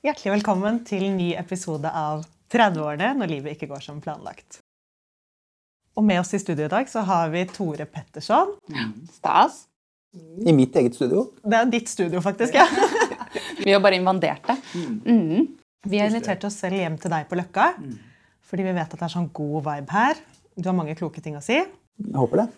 Hjertelig 0.00 0.30
velkommen 0.32 0.78
til 0.88 1.02
ny 1.12 1.34
episode 1.36 1.90
av 1.92 2.22
30-årene 2.48 3.10
når 3.18 3.28
livet 3.34 3.52
ikke 3.52 3.66
går 3.68 3.82
som 3.84 3.98
planlagt. 4.00 4.62
Og 5.92 6.06
med 6.08 6.22
oss 6.22 6.32
i 6.32 6.40
studio 6.40 6.64
i 6.64 6.72
dag 6.72 6.88
så 6.88 7.02
har 7.04 7.28
vi 7.34 7.42
Tore 7.50 7.84
Petterson. 7.84 8.54
Stas. 9.12 9.66
I 10.16 10.54
mitt 10.56 10.78
eget 10.80 10.96
studio. 10.96 11.26
Det 11.44 11.58
er 11.58 11.68
ditt 11.68 11.92
studio, 11.92 12.24
faktisk. 12.24 12.56
ja. 12.56 12.64
Vi 13.60 13.74
har 13.74 13.84
bare 13.84 14.00
invandert 14.00 14.48
det. 14.48 14.56
Mm. 15.04 15.50
Vi 15.84 16.00
har 16.00 16.08
invitert 16.08 16.48
oss 16.48 16.56
selv 16.64 16.80
hjem 16.80 16.96
til 16.96 17.12
deg 17.12 17.28
på 17.28 17.36
Løkka. 17.36 17.68
Fordi 18.48 18.64
vi 18.64 18.72
vet 18.72 18.88
at 18.88 18.96
det 18.96 19.04
er 19.04 19.12
sånn 19.12 19.28
god 19.36 19.66
vibe 19.68 19.98
her. 19.98 20.24
Du 20.56 20.64
har 20.70 20.80
mange 20.80 20.96
kloke 20.96 21.20
ting 21.20 21.36
å 21.36 21.44
si. 21.44 21.60
Jeg 21.60 22.16
håper 22.16 22.46
det. 22.46 22.48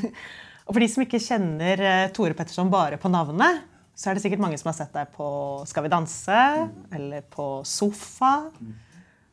Og 0.66 0.72
for 0.72 0.80
de 0.80 0.88
som 0.88 1.04
ikke 1.04 1.20
kjenner 1.20 1.84
eh, 1.84 2.06
Tore 2.16 2.32
Petterson 2.38 2.72
bare 2.72 2.96
på 3.00 3.12
navnet, 3.12 3.60
så 3.98 4.10
er 4.10 4.14
det 4.14 4.22
sikkert 4.22 4.42
mange 4.44 4.58
som 4.60 4.70
har 4.70 4.76
sett 4.78 4.92
deg 4.94 5.08
på 5.16 5.28
Skal 5.66 5.82
vi 5.88 5.90
danse 5.90 6.42
eller 6.94 7.24
på 7.34 7.48
Sofa. 7.66 8.36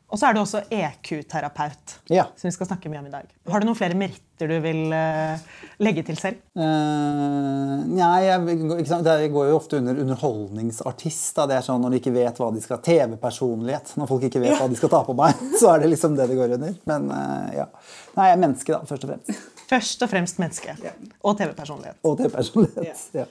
Og 0.06 0.20
så 0.20 0.28
er 0.28 0.36
du 0.36 0.38
også 0.38 0.60
EQ-terapeut, 0.70 1.96
Ja. 2.14 2.28
som 2.38 2.46
vi 2.46 2.52
skal 2.54 2.68
snakke 2.68 2.90
mye 2.90 3.00
om 3.00 3.06
i 3.08 3.10
dag. 3.10 3.30
Har 3.50 3.60
du 3.62 3.66
noen 3.66 3.78
flere 3.78 3.96
meritter 3.98 4.46
du 4.46 4.54
vil 4.62 4.92
uh, 4.94 5.34
legge 5.82 6.04
til 6.06 6.18
selv? 6.18 6.38
Uh, 6.54 7.82
nei, 7.90 8.20
jeg? 8.22 9.00
Det 9.02 9.16
går 9.34 9.48
jo 9.50 9.56
ofte 9.56 9.80
under 9.80 9.98
underholdningsartist. 10.04 11.32
Da. 11.34 11.48
Det 11.50 11.56
er 11.58 11.66
sånn 11.66 11.82
Når 11.82 11.96
de 11.96 12.02
ikke 12.02 12.14
vet 12.14 12.38
hva 12.38 12.52
de 12.54 12.62
skal 12.62 12.82
TV-personlighet. 12.86 13.96
Når 13.98 14.10
folk 14.12 14.28
ikke 14.30 14.44
vet 14.44 14.54
hva 14.60 14.68
de 14.70 14.78
skal 14.78 14.94
ta 14.94 15.02
på 15.08 15.16
meg, 15.18 15.42
så 15.60 15.72
er 15.74 15.82
det 15.82 15.90
liksom 15.94 16.14
det 16.18 16.28
det 16.30 16.38
går 16.38 16.54
under. 16.58 16.76
Men 16.90 17.10
uh, 17.10 17.48
ja. 17.54 17.66
Nei, 18.18 18.30
jeg 18.30 18.38
er 18.38 18.44
menneske, 18.46 18.76
da, 18.76 18.82
først 18.86 19.08
og 19.08 19.14
fremst. 19.14 19.50
Først 19.66 20.06
og 20.06 20.14
fremst 20.14 20.38
menneske. 20.42 20.78
Og 21.26 21.34
TV-personlighet. 21.38 21.98
Og 22.06 22.18
TV-personlighet. 22.22 23.08
Ja. 23.18 23.26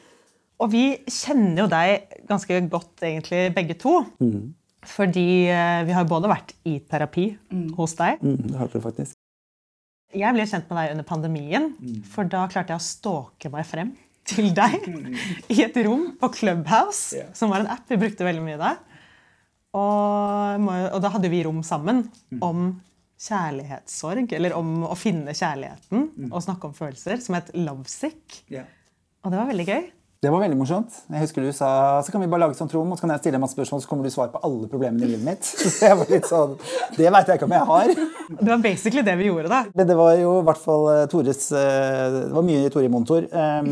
Og 0.63 0.71
vi 0.71 0.85
kjenner 1.11 1.65
jo 1.65 1.67
deg 1.71 2.21
ganske 2.29 2.61
godt, 2.71 2.93
egentlig, 3.03 3.49
begge 3.55 3.75
to. 3.79 3.97
Fordi 4.85 5.27
eh, 5.49 5.81
vi 5.87 5.95
har 5.97 6.07
både 6.07 6.29
vært 6.31 6.53
i 6.69 6.77
terapi 6.85 7.27
hos 7.77 7.95
deg. 7.99 8.21
Mm, 8.21 8.41
det 8.51 8.57
har 8.59 8.71
vi 8.71 8.81
faktisk. 8.83 9.17
Jeg 10.15 10.35
ble 10.35 10.45
kjent 10.47 10.69
med 10.69 10.79
deg 10.79 10.91
under 10.93 11.07
pandemien, 11.07 11.69
for 12.07 12.29
da 12.29 12.45
klarte 12.51 12.71
jeg 12.71 12.79
å 12.79 12.85
stalke 12.85 13.51
meg 13.51 13.65
frem 13.67 13.91
til 14.25 14.51
deg 14.55 14.85
i 15.53 15.59
et 15.65 15.75
rom 15.85 16.11
på 16.21 16.29
Clubhouse, 16.37 17.17
yeah. 17.17 17.31
som 17.35 17.51
var 17.51 17.65
en 17.65 17.71
app 17.73 17.89
vi 17.91 17.99
brukte 18.01 18.25
veldig 18.25 18.45
mye 18.45 18.61
da. 18.61 18.75
Og, 19.75 20.69
og 20.69 20.99
da 21.03 21.11
hadde 21.17 21.29
vi 21.33 21.43
rom 21.43 21.59
sammen 21.67 22.05
om 22.45 22.69
kjærlighetssorg, 23.25 24.31
eller 24.37 24.55
om 24.55 24.85
å 24.87 24.95
finne 24.99 25.35
kjærligheten 25.35 26.29
og 26.29 26.41
snakke 26.43 26.69
om 26.69 26.77
følelser, 26.77 27.19
som 27.23 27.35
het 27.35 27.51
Lovesick. 27.57 28.39
Og 29.25 29.33
det 29.33 29.39
var 29.41 29.51
veldig 29.51 29.67
gøy. 29.67 29.85
Det 30.25 30.31
var 30.33 30.41
veldig 30.41 30.55
morsomt. 30.57 30.95
Jeg 31.13 31.21
husker 31.21 31.43
du 31.45 31.51
sa 31.53 31.67
så 32.01 32.09
kan 32.09 32.23
vi 32.23 32.27
bare 32.31 32.41
lage 32.41 32.55
et 32.55 32.57
sånt 32.57 32.71
rom, 32.73 32.89
og 32.89 32.97
så 32.97 33.05
kan 33.05 33.11
jeg 33.13 33.21
stille 33.21 33.41
masse 33.41 33.53
spørsmål, 33.53 33.81
så 33.83 33.89
kommer 33.91 34.07
du 34.07 34.13
svar 34.13 34.31
på 34.33 34.39
alle 34.47 34.65
problemene 34.71 35.05
i 35.05 35.09
livet 35.11 35.25
mitt. 35.27 35.45
Så 35.75 35.85
jeg 35.85 35.99
var 35.99 36.09
litt 36.09 36.25
sånn, 36.25 36.55
Det 36.95 37.11
veit 37.13 37.29
jeg 37.29 37.37
ikke 37.37 37.45
om 37.45 37.53
jeg 37.53 37.67
har. 37.69 37.93
Det 38.31 38.47
var 38.49 38.63
basically 38.63 39.03
det 39.05 39.15
vi 39.19 39.27
gjorde 39.27 39.51
da. 39.51 39.59
Men 39.77 39.89
det 39.91 39.97
var 39.99 40.15
jo 40.17 40.31
i 40.39 40.47
hvert 40.47 40.63
fall 40.63 40.87
eh, 40.95 41.03
Tores 41.11 41.43
eh, 41.53 42.01
Det 42.15 42.23
var 42.33 42.47
mye 42.47 42.73
Tore 42.73 42.89
i 42.89 42.91
monitor. 42.95 43.27
Um, 43.29 43.69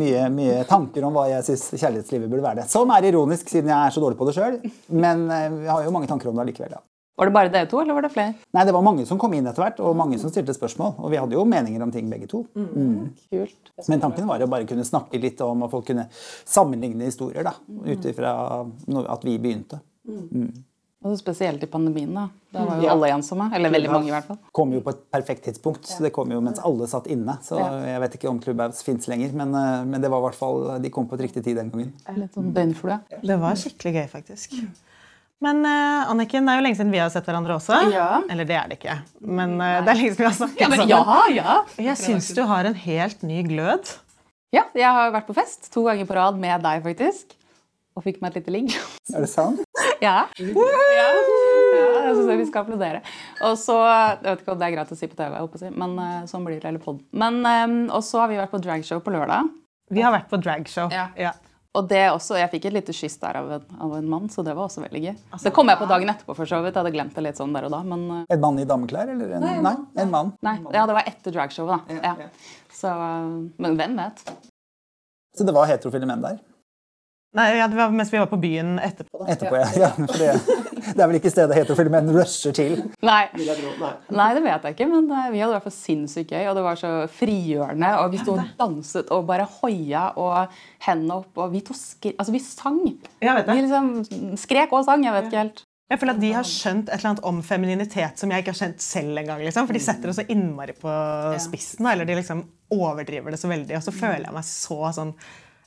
mye, 0.00 0.26
mye 0.34 0.58
tanker 0.66 1.06
om 1.06 1.14
hva 1.14 1.28
jeg 1.30 1.46
syns 1.52 1.68
kjærlighetslivet 1.76 2.32
burde 2.32 2.48
være. 2.48 2.64
det. 2.64 2.68
Som 2.72 2.90
er 2.96 3.06
ironisk, 3.12 3.46
siden 3.52 3.70
jeg 3.70 3.78
er 3.78 3.94
så 3.94 4.02
dårlig 4.02 4.18
på 4.18 4.26
det 4.26 4.36
sjøl. 4.40 4.58
Men 4.90 5.28
jeg 5.30 5.56
vi 5.60 5.70
har 5.70 5.86
jo 5.86 5.94
mange 5.94 6.10
tanker 6.10 6.32
om 6.32 6.34
det 6.34 6.48
allikevel. 6.48 6.74
Ja. 6.80 6.82
Var 7.16 7.26
det 7.30 7.32
bare 7.32 7.48
dere 7.48 7.66
to, 7.70 7.80
eller 7.80 7.94
var 7.96 8.02
det 8.04 8.10
flere? 8.12 8.34
Nei, 8.52 8.64
Det 8.68 8.74
var 8.76 8.82
mange 8.84 9.06
som 9.08 9.18
kom 9.18 9.32
inn 9.32 9.46
etter 9.48 9.62
hvert, 9.64 9.80
og 9.80 9.96
mange 9.96 10.18
som 10.20 10.28
stilte 10.30 10.52
spørsmål. 10.52 10.98
Og 11.00 11.10
vi 11.10 11.16
hadde 11.16 11.32
jo 11.32 11.44
meninger 11.48 11.82
om 11.82 11.90
ting, 11.92 12.10
begge 12.12 12.28
to. 12.28 12.42
Kult. 12.54 13.72
Men 13.88 14.00
tanken 14.04 14.26
var 14.28 14.38
å 14.44 14.48
bare 14.50 14.66
kunne 14.68 14.84
snakke 14.84 15.20
litt 15.20 15.40
om, 15.40 15.62
at 15.64 15.70
folk 15.72 15.86
kunne 15.86 16.08
sammenligne 16.44 17.08
historier. 17.08 17.42
da, 17.42 17.54
Ut 17.86 18.04
ifra 18.04 18.34
at 19.08 19.24
vi 19.24 19.38
begynte. 19.38 19.80
Og 21.06 21.12
så 21.12 21.18
spesielt 21.20 21.62
i 21.62 21.66
pandemien. 21.70 22.12
da. 22.14 22.28
Da 22.52 22.64
var 22.64 22.76
jo 22.76 22.82
Ja. 22.82 22.92
alle 22.92 23.08
ensomme. 23.14 23.50
Eller 23.54 23.70
veldig 23.70 23.90
mange, 23.90 24.08
i 24.08 24.10
hvert 24.10 24.24
fall. 24.24 24.38
kom 24.52 24.72
jo 24.72 24.80
på 24.80 24.90
et 24.90 25.10
perfekt 25.10 25.44
tidspunkt. 25.44 25.86
så 25.86 26.02
Det 26.02 26.12
kom 26.12 26.30
jo 26.30 26.40
mens 26.40 26.58
alle 26.64 26.86
satt 26.86 27.06
inne. 27.06 27.38
Så 27.42 27.56
jeg 27.58 28.00
vet 28.00 28.14
ikke 28.18 28.28
om 28.28 28.40
Clubhouse 28.40 28.82
fins 28.82 29.06
lenger, 29.06 29.32
men, 29.32 29.54
eh, 29.54 29.84
men 29.84 30.00
det 30.00 30.10
var 30.10 30.18
i 30.18 30.30
hvert 30.30 30.34
fall, 30.34 30.80
de 30.82 30.90
kom 30.90 31.06
på 31.06 31.14
et 31.14 31.20
riktig 31.30 31.44
tid 31.44 31.56
den 31.56 31.70
gangen. 31.70 31.92
Litt 32.16 32.34
sånn 32.34 32.52
døgnflue. 32.52 33.00
Det 33.22 33.38
var 33.40 33.52
skikkelig 33.54 33.94
gøy, 33.94 34.08
faktisk. 34.10 34.66
Men 35.44 35.60
uh, 35.68 36.08
Anniken, 36.10 36.46
det 36.48 36.54
er 36.54 36.60
jo 36.60 36.64
lenge 36.64 36.78
siden 36.78 36.92
vi 36.94 37.00
har 37.02 37.10
sett 37.12 37.26
hverandre 37.28 37.58
også. 37.58 37.76
Ja. 37.92 38.22
Eller 38.32 38.48
det 38.48 38.56
er 38.56 38.70
det 38.70 38.78
ikke. 38.78 38.94
Men 39.20 39.58
uh, 39.60 39.82
det 39.84 39.92
er 39.92 39.98
lenge 40.00 40.14
siden 40.14 40.22
vi 40.22 40.28
har 40.30 40.36
snakket 40.38 40.62
Ja, 40.62 40.68
men 40.72 40.80
sammen. 40.80 40.92
ja, 40.94 41.18
ja. 41.36 41.56
Jeg 41.90 42.00
syns 42.00 42.30
du 42.36 42.40
har 42.48 42.68
en 42.70 42.78
helt 42.86 43.24
ny 43.26 43.42
glød. 43.44 43.90
Ja, 44.56 44.62
jeg 44.72 44.88
har 44.96 45.12
vært 45.12 45.26
på 45.28 45.36
fest 45.36 45.68
to 45.74 45.84
ganger 45.84 46.08
på 46.08 46.16
rad 46.16 46.38
med 46.40 46.64
deg, 46.64 46.80
faktisk. 46.86 47.36
Og 47.96 48.04
fikk 48.04 48.22
meg 48.22 48.32
et 48.32 48.40
lite 48.40 48.52
ligg. 48.54 48.72
Er 49.12 49.24
det 49.24 49.32
sant? 49.32 49.62
Ja. 49.96 50.26
ja. 50.36 50.56
ja 50.92 51.04
jeg 52.04 52.16
synes 52.18 52.26
vi 52.36 52.44
skal 52.50 52.66
applaudere. 52.66 52.98
Og 53.48 53.54
så, 53.56 53.76
Jeg 53.80 54.26
vet 54.26 54.42
ikke 54.42 54.52
om 54.52 54.58
det 54.60 54.66
er 54.66 54.74
greit 54.74 54.90
å 54.92 54.98
si 54.98 55.08
på 55.08 55.16
TV, 55.16 55.36
jeg 55.38 55.60
si, 55.62 55.70
men 55.72 55.94
eh, 56.02 56.18
sånn 56.28 56.44
blir 56.44 56.58
det 56.60 56.68
hele 56.68 56.82
podden. 56.82 57.00
Men, 57.16 57.86
Og 57.88 58.04
så 58.04 58.20
har 58.20 58.28
vi 58.28 58.36
vært 58.36 58.52
på 58.52 58.60
dragshow 58.60 59.00
på 59.00 59.14
lørdag. 59.14 59.48
Vi 59.88 60.04
har 60.04 60.12
vært 60.12 60.28
på 60.28 60.36
dragshow. 60.42 60.92
Ja. 60.92 61.06
Ja. 61.16 61.32
Og 61.76 61.88
det 61.90 62.02
også, 62.08 62.38
Jeg 62.40 62.50
fikk 62.54 62.68
et 62.70 62.76
lite 62.78 62.94
kyss 62.96 63.18
der 63.20 63.38
av 63.42 63.52
en, 63.58 63.68
av 63.84 63.94
en 63.98 64.08
mann, 64.08 64.30
så 64.32 64.44
det 64.46 64.54
var 64.56 64.70
også 64.70 64.84
veldig 64.86 65.02
gøy. 65.02 65.14
det 65.42 65.52
kom 65.54 65.68
jeg 65.68 65.80
på 65.80 65.88
dagen 65.90 66.12
etterpå, 66.12 66.36
for 66.38 66.48
så 66.48 66.62
vidt. 66.64 66.72
Jeg 66.72 66.80
hadde 66.80 66.94
glemt 66.94 67.16
det 67.16 67.24
litt 67.26 67.40
sånn 67.40 67.52
der 67.56 67.68
og 67.68 67.74
da. 67.74 67.82
Men 67.84 68.04
eh, 68.22 68.34
En 68.36 68.42
mann 68.42 68.60
i 68.62 68.66
dameklær, 68.68 69.12
eller? 69.12 69.36
En, 69.36 69.46
nei, 69.66 69.76
en 70.02 70.12
mann. 70.12 70.34
nei, 70.46 70.56
ja, 70.72 70.86
det 70.88 70.96
var 70.96 71.08
etter 71.12 71.36
dragshowet, 71.36 71.88
da. 71.88 72.00
Ja. 72.00 72.30
Så, 72.72 72.92
eh, 72.92 73.32
men 73.62 73.80
hvem 73.80 73.96
vet? 74.00 74.24
Så 75.36 75.44
det 75.44 75.52
var 75.56 75.68
heterofile 75.68 76.08
menn 76.08 76.24
der. 76.24 76.40
Nei, 77.36 77.50
ja, 77.58 77.66
det 77.68 77.76
var 77.76 77.92
mens 77.92 78.12
vi 78.12 78.18
var 78.22 78.30
på 78.30 78.38
byen 78.40 78.78
etterpå. 78.80 79.20
Da. 79.20 79.32
Etterpå, 79.34 79.58
ja. 79.60 79.68
ja 79.84 79.90
for 79.92 80.65
det, 80.96 81.04
er 81.04 81.10
vel 81.10 81.18
ikke 81.20 81.32
stedet 81.32 81.58
heterofile 81.58 81.92
menn 81.92 82.10
rusher 82.14 82.54
til. 82.56 82.80
Nei. 83.04 83.22
Nei, 83.36 84.28
det 84.36 84.42
vet 84.44 84.66
jeg 84.66 84.76
ikke, 84.76 84.88
men 84.90 85.06
eh, 85.10 85.28
vi 85.34 85.42
hadde 85.42 85.52
i 85.52 85.56
hvert 85.56 85.68
fall 85.68 85.76
sinnssykt 85.76 86.34
gøy. 86.34 86.42
Og 86.50 86.58
det 86.58 86.64
var 86.66 86.80
så 86.80 86.92
frigjørende. 87.18 87.92
Og 88.02 88.10
vi 88.14 88.22
sto 88.22 88.34
og 88.34 88.50
danset 88.58 89.12
og 89.14 89.28
bare 89.28 89.46
hoia 89.58 90.08
og 90.18 90.58
hendene 90.88 91.20
opp. 91.20 91.32
Og 91.44 91.54
vi 91.54 91.62
to. 91.66 91.76
Altså, 92.16 92.34
vi 92.34 92.42
sang. 92.42 92.82
Vi 93.20 93.60
liksom 93.60 94.36
skrek 94.40 94.74
og 94.76 94.86
sang. 94.88 95.06
Jeg 95.06 95.16
vet 95.16 95.30
ikke 95.30 95.44
helt. 95.44 95.64
Jeg 95.86 96.00
føler 96.02 96.16
at 96.16 96.22
De 96.22 96.32
har 96.34 96.46
skjønt 96.50 96.88
et 96.88 96.96
eller 96.96 97.12
annet 97.12 97.26
om 97.28 97.36
femininitet 97.46 98.18
som 98.18 98.32
jeg 98.32 98.42
ikke 98.42 98.50
har 98.56 98.58
skjønt 98.58 98.82
selv 98.82 99.20
engang. 99.20 99.42
Liksom. 99.46 99.68
For 99.68 99.76
de 99.76 99.82
setter 99.84 100.10
det 100.10 100.16
så 100.18 100.26
innmari 100.34 100.74
på 100.74 100.92
spissen, 101.44 101.86
eller 101.86 102.08
de 102.08 102.16
liksom 102.18 102.42
overdriver 102.74 103.34
det 103.34 103.38
så 103.38 103.50
veldig. 103.52 103.76
Og 103.78 103.84
så 103.86 103.94
føler 103.94 104.26
jeg 104.26 104.34
meg 104.34 104.48
så 104.48 104.80
sånn 104.96 105.12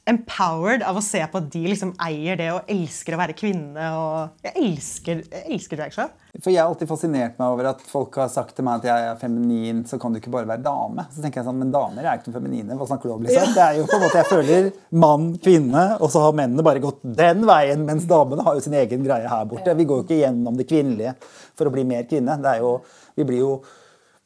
empowered 0.10 0.84
av 0.86 0.98
å 0.98 1.04
se 1.04 1.22
på 1.30 1.40
at 1.40 1.50
de 1.54 1.62
liksom 1.70 1.92
eier 2.02 2.38
det 2.40 2.48
og 2.54 2.70
elsker 2.72 3.16
å 3.16 3.20
være 3.22 3.36
kvinne. 3.38 3.90
og 3.96 4.46
Jeg 4.48 4.56
elsker, 4.64 5.22
jeg 5.30 5.46
elsker 5.56 5.80
dragshow. 5.80 6.10
For 6.40 6.52
Jeg 6.54 6.62
har 6.62 6.70
alltid 6.70 6.90
fascinert 6.90 7.40
meg 7.40 7.54
over 7.56 7.70
at 7.72 7.82
folk 7.90 8.18
har 8.22 8.30
sagt 8.30 8.56
til 8.58 8.66
meg 8.68 8.82
at 8.82 8.88
jeg 8.90 9.08
er 9.10 9.20
feminin, 9.22 9.82
så 9.90 9.98
kan 10.02 10.14
du 10.14 10.20
ikke 10.20 10.34
bare 10.34 10.50
være 10.50 10.64
dame. 10.66 11.06
Så 11.14 11.24
tenker 11.24 11.42
jeg 11.42 11.48
sånn, 11.50 11.58
Men 11.62 11.74
damer 11.74 12.06
er 12.06 12.20
ikke 12.20 12.30
noe 12.30 12.38
feminine. 12.38 12.78
Hva 12.78 12.88
snakker 12.92 13.10
du 13.10 13.16
om? 13.16 13.26
liksom? 13.26 13.54
Det 13.56 13.66
er 13.66 13.80
jo 13.80 13.88
på 13.90 13.98
en 13.98 14.06
måte 14.06 14.22
Jeg 14.22 14.30
føler 14.30 14.70
mann, 15.06 15.28
kvinne, 15.44 15.86
og 16.00 16.14
så 16.14 16.24
har 16.28 16.38
mennene 16.38 16.66
bare 16.66 16.84
gått 16.84 17.02
den 17.04 17.46
veien, 17.50 17.86
mens 17.88 18.08
damene 18.10 18.46
har 18.46 18.58
jo 18.58 18.66
sin 18.66 18.78
egen 18.78 19.04
greie 19.06 19.30
her 19.30 19.46
borte. 19.50 19.76
Vi 19.78 19.88
går 19.90 20.02
jo 20.02 20.08
ikke 20.08 20.22
gjennom 20.24 20.58
det 20.60 20.70
kvinnelige 20.70 21.16
for 21.58 21.70
å 21.70 21.74
bli 21.74 21.86
mer 21.88 22.06
kvinne. 22.10 22.38
Det 22.42 22.56
er 22.56 22.64
jo, 22.66 22.80
vi 23.18 23.28
blir 23.30 23.44
jo 23.46 23.54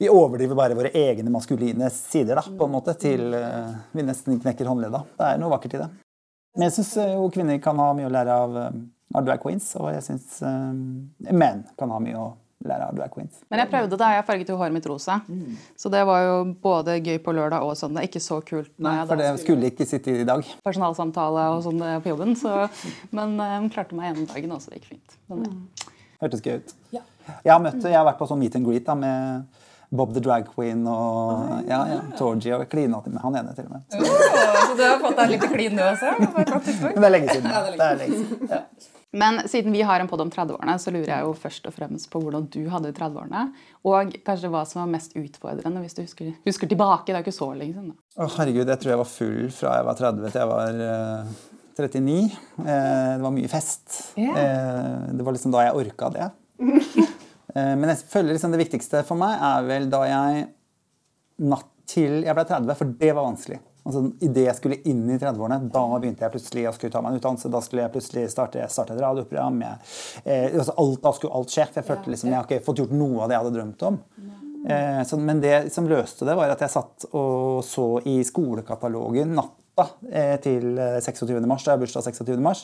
vi 0.04 0.12
overdriver 0.12 0.58
bare 0.60 0.76
våre 0.76 0.92
egne 1.00 1.32
maskuline 1.32 1.90
sider 1.96 2.36
da, 2.36 2.44
på 2.44 2.68
en 2.68 2.76
måte, 2.76 2.96
til 3.00 3.34
eh, 3.38 3.74
vi 3.96 4.04
nesten 4.04 4.42
knekker 4.44 4.68
håndledda. 4.68 5.04
Det 5.16 5.30
er 5.32 5.42
noe 5.42 5.54
vakkert 5.56 5.78
i 5.78 5.84
det. 5.86 5.90
Men 6.54 6.68
jeg 6.68 6.78
syns 6.78 6.94
jo 7.16 7.30
kvinner 7.34 7.58
kan 7.64 7.80
ha 7.82 7.90
mye 7.98 8.10
å 8.10 8.14
lære 8.14 8.38
av, 8.46 8.58
eh, 8.66 8.80
av 9.16 9.28
drag 9.28 9.42
queens, 9.42 9.72
og 9.80 9.94
jeg 9.96 10.04
syns 10.10 10.40
menn 11.32 11.64
kan 11.80 11.94
ha 11.94 12.02
mye 12.04 12.20
å 12.20 12.32
lære 12.68 12.90
av 12.90 12.98
drag 12.98 13.12
queens. 13.14 13.42
Men 13.52 13.62
jeg 13.64 13.72
prøvde 13.72 14.00
da 14.00 14.10
jeg 14.16 14.26
farget 14.28 14.52
jo 14.52 14.58
håret 14.60 14.76
mitt 14.76 14.88
rosa. 14.90 15.20
Så 15.80 15.92
det 15.94 16.04
var 16.08 16.22
jo 16.26 16.36
både 16.64 16.98
gøy 17.00 17.20
på 17.24 17.34
lørdag 17.36 17.66
og 17.66 17.76
søndag. 17.80 18.08
Ikke 18.08 18.22
så 18.24 18.40
kult 18.46 18.72
Nei, 18.84 18.96
For 19.10 19.20
det 19.20 19.32
skulle 19.44 19.72
ikke 19.72 19.88
sitte 19.90 20.16
i 20.24 20.28
dag. 20.28 20.46
personalsamtale 20.66 21.50
og 21.56 21.64
sånn 21.68 21.82
eh, 21.84 22.00
på 22.04 22.14
jobben. 22.14 22.36
Så, 22.40 22.54
men 23.16 23.36
um, 23.40 23.70
klarte 23.74 23.98
meg 23.98 24.12
gjennom 24.12 24.30
dagen 24.32 24.56
også. 24.58 24.74
Det 24.74 24.82
gikk 24.82 24.94
fint. 24.96 25.20
Men, 25.32 25.48
ja. 25.48 25.92
Hørtes 26.24 26.44
gøy 26.44 26.62
ut. 26.62 26.74
Jeg 26.94 27.52
har, 27.52 27.60
møtt, 27.64 27.84
jeg 27.84 27.96
har 27.96 28.08
vært 28.08 28.20
på 28.20 28.28
sånn 28.28 28.42
meet 28.42 28.56
and 28.60 28.68
greet 28.68 28.88
da, 28.88 28.96
med 29.00 29.62
Bob 29.94 30.14
the 30.16 30.24
Drag 30.24 30.48
Queen 30.50 30.88
og 30.90 31.68
ja, 31.70 31.84
ja, 31.92 32.00
Torgie 32.18 32.56
og 32.58 32.66
klina 32.72 33.02
med 33.06 33.22
han 33.22 33.38
ene 33.44 33.54
til 33.54 33.68
og 33.70 33.76
med. 33.76 33.86
Så, 33.94 34.02
Så 34.72 34.78
du 34.80 34.82
har 34.88 34.98
fått 35.04 35.20
deg 35.22 35.36
litt 35.36 35.46
klin, 35.52 35.78
du 35.78 35.84
også? 35.86 36.16
men 36.18 36.98
det 36.98 37.06
er 37.10 37.14
lenge 37.14 37.36
siden. 37.36 37.54
Det 37.78 37.86
er 37.86 38.02
lenge 38.02 38.24
siden. 38.24 38.50
Ja. 38.50 38.64
Men 39.14 39.48
siden 39.48 39.76
vi 39.76 39.84
har 39.86 40.02
en 40.02 40.08
podd 40.10 40.24
om 40.24 40.32
30-årene, 40.34 40.74
så 40.82 40.90
lurer 40.90 41.12
jeg 41.12 41.22
jo 41.28 41.34
først 41.38 41.68
og 41.70 41.76
fremst 41.76 42.10
på 42.10 42.18
hvordan 42.24 42.48
du 42.50 42.64
hadde 42.74 42.90
30-årene. 42.98 43.44
Og 43.86 44.16
kanskje 44.26 44.50
hva 44.50 44.64
som 44.66 44.82
var 44.82 44.90
mest 44.96 45.14
utfordrende, 45.20 45.84
hvis 45.84 45.94
du 45.94 46.02
husker, 46.02 46.32
husker 46.48 46.72
tilbake. 46.72 47.12
Det 47.12 47.20
er 47.20 47.28
ikke 47.28 47.36
så 47.36 47.52
lenge 47.54 47.78
siden. 47.78 47.92
Å, 48.18 48.30
herregud, 48.40 48.66
jeg 48.66 48.82
tror 48.82 48.96
jeg 48.96 49.02
var 49.04 49.12
full 49.12 49.52
fra 49.54 49.76
jeg 49.78 49.90
var 49.92 50.00
30 50.02 50.26
til 50.34 50.42
jeg 50.42 50.52
var 50.56 50.82
uh, 50.82 51.36
39. 51.78 52.18
Uh, 52.58 52.66
det 52.66 53.28
var 53.28 53.36
mye 53.38 53.52
fest. 53.54 54.00
Yeah. 54.18 54.34
Uh, 54.34 55.14
det 55.20 55.28
var 55.30 55.38
liksom 55.38 55.54
da 55.54 55.68
jeg 55.68 55.84
orka 55.84 56.10
det. 56.18 56.32
Eh, 57.54 57.76
men 57.78 57.92
jeg 57.92 58.02
føler 58.10 58.34
liksom 58.34 58.54
det 58.54 58.64
viktigste 58.64 59.04
for 59.08 59.20
meg 59.20 59.38
er 59.52 59.70
vel 59.70 59.90
da 59.94 60.04
jeg 60.10 60.50
Natt 61.44 61.70
til 61.90 62.22
jeg 62.22 62.36
ble 62.38 62.44
30, 62.46 62.76
for 62.78 62.92
det 63.00 63.10
var 63.12 63.26
vanskelig. 63.26 63.58
Altså, 63.84 64.04
Idet 64.24 64.46
jeg 64.46 64.56
skulle 64.56 64.78
inn 64.88 65.02
i 65.12 65.18
30-årene, 65.20 65.66
da 65.74 65.82
begynte 65.98 66.24
jeg 66.24 66.32
plutselig 66.36 66.68
å 66.70 66.74
skulle 66.76 66.94
ta 66.94 67.02
meg 67.04 67.12
en 67.16 67.20
utdannelse. 67.20 67.52
Da 67.52 67.60
skulle 67.66 67.84
jeg 67.84 67.94
plutselig 67.96 68.24
starte, 68.32 68.64
starte 68.72 68.96
et 68.96 69.02
radioprogram. 69.02 69.58
Jeg, 69.66 69.90
eh, 70.24 70.46
altså 70.54 70.76
alt, 70.80 71.02
da 71.04 71.12
skulle 71.18 71.40
alt 71.40 71.52
skje. 71.52 71.66
Jeg 71.76 71.88
følte 71.90 72.14
liksom, 72.14 72.30
jeg 72.32 72.38
har 72.38 72.48
ikke 72.48 72.64
fått 72.64 72.80
gjort 72.84 72.96
noe 72.96 73.26
av 73.26 73.28
det 73.28 73.36
jeg 73.36 73.44
hadde 73.44 73.58
drømt 73.58 73.86
om. 73.90 74.00
Eh, 74.64 75.02
så, 75.10 75.20
men 75.20 75.44
det 75.44 75.58
som 75.76 75.90
løste 75.92 76.30
det, 76.30 76.38
var 76.40 76.54
at 76.54 76.64
jeg 76.64 76.72
satt 76.78 77.10
og 77.12 77.60
så 77.68 77.90
i 78.08 78.16
skolekatalogen 78.24 79.36
natta 79.36 79.90
eh, 80.14 80.38
til 80.46 80.80
26. 80.80 81.36
mars. 81.44 81.68
Da 81.68 81.76
jeg 81.76 81.84
bursdag 81.84 82.08
26. 82.08 82.40
mars. 82.46 82.64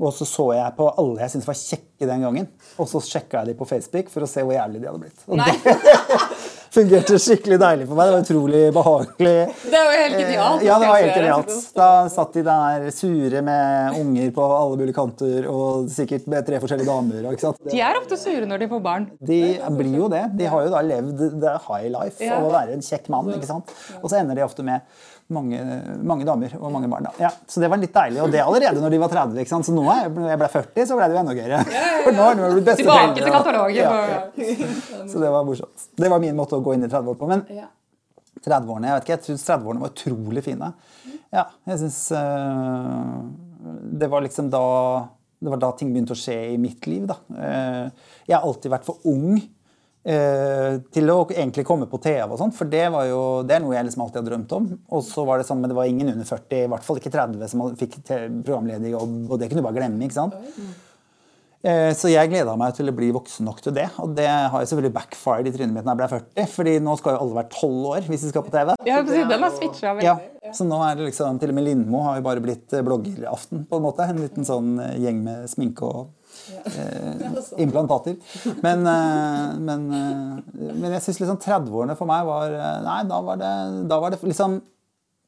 Og 0.00 0.14
så 0.16 0.24
så 0.24 0.46
jeg 0.56 0.72
på 0.78 0.86
alle 0.98 1.20
jeg 1.20 1.30
syntes 1.34 1.46
var 1.50 1.58
kjekke 1.60 2.06
den 2.08 2.22
gangen. 2.24 2.46
Og 2.80 2.88
så 2.88 3.02
sjekka 3.04 3.42
jeg 3.42 3.50
de 3.52 3.54
på 3.58 3.66
Facebook 3.68 4.08
for 4.08 4.24
å 4.24 4.28
se 4.30 4.40
hvor 4.46 4.54
jævlig 4.56 4.80
de 4.80 4.88
hadde 4.88 5.02
blitt. 5.02 5.26
Og 5.28 5.36
det 5.36 5.76
fungerte 6.74 7.18
skikkelig 7.20 7.58
deilig 7.60 7.86
for 7.90 7.98
meg. 7.98 8.08
Det 8.08 8.14
var 8.14 8.24
utrolig 8.24 8.60
behagelig. 8.74 9.34
Det 9.66 9.80
var 9.82 9.92
jo 9.96 10.00
helt 10.04 10.16
genialt. 10.20 10.60
Eh, 10.62 10.66
Ja, 10.68 10.78
det 10.78 10.88
var 10.90 11.00
helt 11.02 11.16
genialt. 11.18 11.54
Da 11.76 11.88
satt 12.12 12.36
de 12.38 12.44
der 12.46 12.86
sure 12.94 13.42
med 13.42 13.98
unger 14.00 14.30
på 14.36 14.46
alle 14.54 14.78
mulige 14.80 14.96
kanter, 14.96 15.48
og 15.50 15.90
sikkert 15.92 16.28
med 16.30 16.46
tre 16.46 16.60
forskjellige 16.62 16.88
damer. 16.88 17.28
Ikke 17.34 17.46
sant? 17.48 17.60
De 17.70 17.82
er 17.82 17.98
ofte 18.00 18.18
sure 18.20 18.46
når 18.48 18.64
de 18.64 18.70
får 18.70 18.84
barn. 18.86 19.08
De 19.20 19.40
blir 19.76 19.98
jo 19.98 20.08
det. 20.12 20.24
De 20.38 20.48
har 20.52 20.64
jo 20.66 20.72
da 20.76 20.82
levd 20.86 21.24
the 21.42 21.56
high 21.66 21.88
life 21.92 22.22
Ja. 22.24 22.38
av 22.38 22.48
å 22.48 22.54
være 22.54 22.76
en 22.78 22.86
kjekk 22.86 23.08
mann. 23.12 23.32
ikke 23.34 23.50
sant? 23.50 23.74
Og 24.02 24.08
så 24.10 24.20
ender 24.22 24.38
de 24.38 24.46
ofte 24.46 24.62
med 24.64 24.80
mange, 25.34 25.58
mange 26.06 26.26
damer 26.28 26.54
og 26.58 26.72
mange 26.74 26.88
barn. 26.92 27.06
da. 27.08 27.12
Ja, 27.22 27.30
så 27.48 27.62
det 27.62 27.70
var 27.72 27.80
litt 27.80 27.94
deilig. 27.94 28.20
Og 28.24 28.30
det 28.34 28.42
allerede 28.44 28.82
når 28.82 28.94
de 28.94 29.00
var 29.02 29.12
30. 29.12 29.40
ikke 29.42 29.52
sant? 29.52 29.66
Så 29.68 29.74
nå 29.74 29.84
er 29.92 30.02
jeg, 30.04 30.12
når 30.16 30.32
jeg 30.32 30.40
ble 30.42 30.48
40, 30.54 30.86
så 30.90 30.96
ble 30.98 31.08
det 31.10 31.16
jo 31.16 31.20
enda 31.24 31.36
gøyere. 31.38 31.60
For 32.06 32.16
nå 32.16 32.26
er 32.30 32.40
jo 32.40 32.50
blitt 32.56 32.72
Tilbake 32.80 33.20
til 33.20 33.34
katalogen. 33.34 35.06
Så 35.10 35.22
det 35.22 35.30
var 35.36 35.46
morsomt. 35.46 35.86
Det 36.00 36.10
var 36.12 36.22
min 36.22 36.36
måte 36.38 36.58
å 36.58 36.64
gå 36.64 36.74
inn 36.76 36.86
i 36.86 36.90
30 36.90 37.14
år 37.14 37.20
på. 37.20 37.28
Men 37.30 37.44
30-årene 38.40 38.88
jeg 38.88 38.96
vet 38.96 39.06
ikke, 39.06 39.16
jeg 39.18 39.26
syns 39.30 39.46
30-årene 39.50 39.84
var 39.84 39.94
utrolig 39.94 40.42
fine. 40.46 40.72
Ja, 41.30 41.44
jeg 41.70 41.78
synes 41.78 41.98
øh, 42.16 43.16
Det 44.00 44.08
var 44.10 44.24
liksom 44.24 44.48
da 44.50 44.62
Det 45.38 45.52
var 45.52 45.60
da 45.62 45.68
ting 45.78 45.92
begynte 45.94 46.16
å 46.16 46.18
skje 46.18 46.34
i 46.54 46.58
mitt 46.58 46.86
liv. 46.90 47.06
da. 47.06 47.16
Eh, 47.36 47.86
jeg 48.26 48.34
har 48.36 48.44
alltid 48.48 48.72
vært 48.72 48.88
for 48.88 48.98
ung 49.08 49.36
eh, 49.38 49.46
til 50.02 51.10
å 51.12 51.16
egentlig 51.28 51.64
komme 51.68 51.84
på 51.90 51.98
TV 52.00 52.22
og 52.24 52.38
sånt, 52.40 52.54
for 52.56 52.64
det, 52.72 52.86
var 52.92 53.04
jo, 53.10 53.18
det 53.44 53.58
er 53.58 53.60
noe 53.60 53.74
jeg 53.76 53.84
liksom 53.84 54.04
alltid 54.06 54.22
har 54.22 54.28
drømt 54.30 54.54
om. 54.56 54.68
Og 54.96 55.02
så 55.04 55.26
var 55.28 55.38
det 55.42 55.44
sånn, 55.48 55.60
men 55.60 55.68
det 55.68 55.76
var 55.76 55.90
ingen 55.90 56.08
under 56.14 56.24
40, 56.24 56.62
i 56.64 56.70
hvert 56.72 56.86
fall 56.86 56.96
ikke 57.02 57.12
30, 57.12 57.42
som 57.52 57.66
fikk 57.76 57.98
programlederjobb, 58.08 59.18
og 59.28 59.36
det 59.42 59.50
kunne 59.50 59.60
du 59.60 59.66
bare 59.68 59.76
glemme. 59.76 60.00
ikke 60.08 60.16
sant? 60.16 60.38
Eh, 61.60 61.90
Så 61.92 62.08
jeg 62.08 62.30
gleda 62.32 62.54
meg 62.56 62.72
til 62.72 62.88
å 62.88 62.94
bli 62.96 63.10
voksen 63.12 63.44
nok 63.44 63.58
til 63.60 63.74
det. 63.76 63.90
Og 64.00 64.14
det 64.16 64.24
har 64.26 64.62
jo 64.62 64.68
selvfølgelig 64.70 64.94
backfired 64.96 65.48
i 65.50 65.52
trynet 65.52 65.74
mitt 65.76 65.84
når 65.84 65.92
jeg 65.92 66.00
ble 66.00 66.08
40. 66.16 66.46
fordi 66.54 66.76
nå 66.80 66.94
skal 66.96 67.12
jo 67.18 67.20
alle 67.26 67.36
være 67.36 67.50
12 67.52 67.90
år 67.90 68.06
hvis 68.08 68.24
de 68.24 68.30
skal 68.32 68.46
på 68.46 68.54
TV. 68.54 68.72
Ja, 68.88 69.02
den 69.04 69.44
har 69.44 69.52
switcha 69.58 69.92
veldig. 69.98 70.06
Ja, 70.08 70.52
Så 70.56 70.64
nå 70.64 70.78
er 70.80 70.96
det 70.96 71.10
liksom 71.10 71.38
Til 71.42 71.52
og 71.52 71.58
med 71.58 71.66
Lindmo 71.68 72.00
har 72.06 72.16
jo 72.16 72.24
bare 72.24 72.40
blitt 72.40 72.72
eh, 72.72 72.80
bloggeraften, 72.86 73.66
på 73.68 73.76
en 73.76 73.84
måte. 73.84 74.08
En 74.08 74.22
liten 74.24 74.48
sånn 74.48 74.78
eh, 74.80 74.96
gjeng 75.04 75.20
med 75.26 75.50
sminke 75.52 75.84
og 75.84 76.08
eh, 76.70 77.24
implantater. 77.64 78.16
Men, 78.64 78.86
eh, 78.86 79.58
men, 79.58 79.86
eh, 79.94 80.72
men 80.72 80.96
jeg 80.96 81.04
syns 81.06 81.20
liksom 81.22 81.40
30-årene 81.42 81.96
for 81.98 82.10
meg 82.10 82.26
var 82.28 82.56
eh, 82.56 82.78
Nei, 82.86 83.00
da 83.10 83.20
var 83.26 83.40
det, 83.40 83.52
da 83.90 84.00
var 84.02 84.14
det 84.14 84.20
liksom 84.24 84.60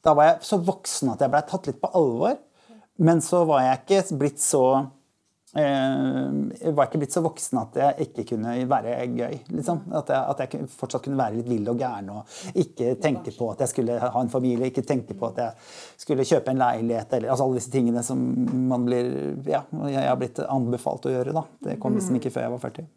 Da 0.03 0.17
var 0.19 0.31
jeg 0.31 0.49
så 0.49 0.59
voksen 0.59 1.13
at 1.13 1.23
jeg 1.23 1.31
blei 1.31 1.45
tatt 1.47 1.69
litt 1.71 1.83
på 1.83 1.93
alvor. 1.99 2.41
Men 3.03 3.23
så 3.25 3.45
var 3.49 3.63
jeg 3.65 3.83
ikke 3.83 4.19
blitt 4.21 4.43
så 4.43 4.65
jeg 5.53 6.73
var 6.73 6.87
ikke 6.89 7.01
blitt 7.03 7.13
så 7.13 7.21
voksen 7.25 7.59
at 7.61 7.77
jeg 7.77 8.07
ikke 8.07 8.25
kunne 8.31 8.55
være 8.71 8.95
gøy. 9.13 9.35
Liksom. 9.53 9.83
At, 9.93 10.09
jeg, 10.09 10.23
at 10.33 10.41
jeg 10.41 10.69
fortsatt 10.73 11.05
kunne 11.05 11.21
være 11.21 11.37
litt 11.41 11.51
vill 11.51 11.69
og 11.69 11.83
gæren 11.83 12.09
og 12.15 12.57
ikke 12.65 12.95
tenke 13.03 13.35
på 13.37 13.51
at 13.53 13.65
jeg 13.67 13.73
skulle 13.75 13.99
ha 14.01 14.23
en 14.23 14.33
familie, 14.33 14.71
ikke 14.73 14.87
tenke 14.89 15.17
på 15.19 15.29
at 15.29 15.43
jeg 15.43 15.53
skulle 16.07 16.27
kjøpe 16.29 16.55
en 16.55 16.63
leilighet 16.63 17.13
eller 17.19 17.35
altså 17.35 17.45
alle 17.45 17.61
disse 17.61 17.75
tingene 17.75 18.05
som 18.07 18.23
man 18.73 18.89
blir 18.89 19.13
Ja, 19.53 19.65
jeg 19.91 20.09
har 20.09 20.17
blitt 20.17 20.41
anbefalt 20.47 21.07
å 21.09 21.13
gjøre. 21.13 21.37
da. 21.37 21.45
Det 21.67 21.79
kom 21.83 21.97
liksom 21.99 22.17
ikke 22.17 22.33
før 22.33 22.47
jeg 22.47 22.55
var 22.57 22.63
40. 22.65 22.89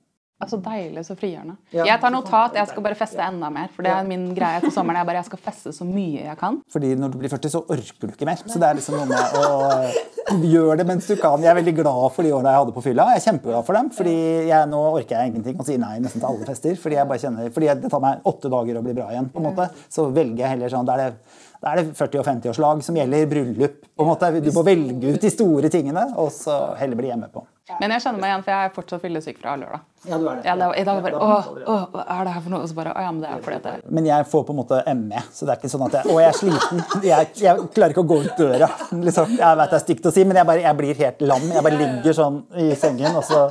Altså 0.43 0.57
Deilig, 0.59 0.99
så 1.07 1.15
frigjørende. 1.15 1.53
Ja. 1.71 1.85
Jeg 1.87 1.99
tar 2.01 2.11
notat. 2.11 2.57
Jeg 2.59 2.67
skal 2.67 2.83
bare 2.83 2.97
feste 2.99 3.23
enda 3.23 3.47
mer. 3.55 3.69
For 3.71 3.85
det 3.87 3.91
er 3.95 4.03
min 4.07 4.25
greie 4.35 4.59
til 4.65 4.73
sommeren. 4.75 4.99
Jeg 4.99 5.07
bare 5.07 5.21
jeg 5.21 5.27
skal 5.29 5.39
feste 5.45 5.71
så 5.71 5.87
mye 5.87 6.25
jeg 6.25 6.35
kan. 6.41 6.57
Fordi 6.73 6.89
når 6.99 7.13
du 7.13 7.17
blir 7.21 7.31
40, 7.31 7.53
så 7.53 7.61
orker 7.63 8.09
du 8.09 8.11
ikke 8.11 8.27
mer. 8.27 8.41
Så 8.43 8.59
det 8.59 8.67
er 8.67 8.75
liksom 8.75 8.97
noe 8.99 9.07
med 9.07 9.37
å 9.39 10.41
gjøre 10.43 10.75
det 10.81 10.87
mens 10.89 11.07
du 11.07 11.15
kan. 11.21 11.39
Jeg 11.39 11.53
er 11.53 11.57
veldig 11.61 11.75
glad 11.79 12.03
for 12.17 12.27
de 12.27 12.33
årene 12.35 12.51
jeg 12.51 12.61
hadde 12.65 12.75
på 12.75 12.83
fylla. 12.83 13.07
Jeg 13.15 13.21
er 13.21 13.25
kjempeglad 13.29 13.67
for 13.69 13.79
dem. 13.79 13.89
fordi 13.95 14.17
jeg, 14.49 14.69
nå 14.75 14.83
orker 14.99 15.15
jeg 15.15 15.31
ingenting 15.31 15.55
og 15.63 15.69
sier 15.71 15.79
nei 15.85 15.95
nesten 16.03 16.19
til 16.19 16.27
alle 16.33 16.51
fester. 16.51 16.75
Fordi 16.83 16.99
jeg 16.99 17.11
bare 17.13 17.23
kjenner, 17.23 17.49
fordi 17.55 17.71
det 17.85 17.93
tar 17.95 18.03
meg 18.03 18.29
åtte 18.33 18.51
dager 18.51 18.81
å 18.81 18.85
bli 18.89 18.97
bra 18.99 19.07
igjen. 19.15 19.31
på 19.31 19.39
en 19.39 19.47
måte. 19.53 19.69
Så 19.87 20.09
velger 20.11 20.43
jeg 20.43 20.55
heller 20.57 20.75
sånn, 20.75 20.85
da 20.91 20.99
er 20.99 21.03
det, 21.15 21.41
da 21.63 21.71
er 21.71 21.79
det 21.81 21.95
40- 21.95 22.19
og 22.19 22.27
50-årslag 22.27 22.83
som 22.83 22.99
gjelder 22.99 23.27
bryllup. 23.31 23.79
på 23.95 24.03
en 24.03 24.11
måte. 24.11 24.35
Du 24.43 24.51
må 24.51 24.67
velge 24.67 25.15
ut 25.15 25.21
de 25.21 25.31
store 25.31 25.71
tingene, 25.71 26.09
og 26.19 26.27
så 26.35 26.75
heller 26.75 26.99
bli 26.99 27.07
hjemme 27.15 27.31
på. 27.31 27.47
Men 27.65 27.95
jeg 27.95 28.01
kjenner 28.03 28.21
meg 28.21 28.29
igjen, 28.29 28.43
for 28.45 28.53
jeg 28.53 28.67
er 28.67 28.73
fortsatt 28.75 29.01
fyllesyk 29.01 29.37
fra 29.41 29.55
lørdag. 29.57 29.81
Ja, 30.05 30.17
du 30.21 30.27
er 30.29 30.35
det. 30.37 30.43
Ja, 30.45 30.53
det 30.53 30.65
var, 30.69 30.75
I 30.77 30.83
dag 30.85 30.99
var 30.99 31.05
bare 31.05 31.85
hva 31.89 32.03
er 32.13 32.27
det 32.27 32.33
her 32.35 32.43
for 32.43 32.53
noe? 32.53 32.59
Og 32.61 32.69
så 32.69 32.75
bare 32.77 32.91
Å 32.93 33.05
ja, 33.07 33.13
men 33.15 33.23
det 33.23 33.29
er 33.33 33.39
fordi 33.41 33.55
at 33.57 33.63
det 33.65 33.93
Men 33.97 34.09
jeg 34.09 34.27
får 34.29 34.43
på 34.45 34.53
en 34.53 34.59
måte 34.59 34.81
ME, 34.99 35.23
så 35.33 35.47
det 35.47 35.55
er 35.55 35.61
ikke 35.63 35.71
sånn 35.73 35.85
at 35.87 35.97
jeg 35.97 36.13
Og 36.13 36.19
jeg 36.21 36.29
er 36.29 36.37
sliten. 36.37 36.83
Jeg, 37.09 37.31
jeg 37.41 37.65
klarer 37.73 37.95
ikke 37.95 38.03
å 38.03 38.09
gå 38.11 38.19
ut 38.27 38.37
døra. 38.37 38.69
Liksom. 39.07 39.33
Jeg 39.39 39.59
vet 39.61 39.73
det 39.73 39.79
er 39.79 39.83
stygt 39.87 40.05
å 40.05 40.13
si, 40.13 40.27
men 40.29 40.39
jeg, 40.41 40.49
bare, 40.51 40.65
jeg 40.67 40.79
blir 40.83 41.01
helt 41.01 41.25
lam. 41.25 41.49
Jeg 41.57 41.65
bare 41.65 41.81
ligger 41.81 42.17
sånn 42.21 42.39
i 42.61 42.69
sengen, 42.77 43.17
og 43.17 43.25
så 43.25 43.41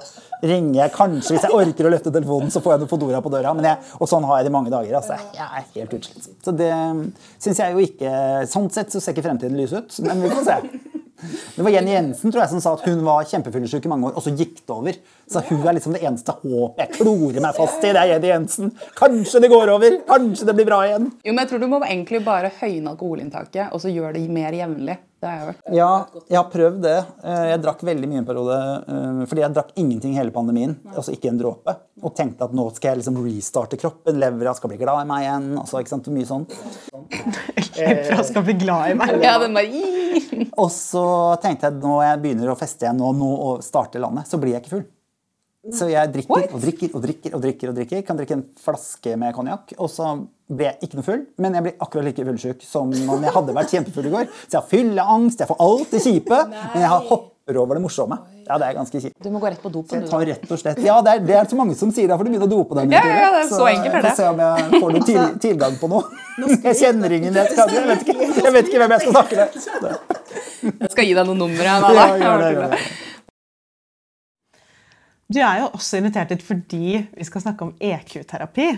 ringer 0.44 0.78
jeg 0.84 0.94
kanskje 0.94 1.34
Hvis 1.34 1.46
jeg 1.48 1.58
orker 1.58 1.88
å 1.88 1.94
løfte 1.96 2.14
telefonen, 2.14 2.54
så 2.54 2.62
får 2.62 2.76
jeg 2.76 2.84
noe 2.84 2.94
Fodora 2.94 3.22
på 3.24 3.34
døra. 3.34 3.54
Men 3.58 3.72
jeg, 3.72 3.94
og 3.98 4.10
sånn 4.14 4.30
har 4.30 4.38
jeg 4.38 4.46
det 4.46 4.54
i 4.54 4.58
mange 4.60 4.74
dager. 4.76 5.00
Altså. 5.00 5.18
Jeg 5.34 5.48
er 5.48 5.70
helt 5.74 5.98
utslitt. 5.98 6.30
Så 6.46 6.54
det 6.54 6.70
syns 7.42 7.64
jeg 7.64 7.74
jo 7.74 7.82
ikke 7.82 8.12
Sånn 8.50 8.70
sett 8.70 8.94
så 8.94 9.02
ser 9.02 9.16
ikke 9.16 9.26
fremtiden 9.26 9.58
lys 9.58 9.74
ut, 9.74 9.98
men 10.06 10.22
vi 10.22 10.30
får 10.38 10.46
se. 10.52 11.02
Det 11.54 11.62
var 11.62 11.70
Jenny 11.70 11.92
Jensen 11.94 12.32
tror 12.32 12.42
jeg, 12.42 12.50
som 12.50 12.60
sa 12.60 12.72
at 12.74 12.84
hun 12.88 13.04
var 13.06 13.24
kjempefyllesyk 13.30 13.86
i 13.86 13.92
mange 13.92 14.08
år, 14.10 14.16
og 14.18 14.24
så 14.24 14.32
gikk 14.34 14.58
det 14.60 14.74
over. 14.74 14.98
Så 15.30 15.40
hun 15.48 15.62
er 15.62 15.76
liksom 15.78 15.94
det 15.96 16.02
eneste 16.04 16.34
håpet 16.42 16.82
jeg 16.82 16.92
klorer 16.98 17.40
meg 17.44 17.56
fast 17.56 17.84
i. 17.86 17.92
Det 17.94 18.02
er 18.02 18.12
Jenny 18.14 18.30
Jensen. 18.32 18.74
Kanskje 18.98 19.40
det 19.44 19.50
går 19.52 19.72
over. 19.76 19.98
Kanskje 20.10 20.48
det 20.50 20.56
blir 20.58 20.68
bra 20.68 20.82
igjen. 20.88 21.08
Jo, 21.24 21.32
men 21.32 21.44
jeg 21.44 21.52
tror 21.52 21.62
du 21.62 21.68
må 21.70 21.80
egentlig 21.86 22.20
bare 22.26 22.52
høyne 22.60 22.92
alkoholinntaket 22.92 23.70
og 23.70 23.82
så 23.84 23.92
gjøre 23.92 24.16
det 24.18 24.26
mer 24.32 24.56
jevnlig. 24.58 24.98
Det 25.24 25.30
har 25.30 25.38
jeg 25.40 25.46
vært. 25.48 25.60
Ja, 25.72 25.90
jeg 26.28 26.36
har 26.36 26.48
prøvd 26.52 26.80
det. 26.84 26.96
Eh, 27.24 27.44
Jeg 27.54 27.60
drakk 27.64 27.80
veldig 27.88 28.08
mye 28.10 28.20
en 28.20 28.26
periode. 28.28 28.58
eh, 28.92 29.22
Fordi 29.30 29.40
jeg 29.40 29.54
drakk 29.56 29.70
ingenting 29.80 30.12
hele 30.18 30.34
pandemien. 30.34 30.74
Altså 30.92 31.14
ikke 31.16 31.30
en 31.32 31.38
dråpe. 31.40 31.74
Og 32.04 32.12
tenkte 32.18 32.44
at 32.44 32.52
nå 32.52 32.66
skal 32.76 32.90
jeg 32.92 33.00
liksom 33.00 33.16
restarte 33.24 33.78
kroppen. 33.80 34.18
Levra 34.20 34.52
skal 34.58 34.68
bli 34.74 34.76
glad 34.82 35.00
i 35.00 35.08
meg 35.08 35.24
igjen. 35.24 35.46
Altså, 35.62 35.80
ikke 35.80 35.94
sant? 35.94 36.10
Mye 36.12 36.28
sånn. 36.28 36.44
Levra 37.78 38.22
skal 38.28 38.44
bli 38.50 38.56
glad 38.60 38.90
i 38.92 38.98
meg. 39.00 39.14
Ja, 39.24 39.38
den 39.40 39.56
bare 39.56 40.50
Og 40.60 40.68
så 40.74 41.04
tenkte 41.42 41.70
jeg 41.70 41.78
at 41.78 41.80
når 41.82 42.02
jeg 42.04 42.22
begynner 42.26 42.52
å 42.52 42.58
feste 42.58 42.84
igjen 42.86 43.00
og 43.00 43.16
nå 43.18 43.30
og 43.48 43.64
starte 43.64 44.02
landet, 44.02 44.28
så 44.28 44.36
blir 44.42 44.52
jeg 44.58 44.64
ikke 44.66 44.74
full. 44.76 44.84
Så 45.72 45.88
jeg 45.88 46.12
drikker 46.12 46.50
og 46.52 46.60
drikker 46.60 46.90
og 46.94 47.02
drikker 47.04 47.34
og 47.38 47.42
drikker. 47.44 47.68
og 47.70 47.76
drikker. 47.78 48.02
Kan 48.04 48.18
drikke 48.20 48.36
en 48.36 48.44
flaske 48.60 49.16
med 49.16 49.32
konjakk. 49.34 49.72
Og 49.80 49.88
så 49.88 50.10
blir 50.52 50.72
jeg 50.74 50.88
ikke 50.90 50.98
noe 51.00 51.06
full, 51.06 51.22
men 51.40 51.54
jeg 51.56 51.64
blir 51.64 51.76
akkurat 51.80 52.04
like 52.04 52.24
fullsjuk 52.28 52.64
som 52.68 52.90
om 52.92 53.22
jeg 53.24 53.32
hadde 53.32 53.54
vært 53.56 53.70
kjempefull 53.72 54.10
i 54.10 54.12
går. 54.12 54.26
Så 54.44 54.50
jeg 54.52 54.60
har 54.60 54.66
fylleangst, 54.68 55.40
jeg 55.40 55.48
får 55.48 55.62
alt 55.64 55.94
det 55.94 56.02
kjipe, 56.04 56.40
men 56.52 56.82
jeg 56.84 56.90
har 56.92 57.06
hopper 57.08 57.58
over 57.62 57.78
det 57.78 57.82
morsomme. 57.84 58.18
Ja, 58.44 58.58
det 58.60 58.66
er 58.68 58.74
ganske 58.76 59.00
kjipt. 59.00 59.16
Du 59.24 59.30
må 59.32 59.40
gå 59.40 59.48
rett 59.48 59.62
på 59.62 59.70
dopen, 59.72 60.02
du. 60.04 60.08
tar 60.10 60.20
rett 60.28 60.50
og 60.52 60.58
slett 60.60 60.82
Ja, 60.84 60.98
det 61.00 61.14
er, 61.14 61.22
det 61.24 61.36
er 61.40 61.48
så 61.48 61.56
mange 61.56 61.72
som 61.80 61.88
sier 61.96 62.08
det, 62.12 62.16
for 62.20 62.28
du 62.28 62.30
begynner 62.34 62.44
å 62.44 62.52
dope 62.52 62.76
deg. 62.76 62.92
Ja, 62.92 63.00
ja, 63.08 63.30
det 63.32 63.40
er 63.46 63.48
så 63.48 63.64
enkelt 63.70 63.88
er 63.88 63.96
jeg 63.96 64.04
det. 64.04 64.12
se 64.18 64.28
om 64.28 64.42
jeg 64.44 64.82
får 64.84 64.92
noe 64.98 65.08
til, 65.08 65.20
tilgang 65.46 65.80
på 65.80 65.88
noe. 65.94 66.04
Jeg 66.68 66.76
kjenner 66.80 67.12
ingen 67.14 67.36
jeg, 67.38 67.46
skal, 67.54 67.70
jeg, 67.70 67.86
vet 67.86 68.00
ikke, 68.02 68.28
jeg 68.42 68.52
vet 68.56 68.68
ikke 68.68 68.78
hvem 68.82 68.92
jeg 68.96 69.02
skal 69.04 69.12
snakke 69.14 69.36
med. 69.38 69.52
Jeg 70.82 70.90
skal 70.90 71.06
gi 71.06 71.12
deg 71.14 71.28
noen 71.28 71.38
numre. 71.44 71.62
Ja, 71.62 72.06
gjør 72.18 72.40
det, 72.42 72.48
gjør 72.56 72.72
det. 72.74 72.80
Du 75.34 75.40
er 75.42 75.64
jo 75.64 75.70
også 75.74 75.98
invitert 75.98 76.30
hit 76.30 76.44
fordi 76.46 77.00
vi 77.16 77.26
skal 77.26 77.42
snakke 77.42 77.66
om 77.66 77.74
EQ-terapi. 77.82 78.68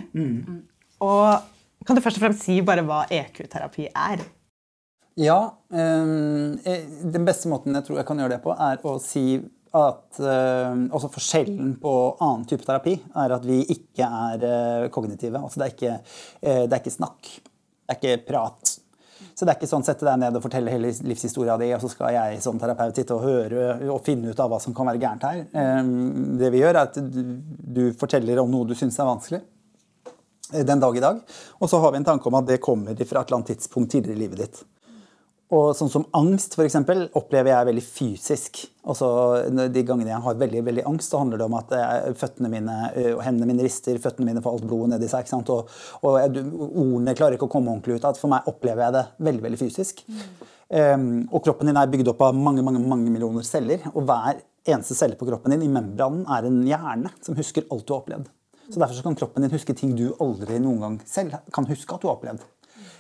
Og 1.05 1.85
kan 1.87 1.99
du 1.99 2.03
først 2.03 2.19
og 2.19 2.25
fremst 2.25 2.47
si 2.47 2.61
bare 2.65 2.85
hva 2.87 3.03
EQ-terapi 3.13 3.91
er? 3.91 4.25
Ja, 5.21 5.39
eh, 5.73 6.89
den 7.13 7.29
beste 7.29 7.49
måten 7.49 7.77
jeg 7.77 7.87
tror 7.87 8.01
jeg 8.01 8.09
kan 8.09 8.19
gjøre 8.21 8.37
det 8.37 8.43
på, 8.45 8.53
er 8.53 8.83
å 8.85 8.97
si 9.01 9.39
at 9.77 10.21
eh, 10.21 10.79
også 10.97 11.11
forskjellen 11.13 11.75
på 11.83 11.93
annen 12.25 12.47
type 12.49 12.65
terapi 12.65 12.97
er 12.97 13.35
at 13.37 13.45
vi 13.49 13.61
ikke 13.75 14.07
er 14.07 14.45
uh, 14.47 14.89
kognitive. 14.93 15.41
Altså 15.41 15.61
det 15.61 15.67
er 15.67 15.75
ikke, 15.75 15.95
uh, 16.41 16.65
det 16.65 16.71
er 16.71 16.81
ikke 16.81 16.95
snakk. 16.95 17.33
Det 17.37 17.95
er 17.95 18.01
ikke 18.01 18.27
prat. 18.31 18.77
Så 19.37 19.45
det 19.45 19.53
er 19.53 19.59
ikke 19.59 19.69
sånn 19.69 19.85
sette 19.85 20.07
deg 20.07 20.17
ned 20.17 20.37
og 20.39 20.45
fortelle 20.47 20.73
hele 20.73 20.91
livshistoria 21.05 21.59
di, 21.61 21.67
og 21.77 21.83
så 21.83 21.91
skal 21.93 22.15
jeg 22.15 22.39
som 22.41 22.57
terapeut 22.61 22.97
sitte 22.97 23.13
og 23.13 23.27
høre 23.27 23.91
og 23.93 23.99
finne 24.07 24.33
ut 24.33 24.39
av 24.41 24.49
hva 24.49 24.61
som 24.63 24.73
kan 24.77 24.89
være 24.89 25.03
gærent 25.03 25.27
her. 25.29 25.43
Ehm, 25.53 26.39
Det 26.41 26.49
vi 26.55 26.63
gjør, 26.63 26.79
er 26.79 26.89
at 26.89 26.97
du, 26.97 27.93
forteller 28.01 28.41
om 28.41 28.49
noe 28.51 28.65
du 28.65 28.73
syns 28.75 28.97
er 28.97 29.11
vanskelig 29.11 29.43
eh, 30.55 30.65
den 30.65 30.81
dag 30.81 30.97
i 30.97 31.05
dag. 31.05 31.21
Og 31.61 31.69
så 31.69 31.83
har 31.83 31.93
vi 31.93 32.01
en 32.01 32.09
tanke 32.09 32.31
om 32.31 32.39
at 32.41 32.49
det 32.49 32.63
kommer 32.65 32.97
fra 32.97 33.21
et 33.21 33.29
eller 33.29 33.43
annet 33.43 33.53
tidspunkt 33.53 33.93
tidligere 33.93 34.17
i 34.17 34.23
livet 34.25 34.41
ditt. 34.41 34.65
Og 35.55 35.77
sånn 35.79 35.91
som 35.93 36.05
angst, 36.19 36.57
for 36.59 36.67
eksempel, 36.67 37.05
opplever 37.15 37.53
jeg 37.53 37.69
veldig 37.69 37.85
fysisk. 37.85 38.65
Også 38.91 39.09
de 39.71 39.85
gangene 39.87 40.11
jeg 40.11 40.25
har 40.25 40.41
veldig 40.41 40.63
veldig 40.67 40.85
angst, 40.91 41.13
så 41.13 41.21
handler 41.21 41.39
det 41.39 41.47
om 41.47 41.55
at 41.59 41.75
føttene 42.19 42.51
mine 42.51 42.75
og 43.13 43.23
hendene 43.23 43.53
mine 43.53 43.67
rister, 43.67 44.01
føttene 44.03 44.27
mine 44.27 44.43
får 44.43 44.57
alt 44.57 44.67
blodet 44.67 44.97
nedi 44.97 45.11
seg. 45.11 45.29
ikke? 45.29 45.55
Og, 45.55 45.71
og 46.03 46.19
jeg, 46.19 46.43
ordene 46.67 47.15
klarer 47.15 47.39
ikke 47.39 47.47
å 47.47 47.53
komme 47.53 47.71
ordentlig 47.71 48.01
ut 48.01 48.09
At 48.11 48.19
For 48.19 48.33
meg 48.33 48.51
opplever 48.51 48.89
jeg 48.89 48.97
det 48.97 49.05
veldig 49.29 49.47
veldig 49.47 49.61
fysisk. 49.61 50.03
Mm. 50.11 50.27
Um, 50.67 51.07
og 51.31 51.45
kroppen 51.47 51.71
din 51.71 51.79
er 51.79 51.91
bygd 51.91 52.09
opp 52.11 52.25
av 52.27 52.35
mange 52.35 52.65
mange, 52.67 52.83
mange 52.83 53.11
millioner 53.13 53.47
celler. 53.47 53.85
Og 53.95 54.03
hver 54.09 54.41
eneste 54.67 54.97
celle 54.99 55.19
på 55.19 55.29
kroppen 55.29 55.55
din 55.55 55.69
i 55.69 55.71
membranen 55.71 56.25
er 56.27 56.49
en 56.49 56.59
hjerne 56.67 57.13
som 57.23 57.39
husker 57.39 57.69
alt 57.71 57.87
du 57.87 57.95
har 57.95 58.03
opplevd. 58.03 58.27
Så 58.67 58.81
Derfor 58.83 58.99
så 58.99 59.07
kan 59.07 59.15
kroppen 59.19 59.47
din 59.47 59.55
huske 59.55 59.77
ting 59.79 59.95
du 59.95 60.09
aldri 60.19 60.59
noen 60.59 60.83
gang 60.83 60.99
selv 61.07 61.39
kan 61.55 61.69
huske 61.71 61.95
at 61.95 62.03
du 62.03 62.11
har 62.11 62.19
opplevd. 62.19 62.43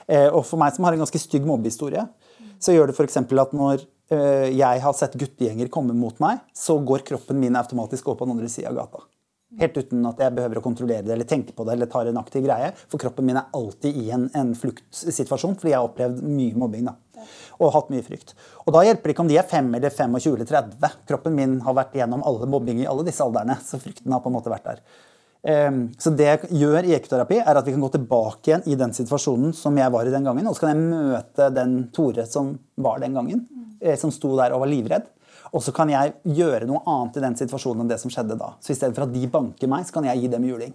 Uh, 0.07 0.31
og 0.31 0.45
for 0.47 0.63
meg 0.63 0.77
som 0.77 0.87
har 0.87 0.95
en 0.95 1.03
ganske 1.03 1.19
stygg 1.19 1.47
mobbehistorie, 1.49 2.07
så 2.59 2.75
gjør 2.75 2.91
det 2.91 2.97
f.eks. 2.97 3.21
at 3.23 3.53
når 3.57 3.85
uh, 4.13 4.49
jeg 4.51 4.85
har 4.85 4.97
sett 4.97 5.19
guttegjenger 5.19 5.73
komme 5.73 5.97
mot 5.97 6.17
meg, 6.23 6.43
så 6.55 6.79
går 6.79 7.07
kroppen 7.07 7.41
min 7.41 7.59
automatisk 7.59 8.09
opp 8.13 8.23
på 8.23 8.29
den 8.29 8.37
andre 8.39 8.51
sida 8.53 8.73
av 8.73 8.81
gata. 8.81 9.07
Helt 9.57 9.77
uten 9.79 10.03
at 10.09 10.19
jeg 10.21 10.35
behøver 10.35 10.59
å 10.59 10.65
kontrollere 10.65 11.07
det 11.07 11.13
eller 11.15 11.29
tenke 11.29 11.55
på 11.55 11.65
det. 11.65 11.77
eller 11.77 11.87
tar 11.87 12.09
en 12.11 12.19
aktiv 12.19 12.45
greie, 12.45 12.73
For 12.91 12.99
kroppen 12.99 13.25
min 13.25 13.39
er 13.39 13.47
alltid 13.55 13.97
i 13.97 14.11
en, 14.11 14.29
en 14.35 14.53
fluktsituasjon 14.59 15.55
fordi 15.55 15.71
jeg 15.71 15.79
har 15.79 15.87
opplevd 15.87 16.25
mye 16.27 16.59
mobbing. 16.59 16.91
da, 16.91 16.97
Og 17.61 17.73
hatt 17.73 17.93
mye 17.95 18.05
frykt. 18.05 18.35
Og 18.67 18.75
Da 18.75 18.83
hjelper 18.85 19.05
det 19.05 19.15
ikke 19.15 19.25
om 19.25 19.31
de 19.31 19.39
er 19.39 19.47
5 19.47 19.75
eller 19.79 19.95
25 19.95 20.35
eller 20.35 20.51
30. 20.51 20.97
Kroppen 21.09 21.39
min 21.39 21.61
har 21.63 21.79
vært 21.79 21.95
gjennom 21.95 22.27
alle 22.27 22.51
mobbing 22.51 22.83
i 22.83 22.89
alle 22.91 23.07
disse 23.07 23.23
alderne. 23.23 23.57
Så 23.63 23.79
frykten 23.81 24.13
har 24.13 24.21
på 24.21 24.33
en 24.33 24.37
måte 24.37 24.53
vært 24.53 24.67
der. 24.67 24.83
Um, 25.47 25.83
så 25.99 26.11
det 26.11 26.27
jeg 26.27 26.49
gjør 26.59 26.89
i 26.89 26.95
ekoterapi, 26.97 27.37
er 27.39 27.59
at 27.59 27.67
vi 27.67 27.75
kan 27.75 27.83
gå 27.85 27.91
tilbake 27.95 28.51
igjen 28.51 28.65
i 28.67 28.79
den 28.79 28.95
situasjonen 28.97 29.53
som 29.55 29.77
jeg 29.79 29.93
var 29.95 30.09
i 30.09 30.15
den 30.15 30.27
gangen. 30.27 30.49
Og 30.51 30.57
så 30.57 30.65
kan 30.65 30.73
jeg 30.73 30.89
møte 30.89 31.51
den 31.55 31.77
Tore 31.95 32.25
som 32.27 32.57
var 32.83 32.99
den 33.03 33.15
gangen. 33.15 33.45
Mm. 33.47 33.93
Som 34.01 34.11
sto 34.15 34.33
der 34.39 34.57
og 34.57 34.65
var 34.65 34.73
livredd. 34.73 35.07
Og 35.55 35.63
så 35.63 35.71
kan 35.77 35.91
jeg 35.93 36.17
gjøre 36.37 36.67
noe 36.67 36.83
annet 36.91 37.21
i 37.21 37.23
den 37.23 37.39
situasjonen 37.39 37.85
enn 37.85 37.93
det 37.93 38.01
som 38.03 38.11
skjedde 38.11 38.39
da. 38.41 38.57
Så 38.59 38.75
i 38.75 38.79
stedet 38.79 38.97
for 38.97 39.07
at 39.07 39.15
de 39.15 39.31
banker 39.31 39.71
meg, 39.71 39.87
så 39.87 39.95
kan 39.95 40.09
jeg 40.09 40.25
gi 40.25 40.33
dem 40.33 40.49
juling. 40.49 40.75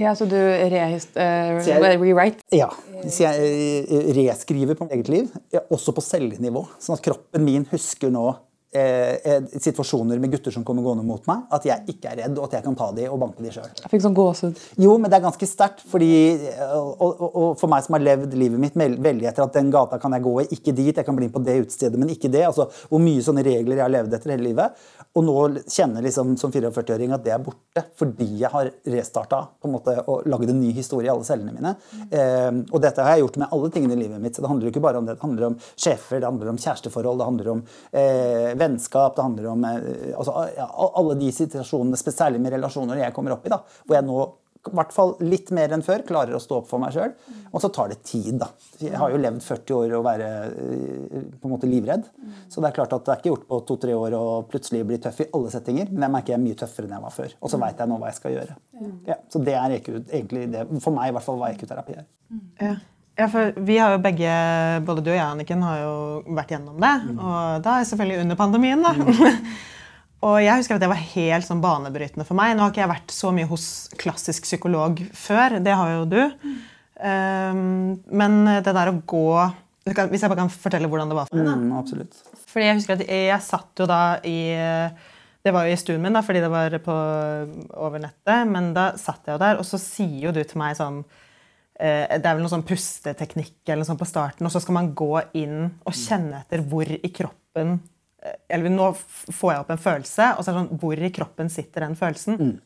Ja, 0.00 0.14
Så 0.16 0.24
du 0.28 0.36
rehist, 0.36 1.16
uh, 1.16 1.58
rewrite? 2.00 2.44
Ja. 2.54 2.70
Så 3.04 3.24
jeg 3.24 3.88
uh, 3.88 4.12
reskriver 4.20 4.76
på 4.78 4.88
eget 4.92 5.08
liv, 5.12 5.32
også 5.68 5.96
på 5.96 6.04
cellenivå. 6.04 6.66
Sånn 6.80 6.96
at 6.96 7.04
kroppen 7.04 7.44
min 7.44 7.66
husker 7.72 8.12
nå 8.12 8.28
Eh, 8.72 9.14
eh, 9.32 9.42
situasjoner 9.58 10.18
med 10.22 10.30
gutter 10.30 10.54
som 10.54 10.62
kommer 10.62 10.84
gående 10.84 11.02
mot 11.02 11.24
meg, 11.26 11.40
at 11.50 11.64
jeg 11.66 11.90
ikke 11.90 12.12
er 12.12 12.20
redd, 12.20 12.36
og 12.38 12.44
at 12.44 12.52
jeg 12.54 12.62
kan 12.68 12.76
ta 12.78 12.86
dem 12.94 13.10
og 13.10 13.18
banke 13.18 13.42
dem 13.42 13.50
sjøl. 13.50 13.66
Jeg 13.66 13.90
fikk 13.90 14.04
sånn 14.04 14.14
gåsehud. 14.14 14.60
Jo, 14.78 14.92
men 14.94 15.10
det 15.10 15.16
er 15.18 15.24
ganske 15.24 15.48
sterkt. 15.50 15.82
fordi, 15.90 16.38
og, 16.76 17.02
og, 17.02 17.24
og, 17.26 17.48
for 17.58 17.66
meg 17.72 17.82
som 17.82 17.96
har 17.96 18.04
levd 18.04 18.36
livet 18.38 18.62
mitt 18.62 18.78
veldig 18.78 19.26
etter 19.26 19.42
at 19.42 19.58
den 19.58 19.72
gata 19.74 19.98
kan 19.98 20.14
jeg 20.14 20.22
gå 20.22 20.34
i, 20.44 20.44
ikke 20.54 20.74
dit, 20.78 20.92
jeg 20.94 21.08
kan 21.08 21.18
bli 21.18 21.26
på 21.34 21.42
det 21.42 21.56
utestedet, 21.64 21.98
men 21.98 22.12
ikke 22.14 22.30
det. 22.30 22.44
altså 22.46 22.68
Hvor 22.92 23.02
mye 23.02 23.24
sånne 23.26 23.42
regler 23.42 23.80
jeg 23.80 23.86
har 23.88 23.94
levd 23.96 24.14
etter 24.20 24.36
hele 24.36 24.46
livet. 24.46 24.86
Og 25.18 25.26
nå 25.26 25.34
kjenner 25.66 26.06
liksom 26.06 26.36
som 26.38 26.54
44-åring 26.54 27.10
at 27.16 27.26
det 27.26 27.34
er 27.34 27.42
borte, 27.42 27.82
fordi 27.98 28.28
jeg 28.44 28.52
har 28.54 28.70
restarta 28.94 29.42
på 29.58 29.66
en 29.66 29.74
måte, 29.74 29.96
og 30.06 30.30
lagd 30.30 30.54
en 30.54 30.60
ny 30.62 30.70
historie 30.76 31.10
i 31.10 31.10
alle 31.10 31.26
cellene 31.26 31.56
mine. 31.56 31.74
Mm. 31.74 32.06
Eh, 32.06 32.62
og 32.70 32.86
dette 32.86 33.02
har 33.02 33.18
jeg 33.18 33.26
gjort 33.26 33.40
med 33.42 33.50
alle 33.50 33.74
tingene 33.74 33.98
i 33.98 34.02
livet 34.04 34.22
mitt. 34.22 34.38
så 34.38 34.46
Det 34.46 34.52
handler 34.54 34.70
ikke 34.70 34.86
bare 34.86 35.02
om 35.02 35.10
det, 35.10 35.18
det 35.18 35.26
handler 35.26 35.50
om 35.50 35.58
sjefer, 35.74 36.22
det 36.22 36.30
handler 36.30 36.54
om 36.54 36.62
kjæresteforhold, 36.62 37.18
det 37.18 37.30
handler 37.32 37.52
om 37.56 37.66
eh, 37.90 38.54
vennskap, 38.60 39.16
det 39.16 39.24
handler 39.26 39.48
om 39.54 39.64
eh, 39.68 40.12
altså, 40.14 40.44
ja, 40.56 40.68
alle 41.00 41.16
de 41.20 41.32
situasjonene, 41.34 41.98
særlig 42.00 42.42
med 42.42 42.54
relasjoner 42.56 43.02
jeg 43.04 43.16
kommer 43.16 43.36
opp 43.36 43.48
i, 43.48 43.52
da, 43.52 43.62
hvor 43.86 43.98
jeg 43.98 44.08
nå 44.08 44.20
i 44.60 44.72
hvert 44.76 44.92
fall 44.92 45.14
litt 45.24 45.48
mer 45.56 45.72
enn 45.72 45.82
før 45.84 46.02
klarer 46.04 46.36
å 46.36 46.40
stå 46.42 46.58
opp 46.60 46.66
for 46.68 46.82
meg 46.82 46.92
sjøl. 46.92 47.14
Og 47.48 47.62
så 47.64 47.70
tar 47.72 47.88
det 47.92 48.02
tid, 48.04 48.34
da. 48.42 48.50
Jeg 48.82 48.98
har 49.00 49.12
jo 49.12 49.20
levd 49.20 49.40
40 49.40 49.76
år 49.78 49.94
og 49.96 50.04
være 50.04 50.28
eh, 50.50 51.22
på 51.40 51.48
en 51.48 51.54
måte 51.54 51.70
livredd. 51.70 52.04
Så 52.52 52.60
det 52.60 52.68
er 52.68 52.76
klart 52.76 52.92
at 52.92 53.06
det 53.06 53.14
er 53.14 53.22
ikke 53.22 53.32
gjort 53.32 53.48
på 53.48 53.60
to-tre 53.70 53.96
år 53.96 54.18
å 54.18 54.22
plutselig 54.50 54.82
bli 54.90 55.00
tøff 55.00 55.22
i 55.24 55.30
alle 55.32 55.52
settinger. 55.54 55.88
Men 55.94 56.04
jeg 56.06 56.16
merker 56.16 56.34
jeg 56.34 56.40
er 56.42 56.44
mye 56.44 56.60
tøffere 56.60 56.90
enn 56.90 56.96
jeg 56.98 57.06
var 57.06 57.16
før. 57.16 57.36
Og 57.40 57.54
så 57.54 57.62
veit 57.64 57.80
jeg 57.80 57.92
nå 57.92 58.00
hva 58.02 58.12
jeg 58.12 58.20
skal 58.20 58.36
gjøre. 58.36 58.58
Ja, 59.08 59.20
så 59.32 59.44
det 59.48 59.56
er 59.56 59.76
egentlig 59.80 60.46
det, 60.52 60.66
for 60.84 60.96
meg 60.96 61.08
i 61.08 61.16
hvert 61.16 61.28
fall 61.30 61.40
hva 61.40 61.52
ekoterapi 61.56 61.96
er. 61.96 62.08
Ja. 62.60 62.76
Ja, 63.20 63.26
for 63.28 63.52
vi 63.56 63.76
har 63.78 63.92
jo 63.94 64.00
begge, 64.02 64.30
Både 64.86 65.04
du 65.04 65.10
og 65.12 65.18
jeg 65.18 65.26
Anniken, 65.26 65.64
har 65.66 65.82
jo 65.82 65.94
vært 66.36 66.54
gjennom 66.54 66.80
det. 66.80 66.94
Mm. 67.04 67.20
Og 67.20 67.60
da 67.66 67.76
er 67.76 67.90
selvfølgelig 67.90 68.24
under 68.24 68.40
pandemien. 68.40 68.84
da. 68.84 68.94
Mm. 68.96 69.52
og 70.30 70.36
jeg 70.40 70.62
husker 70.62 70.78
at 70.78 70.84
Det 70.84 70.90
var 70.92 71.06
helt 71.12 71.48
sånn 71.48 71.62
banebrytende 71.64 72.26
for 72.28 72.38
meg. 72.38 72.54
Nå 72.56 72.64
har 72.64 72.72
ikke 72.72 72.84
jeg 72.86 72.94
vært 72.94 73.14
så 73.14 73.32
mye 73.36 73.48
hos 73.50 73.66
klassisk 74.00 74.48
psykolog 74.48 75.04
før. 75.16 75.58
Det 75.60 75.76
har 75.82 75.94
jo 75.98 76.08
du. 76.08 76.20
Mm. 76.40 76.58
Um, 77.00 77.62
men 78.12 78.42
det 78.60 78.74
der 78.76 78.90
å 78.90 78.98
gå 79.08 79.28
Hvis 79.88 80.20
jeg 80.20 80.28
bare 80.28 80.42
kan 80.42 80.50
fortelle 80.52 80.90
hvordan 80.90 81.08
det 81.12 81.16
var 81.16 81.30
for 81.30 81.40
deg. 81.40 81.54
Mm, 81.60 81.70
absolutt. 81.78 82.20
Fordi 82.50 82.68
Jeg 82.68 82.80
husker 82.80 82.98
at 82.98 83.06
jeg, 83.06 83.24
jeg 83.30 83.46
satt 83.46 83.84
jo 83.84 83.88
da 83.90 84.02
i 84.24 84.38
det 85.40 85.54
var 85.56 85.64
jo 85.64 85.72
i 85.72 85.80
stuen 85.80 86.02
min, 86.04 86.12
da, 86.12 86.20
fordi 86.20 86.42
det 86.42 86.50
var 86.52 86.74
på, 86.84 86.94
over 87.80 88.02
nettet. 88.02 88.42
Men 88.44 88.74
da 88.76 88.90
satt 89.00 89.24
jeg 89.24 89.38
jo 89.38 89.40
der, 89.40 89.56
og 89.56 89.64
så 89.64 89.78
sier 89.80 90.26
jo 90.26 90.34
du 90.36 90.42
til 90.44 90.60
meg 90.60 90.76
sånn 90.76 90.98
det 91.80 92.28
er 92.28 92.34
vel 92.36 92.42
noe 92.44 92.52
sånn 92.52 92.66
pusteteknikk 92.66 93.70
eller 93.72 93.88
sånt 93.88 94.00
på 94.00 94.08
starten, 94.08 94.44
og 94.44 94.52
så 94.52 94.60
skal 94.60 94.76
man 94.76 94.90
gå 94.96 95.14
inn 95.40 95.70
og 95.88 95.96
kjenne 95.96 96.42
etter 96.42 96.64
hvor 96.68 96.88
i 96.88 97.10
kroppen 97.14 97.78
eh, 98.20 98.36
Eller 98.52 98.72
nå 98.74 98.90
får 98.98 99.54
jeg 99.54 99.62
opp 99.62 99.72
en 99.72 99.80
følelse, 99.80 100.32
og 100.34 100.44
så 100.44 100.50
er 100.50 100.58
det 100.58 100.64
sånn 100.64 100.82
Hvor 100.82 101.00
i 101.00 101.12
kroppen 101.16 101.52
sitter 101.52 101.86
den 101.86 101.96
følelsen? 101.96 102.36
Mm. 102.36 102.58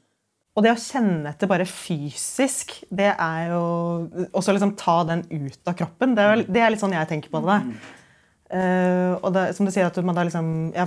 Og 0.55 0.63
det 0.63 0.73
å 0.75 0.79
kjenne 0.79 1.31
etter 1.31 1.51
bare 1.51 1.67
fysisk, 1.67 2.77
det 2.91 3.11
er 3.13 3.53
jo 3.53 3.63
Og 4.31 4.41
så 4.43 4.55
liksom 4.55 4.77
ta 4.79 5.01
den 5.09 5.25
ut 5.31 5.71
av 5.71 5.79
kroppen. 5.79 6.15
Det 6.15 6.25
er, 6.25 6.43
det 6.47 6.63
er 6.63 6.75
litt 6.75 6.83
sånn 6.83 6.95
jeg 6.95 7.11
tenker 7.11 7.33
på 7.33 7.43
det. 7.47 7.61
Uh, 8.55 9.17
og 9.25 9.33
det, 9.35 9.49
som 9.57 9.67
du 9.67 9.73
sier, 9.75 9.89
at 9.89 9.97
man 10.07 10.15
da 10.15 10.23
liksom 10.29 10.51
ja, 10.77 10.85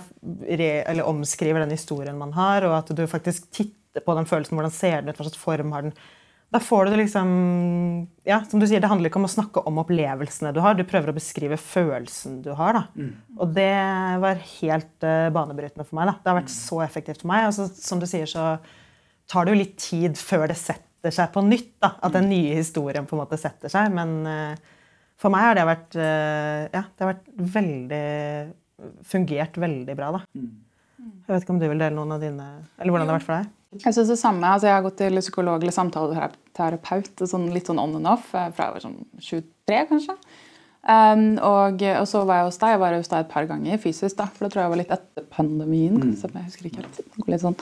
re, 0.47 0.69
eller 0.87 1.07
omskriver 1.09 1.65
den 1.65 1.73
historien 1.75 2.15
man 2.15 2.31
har, 2.37 2.63
og 2.63 2.77
at 2.77 2.93
du 2.95 3.01
faktisk 3.11 3.49
titter 3.51 4.05
på 4.05 4.15
den 4.15 4.29
følelsen. 4.29 4.55
Hvordan 4.55 4.75
ser 4.75 5.01
den 5.01 5.11
ut? 5.11 5.19
Hva 5.19 5.27
slags 5.27 5.41
form 5.41 5.73
har 5.75 5.87
den? 5.87 5.97
Da 6.53 6.59
får 6.63 6.87
du 6.87 6.95
liksom 6.95 7.31
ja, 8.23 8.39
som 8.47 8.61
du 8.61 8.67
sier, 8.67 8.79
Det 8.79 8.87
handler 8.87 9.11
ikke 9.11 9.19
om 9.19 9.27
å 9.27 9.31
snakke 9.31 9.63
om 9.67 9.81
opplevelsene 9.81 10.53
du 10.55 10.61
har, 10.63 10.77
du 10.77 10.85
prøver 10.87 11.11
å 11.11 11.15
beskrive 11.17 11.57
følelsen 11.59 12.39
du 12.45 12.53
har. 12.55 12.77
da. 12.77 12.83
Mm. 12.95 13.13
Og 13.35 13.55
det 13.55 13.71
var 14.23 14.43
helt 14.61 15.07
uh, 15.07 15.27
banebrytende 15.35 15.87
for 15.87 15.99
meg. 15.99 16.11
da. 16.11 16.17
Det 16.21 16.31
har 16.31 16.39
vært 16.39 16.53
så 16.53 16.81
effektivt 16.85 17.23
for 17.23 17.31
meg. 17.33 17.49
Og 17.49 17.57
så, 17.57 17.67
som 17.75 17.99
du 17.99 18.07
sier, 18.07 18.29
så 18.31 18.55
tar 19.27 19.47
det 19.47 19.55
jo 19.55 19.59
litt 19.59 19.75
tid 19.83 20.15
før 20.19 20.47
det 20.47 20.59
setter 20.59 21.13
seg 21.13 21.33
på 21.35 21.43
nytt. 21.43 21.73
da, 21.83 21.93
At 21.99 22.15
den 22.15 22.31
nye 22.31 22.55
historien 22.61 23.09
på 23.09 23.17
en 23.17 23.23
måte 23.25 23.39
setter 23.41 23.73
seg. 23.73 23.91
Men 23.95 24.15
uh, 24.23 24.79
for 25.19 25.33
meg 25.33 25.49
har 25.49 25.59
det 25.59 25.67
vært 25.67 25.99
uh, 25.99 26.63
ja, 26.71 26.85
det 26.87 27.03
har 27.03 27.11
vært 27.11 27.27
veldig 27.57 28.05
fungert 29.07 29.59
veldig 29.59 29.99
bra. 29.99 30.15
da. 30.15 30.23
Mm. 30.37 30.55
Jeg 31.27 31.33
vet 31.33 31.43
ikke 31.43 31.55
om 31.55 31.61
du 31.61 31.67
vil 31.67 31.81
dele 31.81 31.95
noen 31.95 32.15
av 32.15 32.23
dine 32.23 32.45
Eller 32.79 32.93
hvordan 32.93 33.07
det 33.07 33.13
har 33.13 33.19
vært 33.19 33.27
for 33.27 33.39
deg? 33.41 33.53
Jeg 33.75 33.93
synes 33.93 34.11
det 34.13 34.19
samme. 34.19 34.47
Altså, 34.47 34.69
jeg 34.69 34.77
har 34.77 34.85
gått 34.85 34.99
til 35.01 35.19
psykolog 35.19 35.61
eller 35.61 35.75
samtaleterapeut 35.75 37.25
sånn, 37.27 37.49
litt 37.53 37.67
sånn 37.67 37.81
on 37.81 37.97
and 37.99 38.09
off 38.09 38.29
eh, 38.33 38.51
fra 38.55 38.69
jeg 38.69 38.77
var 38.77 38.85
sånn 38.85 38.99
23, 39.19 39.81
kanskje. 39.91 40.15
Um, 40.87 41.35
og, 41.43 41.81
og, 41.83 42.05
så 42.07 42.21
var 42.23 42.39
jeg 42.39 42.47
hos 42.47 42.59
deg. 42.61 42.73
Jeg 42.73 42.79
var 42.79 42.95
hos 42.95 43.09
deg 43.11 43.25
et 43.25 43.31
par 43.31 43.47
ganger 43.49 43.79
fysisk. 43.83 44.15
da, 44.15 44.29
For 44.31 44.45
da 44.45 44.51
tror 44.53 44.63
jeg 44.63 44.71
var 44.71 44.79
litt 44.79 44.93
etter 44.95 45.25
pandemien. 45.35 45.97
Mm. 45.99 46.13
jeg 46.15 46.45
husker 46.45 46.69
ikke 46.69 46.85
litt 47.27 47.43
sånn. 47.43 47.57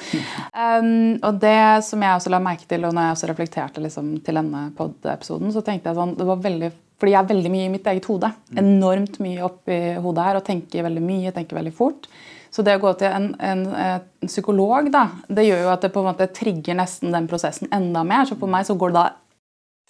Um, 0.53 1.17
og 1.25 1.41
det 1.41 1.57
som 1.87 2.05
jeg 2.05 2.19
også 2.19 2.33
la 2.33 2.41
merke 2.43 2.69
til, 2.69 2.85
og 2.85 2.93
når 2.93 3.07
jeg 3.07 3.17
også 3.17 3.31
reflekterte 3.31 3.83
liksom, 3.83 4.13
til 4.25 4.41
denne 4.41 4.67
pod-episoden, 4.77 5.53
så 5.55 5.65
tenkte 5.65 5.89
jeg 5.89 5.97
sånn 5.97 6.13
det 6.19 6.29
var 6.29 6.43
veldig, 6.45 6.71
Fordi 7.01 7.15
jeg 7.15 7.21
er 7.23 7.33
veldig 7.33 7.53
mye 7.55 7.65
i 7.65 7.73
mitt 7.73 7.89
eget 7.91 8.11
hode. 8.11 8.29
Mm. 8.51 8.61
Enormt 8.61 9.19
mye 9.25 9.49
oppi 9.49 9.81
hodet 10.05 10.29
her 10.29 10.39
og 10.39 10.45
tenker 10.45 10.85
veldig 10.85 11.05
mye, 11.09 11.33
tenker 11.35 11.57
veldig 11.57 11.73
fort. 11.75 12.09
Så 12.55 12.63
det 12.63 12.77
å 12.77 12.83
gå 12.85 12.93
til 12.95 13.11
en, 13.11 13.33
en, 13.43 13.65
en, 13.75 14.03
psykolog 14.29 14.87
da, 14.93 15.09
det 15.27 15.43
gjør 15.43 15.65
jo 15.65 15.71
at 15.73 15.83
det 15.83 15.91
på 15.91 15.99
en 15.99 16.07
måte 16.07 16.29
trigger 16.31 16.77
nesten 16.79 17.11
den 17.11 17.27
prosessen 17.27 17.67
enda 17.75 18.05
mer. 18.07 18.23
Så 18.29 18.37
for 18.39 18.51
meg 18.51 18.63
så 18.67 18.77
går 18.79 18.93
det 18.93 19.01
da 19.01 19.07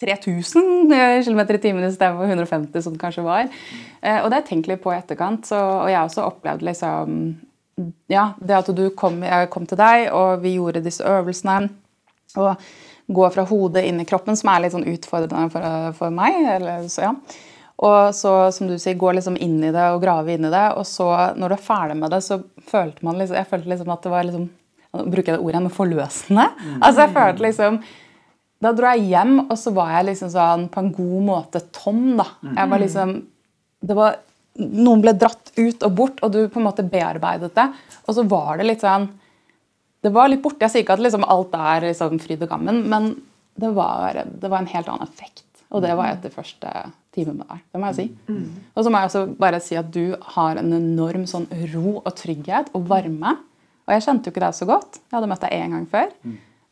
3000 0.02 0.90
km 1.24 1.40
i 1.46 1.60
timen 1.62 1.86
istedenfor 1.86 2.26
150 2.26 2.82
som 2.82 2.96
det 2.96 3.00
kanskje 3.00 3.24
var. 3.24 3.46
Eh, 4.02 4.18
og 4.18 4.26
det 4.26 4.34
har 4.34 4.42
jeg 4.42 4.48
tenkt 4.50 4.70
litt 4.72 4.82
på 4.82 4.92
i 4.92 4.98
etterkant. 4.98 5.46
Så, 5.46 5.56
og 5.56 5.86
jeg 5.92 6.00
har 6.00 6.10
også 6.10 6.26
opplevd 6.26 6.66
liksom 6.66 7.14
ja, 8.10 8.30
det 8.40 8.58
at 8.58 8.68
du 8.74 8.88
kom, 8.98 9.22
jeg 9.24 9.50
kom 9.52 9.66
til 9.68 9.78
deg, 9.80 10.08
og 10.16 10.42
vi 10.42 10.56
gjorde 10.56 10.84
disse 10.84 11.06
øvelsene. 11.06 11.70
Og 12.36 12.66
gå 13.06 13.28
fra 13.30 13.44
hodet 13.46 13.84
inn 13.86 14.02
i 14.02 14.08
kroppen, 14.08 14.36
som 14.36 14.50
er 14.50 14.64
litt 14.64 14.74
sånn 14.74 14.88
utfordrende 14.90 15.52
for, 15.54 15.92
for 16.00 16.14
meg. 16.14 16.40
Eller, 16.56 16.88
så, 16.90 17.06
ja. 17.06 17.14
Og 17.84 18.14
så, 18.16 18.32
som 18.56 18.70
du 18.70 18.78
sier, 18.80 18.96
gå 18.96 19.10
liksom 19.12 19.36
inn 19.42 19.58
i 19.60 19.72
det 19.74 19.84
og 19.92 20.00
grave 20.04 20.32
inn 20.32 20.46
i 20.48 20.52
det. 20.52 20.64
Og 20.80 20.86
så, 20.88 21.10
når 21.36 21.52
du 21.52 21.56
er 21.58 21.66
ferdig 21.66 21.98
med 22.00 22.14
det, 22.14 22.22
så 22.24 22.40
følte 22.70 23.04
man 23.04 23.20
liksom 23.20 23.36
Jeg 23.36 23.50
følte 23.50 23.72
liksom 23.72 23.92
at 23.92 24.06
det 24.06 24.12
var 24.14 24.26
liksom 24.28 24.46
Nå 24.96 25.04
Bruker 25.12 25.34
jeg 25.34 25.36
det 25.36 25.44
ordet 25.44 25.62
men 25.64 25.74
forløsende? 25.74 26.46
Mm. 26.56 26.78
Altså, 26.80 27.02
jeg 27.02 27.14
følte 27.18 27.44
liksom 27.44 27.80
Da 28.64 28.72
dro 28.72 28.92
jeg 28.94 29.10
hjem, 29.10 29.34
og 29.44 29.56
så 29.60 29.74
var 29.76 29.92
jeg 29.98 30.08
liksom 30.10 30.32
sånn 30.32 30.68
på 30.72 30.82
en 30.82 30.94
god 30.96 31.26
måte 31.26 31.62
tom, 31.74 32.02
da. 32.22 32.30
Jeg 32.46 32.72
var 32.72 32.82
liksom 32.84 33.14
Det 33.90 33.98
var 33.98 34.22
Noen 34.56 35.02
ble 35.04 35.12
dratt 35.20 35.50
ut 35.58 35.82
og 35.84 35.90
bort, 35.92 36.20
og 36.24 36.30
du 36.32 36.46
på 36.48 36.56
en 36.62 36.64
måte 36.64 36.80
bearbeidet 36.80 37.50
det. 37.58 37.66
Og 38.08 38.14
så 38.16 38.22
var 38.24 38.56
det 38.56 38.70
litt 38.70 38.84
sånn 38.84 39.10
Det 40.00 40.12
var 40.14 40.30
litt 40.32 40.40
borte. 40.40 40.64
Jeg 40.64 40.72
sier 40.72 40.86
ikke 40.86 40.96
at 40.96 41.04
liksom 41.04 41.28
alt 41.28 41.52
er 41.60 41.90
liksom 41.90 42.16
fryd 42.24 42.46
og 42.46 42.54
gammen, 42.54 42.86
men 42.88 43.10
det 43.56 43.68
var, 43.76 44.22
det 44.24 44.48
var 44.48 44.62
en 44.62 44.70
helt 44.70 44.88
annen 44.92 45.08
effekt. 45.08 45.45
Og 45.74 45.82
det 45.82 45.92
var 45.98 46.12
etter 46.12 46.30
første 46.30 46.72
time 47.16 47.32
med 47.34 47.46
deg. 47.50 47.62
Det 47.72 47.80
må 47.82 47.90
jeg 47.90 47.96
si. 47.98 48.06
Og 48.74 48.84
så 48.84 48.90
må 48.92 49.00
jeg 49.00 49.10
også 49.10 49.22
bare 49.40 49.60
si 49.64 49.78
at 49.78 49.88
du 49.92 50.16
har 50.36 50.60
en 50.60 50.72
enorm 50.76 51.24
sånn 51.26 51.48
ro 51.72 51.96
og 52.02 52.12
trygghet 52.18 52.70
og 52.76 52.86
varme. 52.90 53.32
Og 53.86 53.94
jeg 53.94 54.04
kjente 54.06 54.28
jo 54.28 54.34
ikke 54.34 54.44
deg 54.44 54.54
så 54.58 54.68
godt. 54.68 55.00
Jeg 55.00 55.16
hadde 55.16 55.30
møtt 55.30 55.42
deg 55.46 55.56
én 55.56 55.74
gang 55.74 55.88
før. 55.90 56.12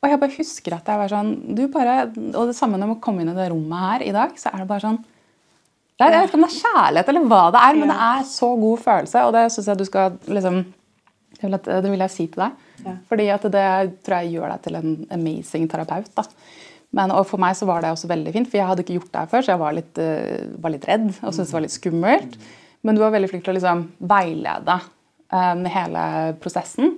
Og 0.04 0.10
jeg 0.12 0.20
bare 0.20 0.36
husker 0.36 0.76
at 0.76 0.88
jeg 0.90 1.00
var 1.00 1.10
sånn 1.10 1.32
du 1.56 1.64
bare, 1.72 1.96
Og 2.36 2.50
det 2.50 2.56
samme 2.58 2.78
når 2.78 2.92
man 2.92 3.00
kommer 3.00 3.24
inn 3.24 3.32
i 3.32 3.36
det 3.38 3.48
rommet 3.50 3.84
her 3.88 4.04
i 4.04 4.14
dag, 4.14 4.34
så 4.38 4.52
er 4.52 4.62
det 4.62 4.68
bare 4.68 4.84
sånn 4.84 5.00
det 5.00 6.04
er, 6.04 6.10
Jeg 6.10 6.20
vet 6.20 6.28
ikke 6.28 6.38
om 6.40 6.44
det 6.44 6.50
er 6.50 6.62
kjærlighet 6.64 7.10
eller 7.12 7.26
hva 7.30 7.42
det 7.54 7.60
er, 7.62 7.76
men 7.78 7.92
det 7.92 7.98
er 8.08 8.24
så 8.26 8.48
god 8.58 8.80
følelse, 8.82 9.20
og 9.24 9.32
det 9.36 9.44
syns 9.54 9.68
jeg 9.70 9.78
du 9.78 9.84
skal 9.86 10.16
liksom 10.26 10.64
det 11.34 11.42
vil, 11.42 11.54
jeg, 11.54 11.82
det 11.84 11.90
vil 11.92 12.02
jeg 12.04 12.12
si 12.14 12.26
til 12.30 12.42
deg. 12.44 12.60
Ja. 12.84 12.92
Fordi 13.10 13.24
at 13.34 13.46
det 13.54 13.64
tror 14.06 14.22
jeg 14.22 14.34
gjør 14.34 14.52
deg 14.54 14.62
til 14.64 14.78
en 14.78 14.92
amazing 15.14 15.66
terapeut. 15.70 16.10
da. 16.16 16.24
Men, 16.94 17.14
og 17.14 17.26
For 17.28 17.42
meg 17.42 17.56
så 17.58 17.66
var 17.68 17.82
det 17.82 17.92
også 17.94 18.10
veldig 18.10 18.34
fint, 18.34 18.50
for 18.50 18.60
jeg 18.60 18.68
hadde 18.68 18.84
ikke 18.84 18.98
gjort 18.98 19.10
det 19.10 19.22
her 19.24 19.32
før, 19.32 19.46
så 19.46 19.54
jeg 19.54 19.62
var 19.64 19.74
litt, 19.76 19.98
uh, 19.98 20.52
var 20.62 20.74
litt 20.74 20.86
redd 20.90 21.08
og 21.10 21.32
syntes 21.32 21.50
det 21.50 21.58
var 21.58 21.66
litt 21.66 21.76
skummelt. 21.76 22.38
Men 22.84 22.96
du 22.96 23.02
var 23.02 23.14
veldig 23.14 23.30
flink 23.32 23.46
til 23.46 23.54
å 23.54 23.56
liksom 23.56 23.84
veilede 24.12 24.78
um, 25.32 25.64
hele 25.72 26.04
prosessen. 26.42 26.96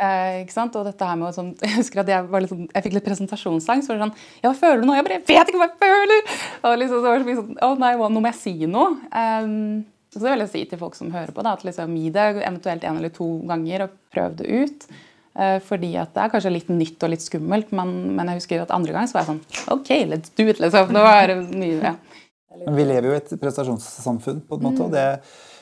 Uh, 0.00 0.40
ikke 0.40 0.54
sant? 0.54 0.76
Og 0.80 0.86
dette 0.88 1.04
her 1.04 1.18
med 1.20 1.36
sånn, 1.36 1.52
Jeg 1.66 1.76
husker 1.76 2.02
at 2.02 2.10
jeg, 2.10 2.26
var 2.32 2.42
litt 2.42 2.52
sånn, 2.52 2.66
jeg 2.72 2.86
fikk 2.86 2.96
litt 2.96 3.06
presentasjonsangst. 3.06 3.92
det 3.92 4.00
sånn, 4.00 4.16
ja, 4.40 4.48
hva 4.48 4.56
føler 4.56 4.82
du 4.82 4.88
nå? 4.88 4.96
Jeg 4.96 5.06
bare, 5.06 5.22
vet 5.28 5.52
ikke 5.52 5.60
hva 5.60 5.68
jeg 5.68 5.80
føler! 5.82 6.34
Og 6.64 6.76
liksom, 6.80 7.02
så 7.02 7.06
var 7.06 7.22
det 7.24 7.38
sånn, 7.42 7.58
å 7.66 7.72
nei, 7.80 7.94
nå 8.00 8.22
må 8.22 8.32
jeg 8.32 8.40
si 8.40 8.54
noe. 8.70 8.94
Um, 9.12 9.82
så 10.10 10.24
det 10.24 10.32
vil 10.32 10.42
jeg 10.42 10.52
si 10.54 10.64
til 10.72 10.80
folk 10.80 10.96
som 10.98 11.12
hører 11.14 11.30
på, 11.36 11.44
da, 11.46 11.52
at 11.54 11.62
liksom, 11.66 11.92
gi 12.00 12.10
det 12.14 12.26
eventuelt 12.40 12.86
en 12.88 12.98
eller 12.98 13.12
to 13.14 13.28
ganger 13.46 13.86
og 13.86 13.94
prøv 14.10 14.40
det 14.40 14.48
ut. 14.48 14.88
Uh, 15.30 15.60
fordi 15.62 15.92
at 16.00 16.10
det 16.16 16.24
er 16.24 16.32
kanskje 16.32 16.50
litt 16.50 16.70
nytt 16.74 17.04
og 17.06 17.12
litt 17.12 17.22
skummelt, 17.22 17.68
men, 17.76 17.92
men 18.16 18.32
jeg 18.32 18.40
husker 18.40 18.64
at 18.64 18.72
andre 18.74 18.96
gang 18.96 19.06
så 19.06 19.16
var 19.16 19.22
jeg 19.22 19.30
sånn 19.30 19.76
OK, 19.76 19.90
let's 20.10 20.32
do 20.34 20.48
it, 20.50 20.58
liksom. 20.62 20.90
Det 20.90 21.36
mye, 21.54 21.76
ja. 21.78 21.94
Vi 22.66 22.84
lever 22.84 23.06
jo 23.06 23.14
i 23.14 23.20
et 23.20 23.30
prestasjonssamfunn, 23.40 24.42
på 24.48 24.58
en 24.58 24.64
måte. 24.66 24.88
og 24.88 24.90
det, 24.92 25.04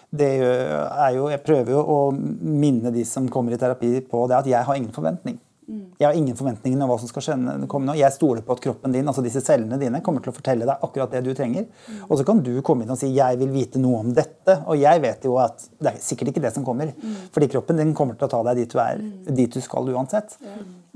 det 0.08 0.30
er 0.40 1.10
jo, 1.18 1.28
Jeg 1.28 1.44
prøver 1.44 1.74
jo 1.76 1.82
å 1.84 1.98
minne 2.14 2.92
de 2.94 3.04
som 3.04 3.28
kommer 3.28 3.52
i 3.52 3.60
terapi 3.60 3.98
på 4.08 4.24
det 4.30 4.38
at 4.40 4.48
jeg 4.48 4.64
har 4.64 4.80
ingen 4.80 4.94
forventning. 4.94 5.36
Jeg 5.68 6.06
har 6.06 6.16
ingen 6.16 6.36
forventninger 6.36 6.80
om 6.80 6.88
hva 6.88 6.96
som 7.00 7.10
skal 7.10 7.24
skje, 7.24 7.34
komme 7.68 7.90
nå. 7.90 7.96
Jeg 7.98 8.14
stoler 8.14 8.44
på 8.44 8.54
at 8.56 8.62
kroppen 8.64 8.94
din, 8.94 9.08
altså 9.10 9.24
disse 9.24 9.42
cellene 9.44 9.76
dine 9.80 10.00
kommer 10.04 10.24
til 10.24 10.32
å 10.32 10.36
fortelle 10.36 10.64
deg 10.68 10.84
akkurat 10.86 11.12
det 11.12 11.20
du 11.26 11.34
trenger. 11.36 11.66
Og 12.06 12.16
så 12.16 12.24
kan 12.28 12.40
du 12.44 12.54
komme 12.64 12.86
inn 12.86 12.94
og 12.94 13.00
si 13.00 13.10
'jeg 13.12 13.38
vil 13.38 13.52
vite 13.52 13.78
noe 13.78 14.00
om 14.00 14.14
dette'. 14.14 14.64
Og 14.66 14.80
jeg 14.80 15.02
vet 15.02 15.24
jo 15.24 15.36
at 15.36 15.68
det 15.78 15.92
er 15.92 16.00
sikkert 16.00 16.32
ikke 16.32 16.44
det 16.46 16.54
som 16.54 16.64
kommer. 16.64 16.94
Fordi 17.32 17.48
kroppen 17.48 17.76
din 17.76 17.94
kommer 17.94 18.14
til 18.16 18.28
å 18.28 18.30
ta 18.30 18.42
deg 18.42 18.56
dit 18.56 18.72
du 18.72 18.78
er, 18.78 18.98
dit 19.28 19.52
du 19.52 19.60
skal 19.60 19.84
uansett. 19.92 20.38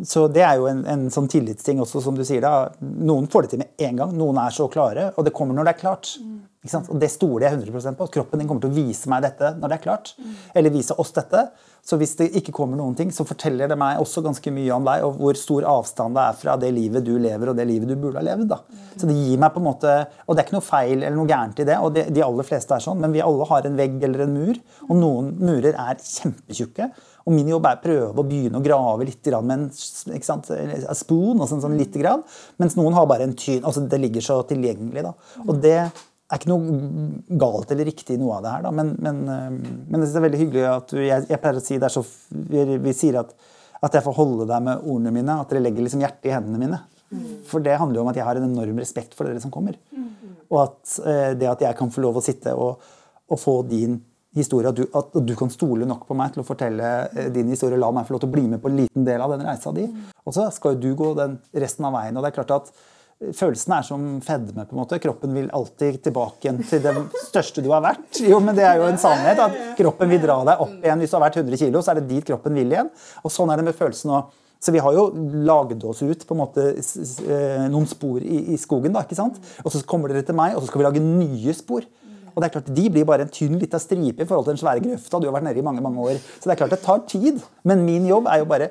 Så 0.01 0.25
det 0.33 0.43
er 0.47 0.57
jo 0.59 0.69
en, 0.71 0.85
en 0.89 1.05
sånn 1.13 1.29
tillitsting 1.31 1.83
også, 1.83 2.01
som 2.05 2.17
du 2.17 2.25
sier. 2.25 2.41
da. 2.43 2.71
Noen 2.81 3.29
får 3.31 3.45
det 3.45 3.53
til 3.53 3.63
med 3.65 3.85
en 3.89 4.01
gang. 4.01 4.15
Noen 4.17 4.41
er 4.43 4.55
så 4.55 4.69
klare. 4.73 5.11
Og 5.17 5.27
det 5.27 5.35
kommer 5.37 5.59
når 5.59 5.69
det 5.69 5.75
er 5.77 5.83
klart. 5.83 6.15
Og 6.63 6.99
det 7.03 7.11
stoler 7.11 7.49
jeg 7.49 7.59
100% 7.59 7.99
på. 7.99 8.07
Kroppen 8.15 8.39
din 8.41 8.49
kommer 8.49 8.63
til 8.63 8.71
å 8.73 8.77
vise 8.77 9.11
meg 9.11 9.25
dette 9.27 9.53
når 9.59 9.73
det 9.73 9.77
er 9.81 9.85
klart. 9.85 10.15
Eller 10.55 10.75
vise 10.75 10.95
oss 11.03 11.11
dette. 11.17 11.49
Så 11.83 11.97
hvis 11.99 12.13
det 12.21 12.29
ikke 12.39 12.53
kommer 12.55 12.79
noen 12.79 12.95
ting, 12.95 13.09
så 13.11 13.25
forteller 13.27 13.67
det 13.67 13.75
meg 13.79 13.99
også 13.99 14.23
ganske 14.23 14.53
mye 14.55 14.71
om 14.71 14.85
deg, 14.87 15.03
og 15.03 15.17
hvor 15.19 15.35
stor 15.35 15.65
avstand 15.67 16.15
det 16.15 16.23
er 16.29 16.37
fra 16.39 16.55
det 16.63 16.69
livet 16.77 17.03
du 17.03 17.17
lever, 17.19 17.51
og 17.51 17.57
det 17.59 17.65
livet 17.67 17.91
du 17.91 17.97
burde 17.99 18.21
ha 18.21 18.27
levd. 18.29 18.45
da. 18.53 18.61
Så 18.95 19.09
det 19.11 19.17
gir 19.19 19.41
meg 19.43 19.51
på 19.51 19.59
en 19.59 19.67
måte, 19.67 19.97
Og 20.29 20.37
det 20.37 20.45
er 20.45 20.47
ikke 20.47 20.59
noe 20.61 20.69
feil 20.69 21.01
eller 21.01 21.19
noe 21.19 21.27
gærent 21.27 21.59
i 21.59 21.67
det, 21.67 21.79
og 21.83 21.91
det, 21.97 22.05
de 22.15 22.23
aller 22.23 22.47
fleste 22.47 22.77
er 22.77 22.85
sånn, 22.87 23.03
men 23.03 23.11
vi 23.11 23.25
alle 23.27 23.49
har 23.51 23.67
en 23.67 23.81
vegg 23.83 23.99
eller 24.07 24.23
en 24.23 24.37
mur, 24.37 24.61
og 24.87 24.95
noen 25.01 25.33
murer 25.43 25.75
er 25.75 25.99
kjempetjukke. 25.99 26.93
Og 27.23 27.35
min 27.35 27.50
jobb 27.52 27.67
er 27.69 27.79
å 27.79 27.83
prøve 27.83 28.23
å 28.23 28.26
begynne 28.26 28.59
å 28.59 28.64
grave 28.64 29.07
litt 29.07 29.29
med 29.33 29.52
en, 29.55 29.67
ikke 30.17 30.26
sant, 30.26 30.49
en 30.55 30.99
spoon, 30.99 31.43
og 31.43 31.50
sånn 31.50 31.79
lite 31.79 32.00
grann, 32.02 32.25
mens 32.62 32.76
noen 32.79 32.97
har 32.97 33.07
bare 33.11 33.29
en 33.29 33.37
tyn. 33.38 33.62
altså 33.62 33.85
Det 33.87 34.00
ligger 34.00 34.25
så 34.25 34.41
tilgjengelig. 34.49 35.05
da. 35.07 35.12
Og 35.47 35.61
det 35.62 35.76
er 35.79 36.41
ikke 36.41 36.50
noe 36.50 37.38
galt 37.38 37.73
eller 37.75 37.88
riktig 37.88 38.17
i 38.17 38.21
noe 38.21 38.38
av 38.38 38.47
det 38.47 38.55
her, 38.55 38.64
da. 38.67 38.73
Men, 38.75 38.95
men, 39.05 39.23
men 39.29 40.02
det 40.02 40.11
er 40.11 40.26
veldig 40.26 40.41
hyggelig 40.41 40.69
at 40.71 40.95
du 40.95 41.02
jeg, 41.02 41.26
jeg 41.29 41.43
pleier 41.43 41.61
å 41.61 41.64
si 41.64 41.79
det 41.79 41.88
er 41.88 41.95
så, 41.95 42.05
vi, 42.31 42.64
vi 42.83 42.97
sier 42.97 43.21
at, 43.21 43.35
at, 43.83 43.93
jeg 43.93 44.05
får 44.07 44.17
holde 44.17 44.49
deg 44.50 44.64
med 44.64 44.87
ordene 44.87 45.14
mine. 45.14 45.38
At 45.43 45.52
dere 45.52 45.64
legger 45.67 45.87
liksom 45.87 46.02
hjertet 46.02 46.31
i 46.31 46.35
hendene 46.35 46.62
mine. 46.62 46.81
For 47.50 47.61
det 47.61 47.76
handler 47.76 48.00
jo 48.00 48.07
om 48.07 48.11
at 48.11 48.17
jeg 48.17 48.25
har 48.25 48.38
en 48.41 48.49
enorm 48.49 48.79
respekt 48.81 49.12
for 49.14 49.29
dere 49.29 49.43
som 49.43 49.52
kommer. 49.52 49.76
Mm. 49.93 50.09
Og 50.49 50.62
at 50.64 50.95
det 51.37 51.50
at 51.50 51.64
jeg 51.67 51.76
kan 51.76 51.93
få 51.93 52.00
lov 52.05 52.17
å 52.19 52.25
sitte 52.25 52.55
og, 52.57 52.81
og 53.29 53.41
få 53.41 53.59
din 53.69 54.00
historie, 54.37 54.71
at 54.71 54.79
du, 54.79 54.87
at 54.97 55.19
du, 55.27 55.35
kan 55.37 55.51
stole 55.53 55.89
nok 55.89 56.07
på 56.09 56.17
meg 56.17 56.33
til 56.33 56.43
å 56.43 56.47
fortelle 56.47 56.89
din 57.35 57.51
historie, 57.53 57.81
la 57.81 57.91
meg 57.93 58.09
få 58.09 58.17
lov 58.17 58.25
til 58.25 58.31
å 58.31 58.37
bli 58.37 58.47
med 58.49 58.62
på 58.62 58.71
en 58.71 58.81
liten 58.85 59.07
del 59.07 59.21
av 59.21 59.35
den 59.35 59.45
reisa 59.45 59.75
di. 59.77 59.85
Og 60.25 60.37
så 60.37 60.49
skal 60.55 60.77
jo 60.77 60.83
du 60.87 60.99
gå 60.99 61.12
den 61.19 61.37
resten 61.65 61.89
av 61.89 61.97
veien. 61.99 62.17
og 62.17 62.25
det 62.25 62.33
er 62.33 62.41
klart 62.41 62.57
at 62.62 62.75
Følelsen 63.23 63.73
er 63.77 63.85
som 63.87 64.07
fedme. 64.25 64.64
på 64.66 64.75
en 64.75 64.81
måte. 64.81 64.99
Kroppen 64.99 65.35
vil 65.35 65.51
alltid 65.55 66.01
tilbake 66.03 66.42
igjen 66.42 66.59
til 66.66 66.83
det 66.83 66.95
største 67.29 67.62
du 67.62 67.71
har 67.71 67.83
vært. 67.85 68.18
Jo, 68.18 68.40
men 68.40 68.57
Det 68.57 68.64
er 68.66 68.81
jo 68.81 68.88
en 68.88 68.99
sannhet 68.99 69.38
at 69.38 69.55
kroppen 69.79 70.11
vil 70.11 70.21
dra 70.21 70.40
deg 70.45 70.59
opp 70.59 70.83
igjen. 70.83 70.99
Hvis 70.99 71.11
du 71.11 71.16
har 71.16 71.29
vært 71.29 71.38
100 71.38 71.57
kg, 71.57 71.79
så 71.79 71.92
er 71.92 72.01
det 72.01 72.09
dit 72.09 72.25
kroppen 72.27 72.55
vil 72.55 72.73
igjen. 72.75 72.90
Og 73.23 73.31
Sånn 73.31 73.53
er 73.53 73.57
det 73.57 73.68
med 73.68 73.79
følelsen 73.79 74.11
òg. 74.11 74.33
Så 74.62 74.71
vi 74.71 74.79
har 74.79 74.95
jo 74.95 75.09
lagd 75.42 75.83
oss 75.85 76.03
ut 76.03 76.27
på 76.27 76.35
en 76.35 76.38
måte 76.38 76.68
eh, 76.79 77.64
noen 77.71 77.87
spor 77.90 78.23
i, 78.23 78.55
i 78.55 78.59
skogen. 78.59 78.92
da, 78.95 79.03
ikke 79.03 79.18
sant? 79.18 79.40
Og 79.64 79.73
så 79.75 79.83
kommer 79.87 80.12
dere 80.12 80.23
til 80.27 80.38
meg, 80.38 80.55
og 80.55 80.62
så 80.62 80.71
skal 80.71 80.83
vi 80.83 80.87
lage 80.87 81.03
nye 81.03 81.55
spor. 81.55 81.87
Og 82.33 82.42
det 82.42 82.49
er 82.49 82.55
klart, 82.57 82.75
De 82.75 82.88
blir 82.90 83.07
bare 83.09 83.27
en 83.27 83.33
tynn 83.33 83.59
lita 83.61 83.81
stripe 83.83 84.25
i 84.25 84.29
forhold 84.29 84.49
til 84.49 84.57
den 84.57 84.62
svære 84.64 84.85
grøfta 84.85 85.21
du 85.21 85.29
har 85.29 85.37
vært 85.37 85.49
nede 85.51 85.62
i 85.62 85.66
mange 85.66 85.85
mange 85.85 86.05
år. 86.05 86.21
Så 86.38 86.49
det 86.49 86.57
er 86.57 86.62
klart 86.64 86.77
det 86.77 86.83
tar 86.85 87.03
tid. 87.11 87.42
Men 87.68 87.85
min 87.87 88.07
jobb 88.09 88.31
er 88.31 88.42
jo 88.42 88.51
bare 88.51 88.71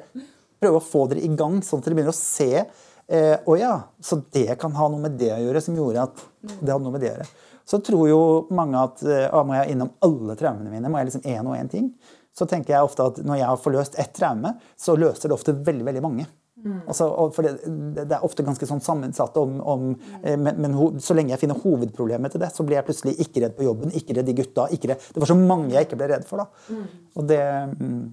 prøve 0.61 0.79
å 0.79 0.85
få 0.85 1.07
dere 1.09 1.25
i 1.25 1.31
gang, 1.35 1.59
sånn 1.65 1.81
at 1.81 1.89
dere 1.89 1.97
begynner 1.97 2.15
å 2.15 2.21
se 2.21 2.65
Eh, 3.11 3.37
og 3.45 3.59
ja, 3.59 3.81
Så 3.99 4.21
det 4.31 4.55
kan 4.59 4.71
ha 4.71 4.87
noe 4.87 5.03
med 5.03 5.17
det 5.19 5.33
å 5.35 5.39
gjøre, 5.41 5.61
som 5.63 5.75
gjorde 5.75 6.05
at 6.07 6.21
det 6.47 6.71
hadde 6.71 6.83
noe 6.85 6.93
med 6.93 7.03
det 7.03 7.09
å 7.09 7.15
gjøre. 7.17 7.29
Så 7.67 7.79
tror 7.83 8.07
jo 8.07 8.21
mange 8.55 8.79
at 8.79 9.03
å, 9.03 9.41
må 9.47 9.57
jeg 9.57 9.75
innom 9.75 9.91
alle 10.05 10.35
traumene 10.39 10.71
mine. 10.71 10.89
Må 10.91 11.01
jeg 11.01 11.11
liksom 11.11 11.25
én 11.27 11.47
og 11.47 11.57
én 11.57 11.71
ting? 11.71 11.91
Så 12.35 12.47
tenker 12.47 12.73
jeg 12.73 12.87
ofte 12.87 13.09
at 13.11 13.19
når 13.27 13.41
jeg 13.41 13.49
har 13.49 13.59
forløst 13.59 13.97
ett 13.99 14.13
traume, 14.15 14.53
så 14.79 14.95
løser 14.95 15.27
det 15.27 15.35
ofte 15.35 15.55
veldig 15.55 15.87
veldig 15.89 16.03
mange. 16.03 16.27
Mm. 16.61 16.79
Altså, 16.85 17.07
for 17.35 17.47
det, 17.47 17.53
det, 17.97 18.05
er 18.13 18.25
ofte 18.25 18.45
ganske 18.45 18.67
sånn 18.69 18.83
sammensatt 18.85 19.37
om, 19.41 19.57
om 19.65 19.87
mm. 19.95 20.35
men, 20.37 20.59
men 20.61 20.77
ho, 20.77 20.91
så 21.01 21.15
lenge 21.17 21.33
jeg 21.33 21.41
finner 21.41 21.59
hovedproblemet 21.61 22.35
til 22.35 22.43
det, 22.43 22.51
så 22.53 22.65
blir 22.67 22.77
jeg 22.77 22.87
plutselig 22.89 23.15
ikke 23.25 23.45
redd 23.45 23.57
på 23.57 23.65
jobben, 23.65 23.95
ikke 23.97 24.17
redd 24.17 24.29
de 24.29 24.37
gutta. 24.37 24.67
Redd, 24.69 25.09
det 25.15 25.23
var 25.23 25.31
så 25.31 25.39
mange 25.39 25.73
jeg 25.73 25.89
ikke 25.89 25.99
ble 25.99 26.11
redd 26.13 26.27
for. 26.29 26.43
da. 26.43 26.69
Mm. 26.69 27.09
Og 27.17 27.27
det, 27.31 27.41
mm, 27.81 28.05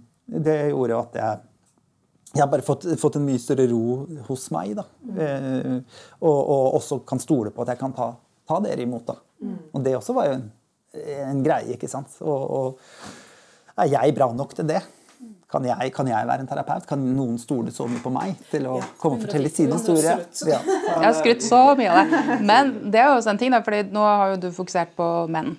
det 0.49 0.59
gjorde 0.71 1.05
at 1.05 1.23
jeg 1.23 1.45
jeg 2.35 2.43
har 2.43 2.51
bare 2.53 2.65
fått, 2.65 2.85
fått, 3.01 3.17
en 3.17 3.25
mye 3.25 3.41
større 3.41 3.65
ro 3.71 4.05
hos 4.27 4.51
meg. 4.53 4.75
da. 4.77 4.85
Eh, 5.17 5.79
og, 6.21 6.37
og, 6.37 6.75
også 6.77 7.01
kan 7.09 7.21
stole 7.23 7.53
på 7.55 7.65
at 7.65 7.73
jeg 7.73 7.81
kan 7.81 7.95
ta, 7.97 8.11
ta 8.49 8.59
dere 8.65 8.85
imot. 8.85 9.07
da. 9.09 9.17
Mm. 9.41 9.57
Og 9.73 9.87
det 9.87 9.95
også 9.97 10.17
var 10.17 10.29
jo 10.29 10.37
en, 10.37 10.45
en 11.25 11.41
greie. 11.45 11.79
ikke 11.79 11.89
sant? 11.91 12.19
Og, 12.21 12.45
og, 12.59 13.09
er 13.79 13.93
jeg 13.95 14.15
bra 14.17 14.29
nok 14.35 14.53
til 14.59 14.69
det? 14.69 14.83
Kan 15.49 15.65
jeg, 15.65 15.93
kan 15.97 16.09
jeg, 16.11 16.27
være 16.29 16.45
en 16.45 16.49
terapeut? 16.51 16.85
Kan 16.85 17.05
noen 17.17 17.39
stole 17.41 17.73
så 17.73 17.87
mye 17.89 18.03
på 18.05 18.11
meg 18.13 18.35
til 18.51 18.67
å 18.69 18.75
ja, 18.83 18.89
komme 19.01 19.17
og 19.17 19.23
fortelle 19.25 19.49
sin 19.49 19.73
historie? 19.73 20.19
Ja. 20.45 20.59
Jeg 20.61 21.05
har 21.07 21.17
skrytt 21.17 21.45
så 21.47 21.63
mye 21.79 21.89
av 21.89 22.03
det. 22.03 22.37
Men 22.51 22.75
det 22.93 23.01
er 23.01 23.09
jo 23.09 23.15
også 23.17 23.33
en 23.33 23.41
ting, 23.41 23.55
da, 23.57 23.63
fordi 23.65 23.87
nå 23.95 24.03
har 24.05 24.35
jo 24.35 24.43
du 24.43 24.49
fokusert 24.53 24.93
på 24.99 25.07
menn. 25.33 25.55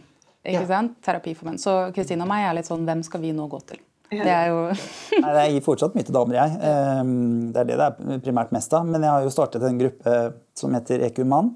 ikke 0.45 0.61
ja. 0.61 0.67
sant? 0.69 0.99
Terapi 1.05 1.33
for 1.33 1.49
menn. 1.49 1.57
Så 1.61 1.73
Kristine 1.95 2.21
og 2.21 2.29
meg 2.29 2.45
er 2.45 2.59
litt 2.59 2.69
sånn 2.69 2.85
Hvem 2.85 3.01
skal 3.07 3.23
vi 3.25 3.33
nå 3.33 3.49
gå 3.49 3.63
til? 3.71 3.81
Det 4.09 4.29
er 4.29 4.47
jo 4.49 4.61
Nei, 5.23 5.33
Jeg 5.37 5.55
gir 5.55 5.65
fortsatt 5.65 5.97
mye 5.97 6.05
til 6.05 6.15
damer, 6.15 6.37
jeg. 6.37 6.61
Ehm, 6.69 7.49
det 7.53 7.63
er 7.63 7.71
det 7.71 7.79
det 7.81 7.89
er 7.89 8.23
primært 8.25 8.53
mest 8.53 8.73
av. 8.77 8.85
Men 8.85 9.05
jeg 9.05 9.13
har 9.15 9.25
jo 9.25 9.33
startet 9.33 9.65
en 9.65 9.81
gruppe 9.81 10.19
som 10.57 10.77
heter 10.77 11.07
EQ 11.09 11.23
Mann. 11.29 11.55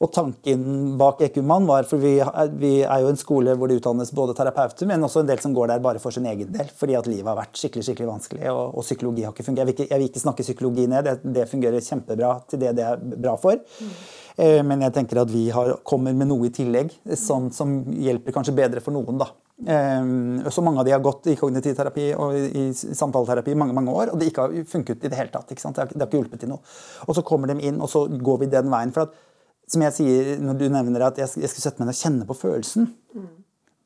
Og 0.00 0.08
tanken 0.16 0.62
bak 0.96 1.18
Ekumann 1.26 1.66
var 1.68 1.84
for 1.88 2.00
vi, 2.00 2.14
vi, 2.56 2.70
er 2.80 3.02
jo 3.02 3.10
en 3.10 3.18
skole 3.20 3.52
hvor 3.52 3.68
det 3.68 3.82
utdannes 3.82 4.12
både 4.16 4.32
terapeuter, 4.38 4.88
men 4.88 5.04
også 5.04 5.20
en 5.20 5.28
del 5.28 5.42
som 5.42 5.52
går 5.52 5.68
der 5.74 5.82
bare 5.84 6.00
for 6.00 6.16
sin 6.16 6.24
egen 6.30 6.48
del. 6.54 6.70
Fordi 6.78 6.96
at 6.96 7.10
livet 7.10 7.28
har 7.28 7.36
vært 7.36 7.60
skikkelig 7.60 7.84
skikkelig 7.84 8.08
vanskelig, 8.08 8.46
og, 8.48 8.78
og 8.80 8.86
psykologi 8.86 9.26
har 9.26 9.34
ikke 9.34 9.44
fungert. 9.44 9.60
Jeg 9.60 9.68
vil 9.68 9.76
ikke, 9.76 9.88
jeg 9.90 10.00
vil 10.00 10.08
ikke 10.08 10.24
snakke 10.24 10.46
psykologi 10.46 10.88
ned, 10.88 11.04
det, 11.04 11.34
det, 11.36 11.44
fungerer 11.50 11.84
kjempebra 11.84 12.32
til 12.48 12.64
det 12.64 12.72
det 12.78 12.88
er 12.88 13.04
bra 13.12 13.36
for. 13.42 13.60
Mm. 13.60 13.92
Men 14.70 14.86
jeg 14.86 14.94
tenker 14.96 15.20
at 15.20 15.28
vi 15.28 15.50
har, 15.52 15.74
kommer 15.84 16.16
med 16.16 16.30
noe 16.30 16.48
i 16.48 16.54
tillegg 16.54 16.94
som, 17.20 17.50
som 17.52 17.82
hjelper 17.92 18.32
kanskje 18.32 18.56
bedre 18.56 18.80
for 18.80 18.96
noen. 18.96 19.20
da. 19.20 19.28
Um, 19.60 20.40
så 20.48 20.62
mange 20.64 20.80
av 20.80 20.86
de 20.88 20.94
har 20.94 21.02
gått 21.04 21.26
i 21.28 21.34
kognitiv 21.36 21.74
terapi 21.76 22.06
og 22.16 22.32
i, 22.32 22.46
i 22.56 22.62
samtaleterapi 22.72 23.52
i 23.52 23.58
mange 23.60 23.76
mange 23.76 23.92
år, 23.92 24.14
og 24.14 24.20
det 24.20 24.30
ikke 24.30 24.46
har 24.46 24.70
funket 24.70 25.04
i 25.04 25.10
det 25.12 25.18
hele 25.18 25.34
tatt. 25.34 25.50
Det 25.50 25.60
har, 25.60 25.90
det 25.90 25.98
har, 25.98 26.08
ikke 26.08 26.22
hjulpet 26.22 26.40
til 26.40 26.54
noe. 26.54 26.64
Og 27.04 27.18
så 27.18 27.24
kommer 27.26 27.52
de 27.52 27.58
inn, 27.68 27.82
og 27.84 27.90
så 27.92 28.06
går 28.08 28.40
vi 28.40 28.48
den 28.54 28.72
veien. 28.72 28.94
for 28.96 29.10
at, 29.10 29.18
som 29.70 29.84
jeg 29.86 29.96
sier 29.96 30.32
når 30.42 30.58
du 30.58 30.66
nevner 30.72 31.06
at 31.06 31.20
jeg, 31.20 31.30
jeg 31.44 31.52
skal 31.52 31.66
sette 31.66 31.82
meg 31.82 31.90
ned 31.90 31.96
og 31.96 32.00
kjenne 32.00 32.26
på 32.28 32.38
følelsen, 32.38 32.88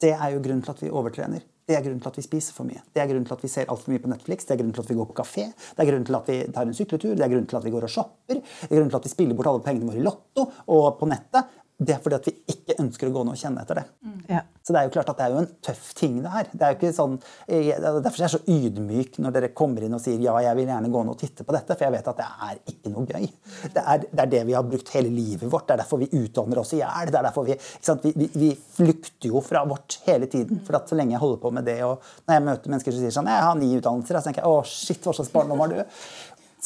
det 0.02 0.14
er 0.14 0.30
jo 0.34 0.40
grunnen 0.44 0.64
til 0.64 0.74
at 0.74 0.80
vi 0.82 0.92
overtrener. 0.92 1.44
Det 1.64 1.76
er 1.78 1.80
grunnen 1.80 2.00
til 2.04 2.10
at 2.10 2.18
vi 2.18 2.24
spiser 2.26 2.52
for 2.52 2.68
mye. 2.68 2.82
Det 2.92 3.00
er 3.00 3.06
grunnen 3.08 3.24
til 3.24 3.36
at 3.38 3.44
vi 3.44 3.48
ser 3.48 3.70
altfor 3.72 3.92
mye 3.92 4.02
på 4.02 4.10
Netflix. 4.10 4.44
Det 4.44 4.52
er 4.52 4.58
grunnen 4.60 4.74
til 4.76 4.84
at 4.84 4.90
vi 4.90 4.96
går 4.98 5.06
på 5.08 5.16
kafé. 5.16 5.46
Det 5.48 5.80
er 5.80 5.88
grunnen 5.88 6.04
til 6.04 6.18
at 6.18 6.26
vi 6.28 6.36
tar 6.52 6.68
en 6.68 6.76
sykletur. 6.76 7.14
Det 7.16 7.24
er 7.24 7.32
grunnen 7.32 7.48
til 7.48 7.56
at 7.56 7.64
vi 7.64 7.72
går 7.72 7.86
og 7.86 7.92
shopper. 7.94 8.40
Det 8.42 8.68
er 8.68 8.74
grunnen 8.74 8.92
til 8.92 9.00
at 9.00 9.06
vi 9.06 9.12
spiller 9.12 9.38
bort 9.38 9.48
alle 9.48 9.64
pengene 9.64 9.88
våre 9.88 10.02
i 10.02 10.04
Lotto 10.04 10.44
og 10.76 10.98
på 11.00 11.08
nettet. 11.08 11.54
Det 11.74 11.90
er 11.90 11.98
fordi 11.98 12.16
at 12.20 12.26
vi 12.28 12.32
ikke 12.52 12.76
ønsker 12.78 13.08
å 13.08 13.12
gå 13.16 13.22
ned 13.26 13.34
og 13.34 13.40
kjenne 13.40 13.62
etter 13.64 13.80
det. 13.80 13.82
Mm. 14.06 14.18
Ja. 14.30 14.42
Så 14.62 14.72
det 14.72 14.78
er 14.80 14.87
jo 14.87 14.92
klart 14.94 15.08
at 15.10 15.18
det 15.18 15.24
er 15.24 15.32
jo 15.34 15.40
en 15.42 15.48
tøff 15.66 15.88
ting, 15.98 16.20
det 16.22 16.30
her. 16.30 16.46
Det 16.52 16.62
er 16.62 16.70
jo 16.70 16.76
ikke 16.78 16.90
sånn, 16.94 17.16
jeg, 17.50 17.80
Derfor 17.82 18.14
er 18.14 18.22
jeg 18.22 18.32
så 18.32 18.54
ydmyk 18.54 19.18
når 19.20 19.34
dere 19.34 19.48
kommer 19.58 19.84
inn 19.84 19.96
og 19.96 20.00
sier 20.00 20.22
ja, 20.22 20.37
jeg 20.46 20.56
vil 20.60 20.70
gjerne 20.70 20.90
gå 20.94 21.02
ned 21.02 21.12
og 21.16 21.18
titte 21.20 21.44
på 21.44 21.56
dette, 21.56 21.74
for 21.74 21.84
jeg 21.84 21.94
vet 21.96 22.10
at 22.12 22.20
det 22.20 22.28
er 22.46 22.60
ikke 22.72 22.92
noe 22.94 23.04
gøy. 23.10 23.26
Det 23.74 23.82
er, 23.82 24.06
det 24.06 24.22
er 24.24 24.30
det 24.37 24.42
vi 24.48 24.56
har 24.56 24.68
brukt 24.70 24.92
hele 24.94 25.10
livet 25.12 25.50
vårt. 25.50 25.66
Det 25.66 25.74
er 25.74 25.82
derfor 25.82 26.00
vi 26.04 26.08
utdanner 26.14 26.62
oss 26.62 26.72
i 26.76 26.80
hjel. 26.80 27.10
Det 27.10 27.18
er 27.20 27.28
derfor 27.28 27.48
vi, 27.48 27.58
ikke 27.58 27.88
sant? 27.90 28.06
Vi, 28.06 28.14
vi, 28.22 28.30
vi 28.38 28.52
flykter 28.78 29.34
jo 29.34 29.42
fra 29.44 29.64
vårt 29.68 29.98
hele 30.06 30.30
tiden. 30.30 30.62
For 30.64 30.78
at 30.78 30.88
så 30.88 31.00
lenge 31.00 31.16
jeg 31.16 31.24
holder 31.26 31.42
på 31.42 31.52
med 31.58 31.66
det, 31.66 31.80
og 31.84 32.06
når 32.24 32.38
jeg 32.38 32.46
møter 32.52 32.76
mennesker 32.76 32.94
som 32.94 33.02
sier 33.02 33.18
sånn 33.18 33.32
Jeg 33.34 33.48
har 33.48 33.58
ni 33.58 33.72
utdannelser, 33.80 34.20
så 34.20 34.30
tenker 34.30 34.46
jeg 34.46 34.54
å 34.54 34.62
shit, 34.70 35.02
hva 35.02 35.18
slags 35.18 35.34
barndom 35.34 35.66
har 35.66 35.74
du? 35.74 35.98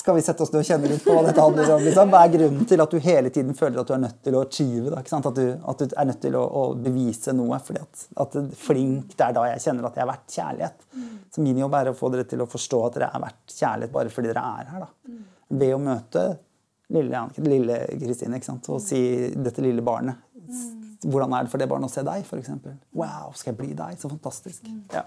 Skal 0.08 0.16
vi 0.16 0.22
sette 0.22 0.40
oss 0.40 0.52
ned 0.54 0.62
og 0.62 0.64
kjenne 0.64 0.88
litt 0.88 1.02
på 1.04 1.12
hva 1.12 1.22
dette 1.26 1.42
handler 1.44 1.70
om? 1.74 1.82
Liksom? 1.84 2.12
Hva 2.14 2.20
er 2.24 2.30
grunnen 2.32 2.68
til 2.70 2.80
at 2.80 2.94
du 2.94 3.02
hele 3.04 3.28
tiden 3.28 3.56
føler 3.58 3.82
at 3.82 3.90
du 3.90 3.92
er 3.92 3.98
nødt 4.00 4.22
til 4.24 4.36
å 4.38 4.40
achieve? 4.46 4.92
Da, 4.94 5.02
at, 5.18 5.26
du, 5.36 5.42
at, 5.52 5.82
du, 5.82 5.92
er 6.00 6.08
nødt 6.08 6.20
til 6.22 6.38
å, 6.40 6.44
å 6.48 6.62
bevise 6.80 7.34
noe. 7.36 7.58
fordi 7.66 7.82
at, 7.82 8.06
at, 8.24 8.38
flink, 8.56 9.12
Det 9.12 9.26
er 9.26 9.34
da 9.36 9.42
jeg 9.50 9.60
kjenner 9.66 9.90
at 9.90 9.98
jeg 10.00 10.06
er 10.06 10.08
verdt 10.08 10.38
kjærlighet. 10.38 10.86
Så 11.34 11.44
min 11.44 11.60
jobb 11.60 11.76
er 11.76 11.90
å 11.92 11.94
få 11.98 12.08
dere 12.14 12.24
til 12.30 12.40
å 12.40 12.48
forstå 12.48 12.80
at 12.86 12.96
dere 12.96 13.10
er 13.18 13.24
verdt 13.26 13.58
kjærlighet 13.58 13.94
bare 13.98 14.14
fordi 14.16 14.32
dere 14.32 14.46
er 14.62 14.72
her. 14.72 14.86
Da. 14.86 15.20
Ved 15.60 15.76
å 15.76 15.82
møte 15.90 16.24
lille, 16.96 17.78
Kristine 18.06 18.40
og 18.56 18.80
si 18.88 19.04
dette 19.36 19.68
lille 19.68 19.84
barnet. 19.84 20.24
Hvordan 21.04 21.36
er 21.36 21.44
det 21.44 21.52
for 21.52 21.60
det 21.60 21.68
barnet 21.68 21.92
å 21.92 21.96
se 21.98 22.08
deg, 22.08 22.24
f.eks.? 22.24 22.56
Wow, 22.96 23.36
skal 23.36 23.52
jeg 23.52 23.60
bli 23.60 23.74
deg? 23.76 24.00
Så 24.00 24.08
fantastisk. 24.08 24.72
Ja. 24.96 25.04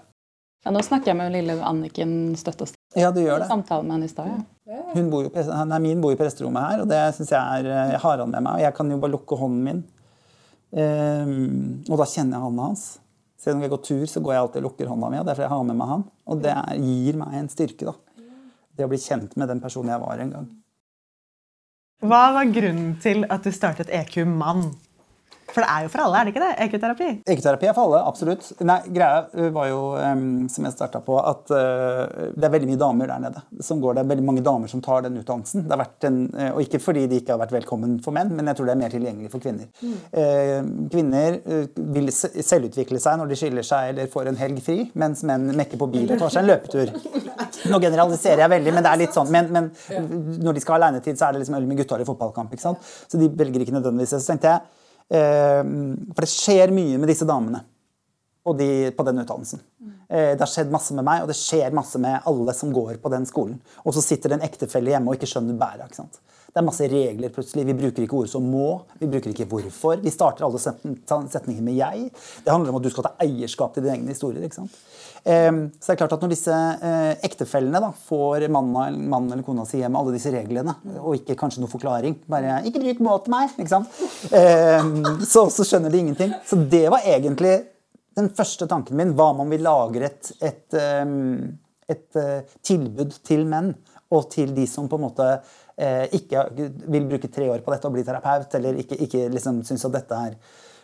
Ja, 0.62 0.70
nå 0.70 0.78
snakker 0.86 1.10
jeg 1.10 1.18
med 1.18 1.34
lille 1.34 1.58
Anniken 1.66 2.36
Støttestad. 2.38 2.78
Ja, 2.94 3.10
du 3.10 3.18
gjør 3.18 3.42
det. 3.42 3.50
Samtale 3.50 3.82
med 3.82 3.96
henne 3.96 4.06
i 4.06 4.12
stad. 4.12 4.30
Ja. 4.30 4.42
Hun 4.92 5.10
bor 5.12 5.26
jo, 5.26 5.30
nei, 5.68 5.78
min 5.84 6.00
bor 6.02 6.12
jo 6.12 6.18
på 6.18 6.24
presterommet 6.24 6.64
her, 6.68 6.82
og 6.84 6.90
det 6.90 7.00
synes 7.16 7.32
jeg 7.34 7.62
er, 7.62 7.68
jeg 7.94 8.00
har 8.02 8.22
han 8.22 8.30
med 8.30 8.44
meg. 8.44 8.52
og 8.54 8.64
Jeg 8.64 8.76
kan 8.76 8.90
jo 8.92 8.98
bare 9.02 9.14
lukke 9.14 9.38
hånden 9.40 9.62
min, 9.66 9.82
um, 10.76 11.34
og 11.88 12.00
da 12.00 12.08
kjenner 12.08 12.38
jeg 12.38 12.46
hånda 12.46 12.68
hans. 12.70 12.86
Selv 13.42 13.58
om 13.58 13.64
jeg 13.64 13.72
går 13.72 13.82
tur, 13.82 14.04
så 14.06 14.22
går 14.22 14.36
jeg 14.36 14.44
alltid 14.44 14.60
og 14.60 14.66
lukker 14.68 14.90
hånda 14.92 15.10
mi. 15.10 15.18
og 15.18 15.26
Derfor 15.26 15.42
jeg 15.42 15.50
har 15.50 15.62
med 15.66 15.78
meg 15.80 15.88
han. 15.90 16.04
Og 16.30 16.42
det 16.44 16.52
er, 16.54 16.76
gir 16.78 17.16
meg 17.18 17.38
en 17.40 17.48
styrke. 17.50 17.90
da. 17.90 18.26
Det 18.78 18.86
å 18.86 18.90
bli 18.92 19.00
kjent 19.02 19.34
med 19.40 19.50
den 19.50 19.60
personen 19.60 19.90
jeg 19.90 20.02
var 20.04 20.22
en 20.22 20.30
gang. 20.36 20.46
Hva 22.06 22.22
var 22.36 22.48
grunnen 22.54 22.94
til 23.02 23.26
at 23.30 23.42
du 23.42 23.50
startet 23.54 23.90
EQ 23.90 24.22
Mann? 24.30 24.68
For 25.52 25.64
det 25.64 25.68
er 25.68 25.84
jo 25.84 25.90
for 25.92 26.02
alle, 26.06 26.18
er 26.18 26.26
det 26.26 26.32
ikke 26.32 26.42
det? 26.42 26.52
EQ-terapi? 26.64 27.08
EQ-terapi 27.34 27.68
er 27.68 27.74
for 27.76 27.88
alle, 27.88 28.00
absolutt. 28.08 28.46
Nei, 28.64 28.78
Greia 28.94 29.48
var 29.52 29.68
jo, 29.68 29.80
som 30.52 30.68
jeg 30.68 30.74
starta 30.74 31.02
på, 31.04 31.18
at 31.20 31.52
uh, 31.52 32.30
det 32.32 32.46
er 32.48 32.54
veldig 32.54 32.70
mye 32.70 32.80
damer 32.80 33.10
der 33.12 33.22
nede. 33.26 33.42
som 33.60 33.82
går. 33.82 33.98
Det 33.98 34.04
er 34.04 34.10
veldig 34.14 34.26
mange 34.30 34.44
damer 34.46 34.72
som 34.72 34.82
tar 34.84 35.04
den 35.06 35.18
utdannelsen. 35.20 35.66
Det 35.66 35.76
har 35.76 35.82
vært 35.82 36.08
en, 36.08 36.18
uh, 36.32 36.48
og 36.54 36.62
ikke 36.64 36.80
fordi 36.82 37.04
de 37.10 37.20
ikke 37.20 37.34
har 37.34 37.42
vært 37.42 37.54
velkommen 37.58 37.98
for 38.04 38.16
menn, 38.16 38.32
men 38.36 38.48
jeg 38.48 38.58
tror 38.58 38.70
det 38.70 38.74
er 38.76 38.80
mer 38.80 38.94
tilgjengelig 38.96 39.32
for 39.32 39.44
kvinner. 39.44 39.68
Mm. 39.82 40.88
kvinner 40.92 41.36
vil 41.94 42.10
selvutvikle 42.12 43.00
seg 43.02 43.18
når 43.18 43.30
de 43.30 43.38
skiller 43.38 43.66
seg 43.66 43.92
eller 43.92 44.10
får 44.12 44.30
en 44.30 44.38
helg 44.38 44.60
fri, 44.64 44.78
mens 44.98 45.22
menn 45.26 45.50
mekker 45.58 45.80
på 45.80 45.88
bil 45.92 46.10
og 46.10 46.20
tar 46.20 46.32
seg 46.32 46.44
en 46.44 46.50
løpetur. 46.50 46.92
Nå 47.72 47.80
generaliserer 47.82 48.44
jeg 48.44 48.52
veldig, 48.52 48.74
men 48.74 48.84
det 48.84 48.92
er 48.92 49.00
litt 49.02 49.16
sånn. 49.16 49.32
Men, 49.32 49.50
men 49.54 49.70
når 50.42 50.56
de 50.56 50.62
skal 50.64 50.76
ha 50.76 50.80
alenetid, 50.80 51.18
så 51.18 51.28
er 51.28 51.36
det 51.36 51.42
liksom 51.42 51.58
øl 51.58 51.66
med 51.68 51.82
gutta 51.82 52.00
i 52.00 52.08
fotballkamp. 52.08 52.54
ikke 52.54 52.64
sant? 52.64 52.92
Så 53.10 53.20
de 53.20 53.28
velger 53.28 53.64
ikke 53.64 53.76
nødvendigvis. 53.76 54.16
Så 54.16 54.32
tenkte 54.32 54.54
jeg 54.54 54.62
Eh, 54.62 54.78
for 55.10 56.24
det 56.24 56.30
skjer 56.30 56.72
mye 56.74 57.00
med 57.00 57.10
disse 57.10 57.26
damene 57.28 57.64
de 58.58 58.90
på 58.96 59.06
den 59.06 59.22
utdannelsen. 59.22 59.62
Eh, 60.08 60.34
det 60.34 60.42
har 60.42 60.50
skjedd 60.50 60.72
masse 60.74 60.94
med 60.96 61.06
meg, 61.06 61.22
og 61.22 61.30
det 61.30 61.38
skjer 61.38 61.74
masse 61.74 62.00
med 62.02 62.26
alle 62.28 62.54
som 62.56 62.74
går 62.74 62.98
på 63.02 63.12
den 63.12 63.26
skolen. 63.28 63.60
Og 63.86 63.94
så 63.96 64.04
sitter 64.04 64.32
det 64.32 64.40
en 64.40 64.48
ektefelle 64.48 64.92
hjemme 64.92 65.12
og 65.12 65.18
ikke 65.18 65.30
skjønner 65.30 65.58
bæret. 65.60 65.96
Det 66.52 66.60
er 66.60 66.66
masse 66.66 66.84
regler 66.90 67.32
plutselig. 67.32 67.64
Vi 67.64 67.76
bruker 67.78 68.04
ikke 68.04 68.18
ord 68.18 68.28
som 68.28 68.44
må. 68.44 68.82
Vi 69.00 69.08
bruker 69.08 69.32
ikke 69.32 69.48
hvorfor. 69.48 70.02
Vi 70.02 70.12
starter 70.12 70.44
alle 70.44 70.60
setninger 70.60 71.62
med 71.62 71.78
'jeg'. 71.78 72.10
Det 72.44 72.52
handler 72.52 72.68
om 72.68 72.76
at 72.76 72.82
du 72.82 72.90
skal 72.90 73.04
ta 73.04 73.14
eierskap 73.24 73.72
til 73.72 73.84
dine 73.84 73.94
egne 73.94 74.12
historier. 74.12 74.42
ikke 74.42 74.60
sant? 74.60 74.70
Så 75.24 75.86
det 75.86 75.90
er 75.90 75.96
klart 75.96 76.12
at 76.12 76.20
Når 76.20 76.28
disse 76.28 76.52
eh, 76.82 77.14
ektefellene 77.22 77.80
da, 77.80 77.92
får 78.08 78.48
mannen, 78.50 79.08
mannen 79.08 79.32
eller 79.32 79.44
kona 79.44 79.64
si 79.64 79.78
hjem 79.78 79.96
alle 79.96 80.12
disse 80.12 80.32
reglene, 80.34 80.74
og 80.98 81.14
ikke 81.14 81.38
kanskje 81.38 81.60
noe 81.60 81.70
forklaring 81.70 82.18
bare 82.28 82.60
'Ikke 82.66 82.82
bruk 82.82 83.00
må 83.00 83.24
til 83.24 83.32
meg', 83.32 83.54
ikke 83.56 83.68
sant? 83.68 83.86
Så, 85.24 85.48
så 85.48 85.64
skjønner 85.64 85.90
de 85.90 85.98
ingenting. 85.98 86.34
Så 86.44 86.56
det 86.68 86.90
var 86.90 87.00
egentlig 87.06 87.71
den 88.18 88.30
første 88.36 88.68
tanken 88.70 88.98
min. 88.98 89.14
Hva 89.18 89.32
om 89.32 89.50
vi 89.50 89.60
lagre 89.62 90.10
et, 90.10 90.32
et, 90.44 90.78
et 91.96 92.20
eh, 92.20 92.54
tilbud 92.62 93.18
til 93.24 93.46
menn, 93.48 93.74
og 94.12 94.26
til 94.32 94.50
de 94.52 94.66
som 94.68 94.90
på 94.92 94.98
en 94.98 95.06
måte 95.06 95.28
Eh, 95.82 96.04
ikke 96.18 96.44
vil 96.92 97.06
bruke 97.08 97.30
tre 97.32 97.48
år 97.48 97.62
på 97.64 97.72
dette 97.72 97.88
og 97.88 97.94
bli 97.94 98.04
terapeut, 98.04 98.54
eller 98.58 98.76
ikke, 98.82 98.98
ikke 99.06 99.24
liksom 99.32 99.62
syns 99.64 99.86
at 99.88 99.96
dette 99.96 100.18
er 100.28 100.36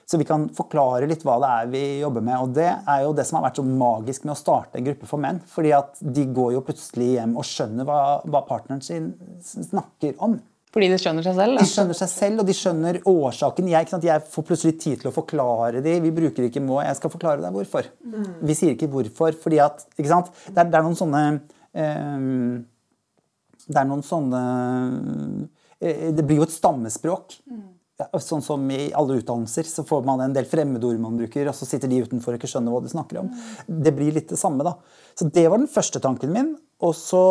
så 0.08 0.16
vi 0.16 0.24
kan 0.24 0.46
forklare 0.56 1.04
litt 1.04 1.20
hva 1.28 1.34
det 1.42 1.48
er 1.52 1.66
vi 1.68 1.80
jobber 2.00 2.22
med. 2.24 2.40
Og 2.40 2.54
det 2.56 2.70
er 2.70 3.02
jo 3.04 3.10
det 3.12 3.26
som 3.28 3.36
har 3.36 3.50
vært 3.50 3.58
så 3.60 3.64
magisk 3.68 4.22
med 4.24 4.32
å 4.32 4.38
starte 4.40 4.80
en 4.80 4.86
gruppe 4.86 5.08
for 5.10 5.20
menn. 5.20 5.42
fordi 5.44 5.74
at 5.76 6.00
de 6.00 6.24
går 6.32 6.54
jo 6.54 6.62
plutselig 6.64 7.10
hjem 7.18 7.34
og 7.36 7.44
skjønner 7.44 7.84
hva, 7.84 7.98
hva 8.24 8.40
partneren 8.48 8.80
sin 8.80 9.10
snakker 9.44 10.16
om. 10.24 10.38
Fordi 10.74 10.88
de 10.92 10.98
skjønner 11.00 11.24
seg 11.24 11.36
selv? 11.38 11.56
Da. 11.56 11.64
De 11.64 11.72
skjønner 11.72 11.96
seg 11.96 12.10
selv, 12.12 12.42
og 12.42 12.48
de 12.48 12.56
skjønner 12.56 12.98
årsaken. 13.08 13.70
Jeg, 13.72 13.88
jeg 14.04 14.24
får 14.32 14.48
plutselig 14.50 14.74
tid 14.82 15.02
til 15.02 15.10
å 15.10 15.14
forklare 15.14 15.80
dem. 15.84 16.02
Vi 16.04 16.14
bruker 16.14 16.48
ikke 16.48 16.62
må, 16.64 16.82
jeg 16.84 16.98
skal 16.98 17.12
forklare 17.12 17.44
deg 17.44 17.54
hvorfor. 17.56 17.88
Mm. 18.04 18.26
Vi 18.50 18.56
sier 18.58 18.74
ikke 18.74 18.90
hvorfor, 18.92 19.38
fordi 19.40 19.62
at 19.64 19.86
ikke 19.96 20.10
sant? 20.10 20.28
Det, 20.48 20.58
er, 20.58 20.68
det 20.68 20.80
er 20.80 20.84
noen 20.84 20.98
sånne 20.98 21.22
um, 21.72 22.66
det 23.68 23.76
er 23.76 23.88
noen 23.88 24.04
sånne 24.06 24.42
eh, 25.80 26.08
Det 26.16 26.24
blir 26.24 26.40
jo 26.40 26.46
et 26.48 26.54
stammespråk. 26.54 27.36
Sånn 28.22 28.44
som 28.44 28.62
I 28.70 28.92
alle 28.96 29.18
utdannelser 29.18 29.66
så 29.66 29.82
får 29.86 30.04
man 30.06 30.22
en 30.22 30.34
del 30.36 30.46
fremmedord 30.48 31.00
man 31.02 31.18
bruker, 31.18 31.48
og 31.50 31.56
så 31.58 31.66
sitter 31.66 31.90
de 31.90 32.04
utenfor 32.06 32.34
og 32.34 32.38
ikke 32.38 32.50
skjønner 32.52 32.74
hva 32.74 32.82
de 32.84 32.92
snakker 32.92 33.20
om. 33.24 33.30
Det 33.66 33.92
blir 33.96 34.14
litt 34.14 34.30
det 34.30 34.38
samme. 34.40 34.66
da. 34.66 34.76
Så 35.18 35.28
Det 35.28 35.48
var 35.48 35.58
den 35.58 35.70
første 35.70 36.00
tanken 36.02 36.32
min. 36.34 36.52
Og 36.78 36.94
så 36.94 37.22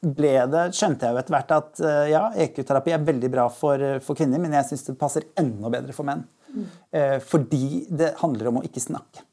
ble 0.00 0.32
det, 0.52 0.64
skjønte 0.76 1.06
jeg 1.06 1.14
jo 1.14 1.20
etter 1.20 1.34
hvert 1.34 1.54
at 1.56 1.80
eh, 1.80 2.02
ja, 2.12 2.24
EQ-terapi 2.44 2.92
er 2.94 3.06
veldig 3.06 3.30
bra 3.32 3.46
for, 3.52 3.82
for 4.04 4.18
kvinner, 4.18 4.42
men 4.42 4.54
jeg 4.58 4.70
syns 4.70 4.84
det 4.88 4.98
passer 5.00 5.28
enda 5.40 5.70
bedre 5.72 5.96
for 5.96 6.08
menn. 6.08 6.26
Mm. 6.52 6.66
Eh, 6.98 7.16
fordi 7.24 7.86
det 7.88 8.14
handler 8.20 8.50
om 8.50 8.60
å 8.60 8.66
ikke 8.66 8.82
snakke. 8.84 9.24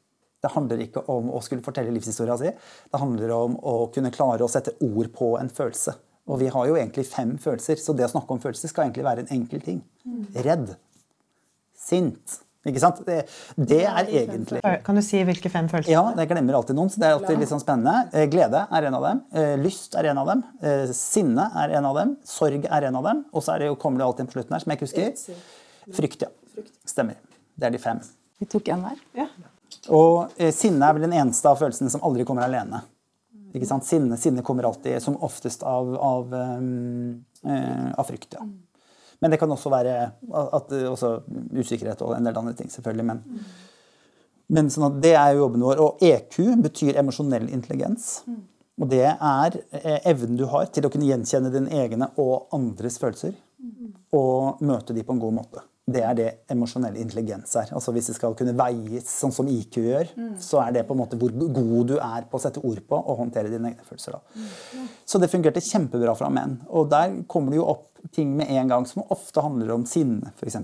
Det 0.44 0.52
handler 0.52 0.82
ikke 0.84 1.04
om 1.12 1.30
å 1.32 1.40
skulle 1.44 1.64
fortelle 1.64 1.92
livshistoria 1.94 2.36
si. 2.40 2.50
Det 2.92 3.00
handler 3.00 3.32
om 3.32 3.54
å 3.64 3.76
kunne 3.94 4.12
klare 4.12 4.44
å 4.44 4.50
sette 4.50 4.74
ord 4.84 5.08
på 5.14 5.34
en 5.40 5.48
følelse. 5.52 5.94
Og 6.28 6.40
vi 6.40 6.50
har 6.52 6.68
jo 6.68 6.76
egentlig 6.76 7.06
fem 7.08 7.34
følelser, 7.40 7.80
så 7.80 7.94
det 7.96 8.06
å 8.06 8.12
snakke 8.12 8.36
om 8.36 8.40
følelser 8.40 8.72
skal 8.72 8.86
egentlig 8.86 9.06
være 9.06 9.24
en 9.24 9.32
enkel 9.38 9.64
ting. 9.64 9.80
Redd. 10.44 10.74
Sint. 11.76 12.38
Ikke 12.64 12.80
sant? 12.80 13.00
Det, 13.04 13.18
det, 13.60 13.82
er 13.84 14.08
egentlig 14.08 14.62
Kan 14.86 14.96
du 14.96 15.02
si 15.04 15.20
hvilke 15.26 15.50
fem 15.52 15.66
følelser? 15.68 15.92
Ja, 15.92 16.04
Jeg 16.16 16.30
glemmer 16.30 16.56
alltid 16.56 16.78
noen. 16.78 16.88
så 16.92 17.02
det 17.02 17.10
er 17.10 17.18
alltid 17.18 17.42
litt 17.42 17.50
sånn 17.50 17.60
spennende. 17.60 18.06
Eh, 18.16 18.24
glede 18.32 18.62
er 18.72 18.88
en 18.88 18.96
av 18.96 19.04
dem. 19.04 19.20
Eh, 19.36 19.52
lyst 19.60 19.98
er 20.00 20.08
en 20.12 20.22
av 20.22 20.30
dem. 20.32 20.44
Eh, 20.64 20.94
sinne 20.96 21.50
er 21.60 21.76
en 21.76 21.90
av 21.90 21.98
dem. 22.00 22.14
Sorg 22.24 22.64
er 22.64 22.88
en 22.88 22.96
av 23.00 23.10
dem. 23.10 23.24
Og 23.36 23.44
så 23.44 23.58
kommer 23.80 24.00
det 24.00 24.08
alltid 24.08 24.24
en 24.24 24.32
på 24.32 24.38
slutten 24.38 24.56
her 24.56 24.64
som 24.64 24.72
jeg 24.72 24.80
ikke 24.80 24.88
husker. 24.88 25.36
Frykt, 26.00 26.24
ja. 26.24 26.64
Stemmer. 26.88 27.20
Det 27.54 27.68
er 27.68 27.76
de 27.76 27.82
fem. 27.82 28.00
Vi 28.40 28.48
tok 28.48 28.72
en 28.72 28.88
hver. 28.88 29.04
Ja. 29.20 29.28
Og 29.92 30.32
sinne 30.54 30.88
er 30.88 30.96
vel 30.96 31.04
den 31.04 31.16
eneste 31.20 31.50
av 31.50 31.60
følelsene 31.60 31.92
som 31.92 32.04
aldri 32.06 32.24
kommer 32.24 32.46
alene. 32.46 32.80
Ikke 33.54 33.68
sant? 33.68 33.86
Sinne, 33.86 34.16
sinne 34.18 34.42
kommer 34.46 34.66
alltid 34.66 35.02
som 35.02 35.18
oftest 35.22 35.62
av, 35.68 35.92
av, 36.00 36.32
um, 36.32 37.24
uh, 37.46 37.92
av 37.94 38.08
frykt. 38.08 38.34
Ja. 38.34 38.46
Men 39.20 39.32
det 39.32 39.38
kan 39.40 39.50
også 39.50 39.70
være 39.72 39.94
at, 40.34 40.74
også 40.90 41.12
usikkerhet 41.54 42.02
og 42.04 42.16
en 42.16 42.26
del 42.26 42.40
andre 42.40 42.54
ting. 42.58 42.70
selvfølgelig, 42.72 43.06
men, 43.10 43.22
men 44.48 44.70
sånn 44.72 45.00
Det 45.02 45.14
er 45.14 45.34
jo 45.34 45.44
jobben 45.44 45.64
vår. 45.66 45.82
Og 45.84 46.02
EQ 46.04 46.40
betyr 46.64 46.98
emosjonell 47.02 47.48
intelligens. 47.52 48.24
Og 48.80 48.90
det 48.90 49.04
er 49.06 49.58
eh, 49.70 50.00
evnen 50.10 50.38
du 50.38 50.48
har 50.50 50.66
til 50.74 50.86
å 50.86 50.90
kunne 50.90 51.06
gjenkjenne 51.06 51.52
dine 51.54 51.70
egne 51.84 52.10
og 52.18 52.50
andres 52.56 52.98
følelser. 53.02 53.36
Og 54.14 54.62
møte 54.66 54.96
de 54.96 55.06
på 55.06 55.14
en 55.14 55.22
god 55.22 55.38
måte. 55.38 55.62
Det 55.84 56.00
er 56.00 56.14
det 56.16 56.28
emosjonell 56.48 56.96
intelligens 56.96 57.50
er. 57.60 57.72
Altså 57.76 57.92
Hvis 57.92 58.08
det 58.08 58.16
skal 58.16 58.36
kunne 58.38 58.54
veies 58.56 59.08
sånn 59.20 59.34
som 59.36 59.48
IQ 59.52 59.80
gjør, 59.82 60.12
mm. 60.16 60.30
så 60.40 60.62
er 60.62 60.78
det 60.78 60.86
på 60.88 60.96
en 60.96 61.02
måte 61.02 61.18
hvor 61.20 61.34
god 61.34 61.90
du 61.90 61.98
er 61.98 62.24
på 62.30 62.38
å 62.38 62.44
sette 62.44 62.62
ord 62.64 62.80
på 62.88 63.00
og 63.00 63.18
håndtere 63.20 63.52
dine 63.52 63.74
egne 63.74 63.84
følelser. 63.84 64.16
Mm. 64.32 64.86
Så 65.04 65.20
det 65.20 65.28
fungerte 65.32 65.64
kjempebra 65.64 66.16
fra 66.16 66.30
menn. 66.32 66.62
Og 66.72 66.88
der 66.92 67.18
kommer 67.28 67.52
det 67.52 67.60
jo 67.60 67.68
opp 67.74 67.90
ting 68.12 68.36
med 68.36 68.50
en 68.50 68.68
gang 68.68 68.86
som 68.86 69.04
ofte 69.08 69.40
handler 69.40 69.70
om 69.74 69.84
sinne, 69.88 70.32
f.eks. 70.36 70.56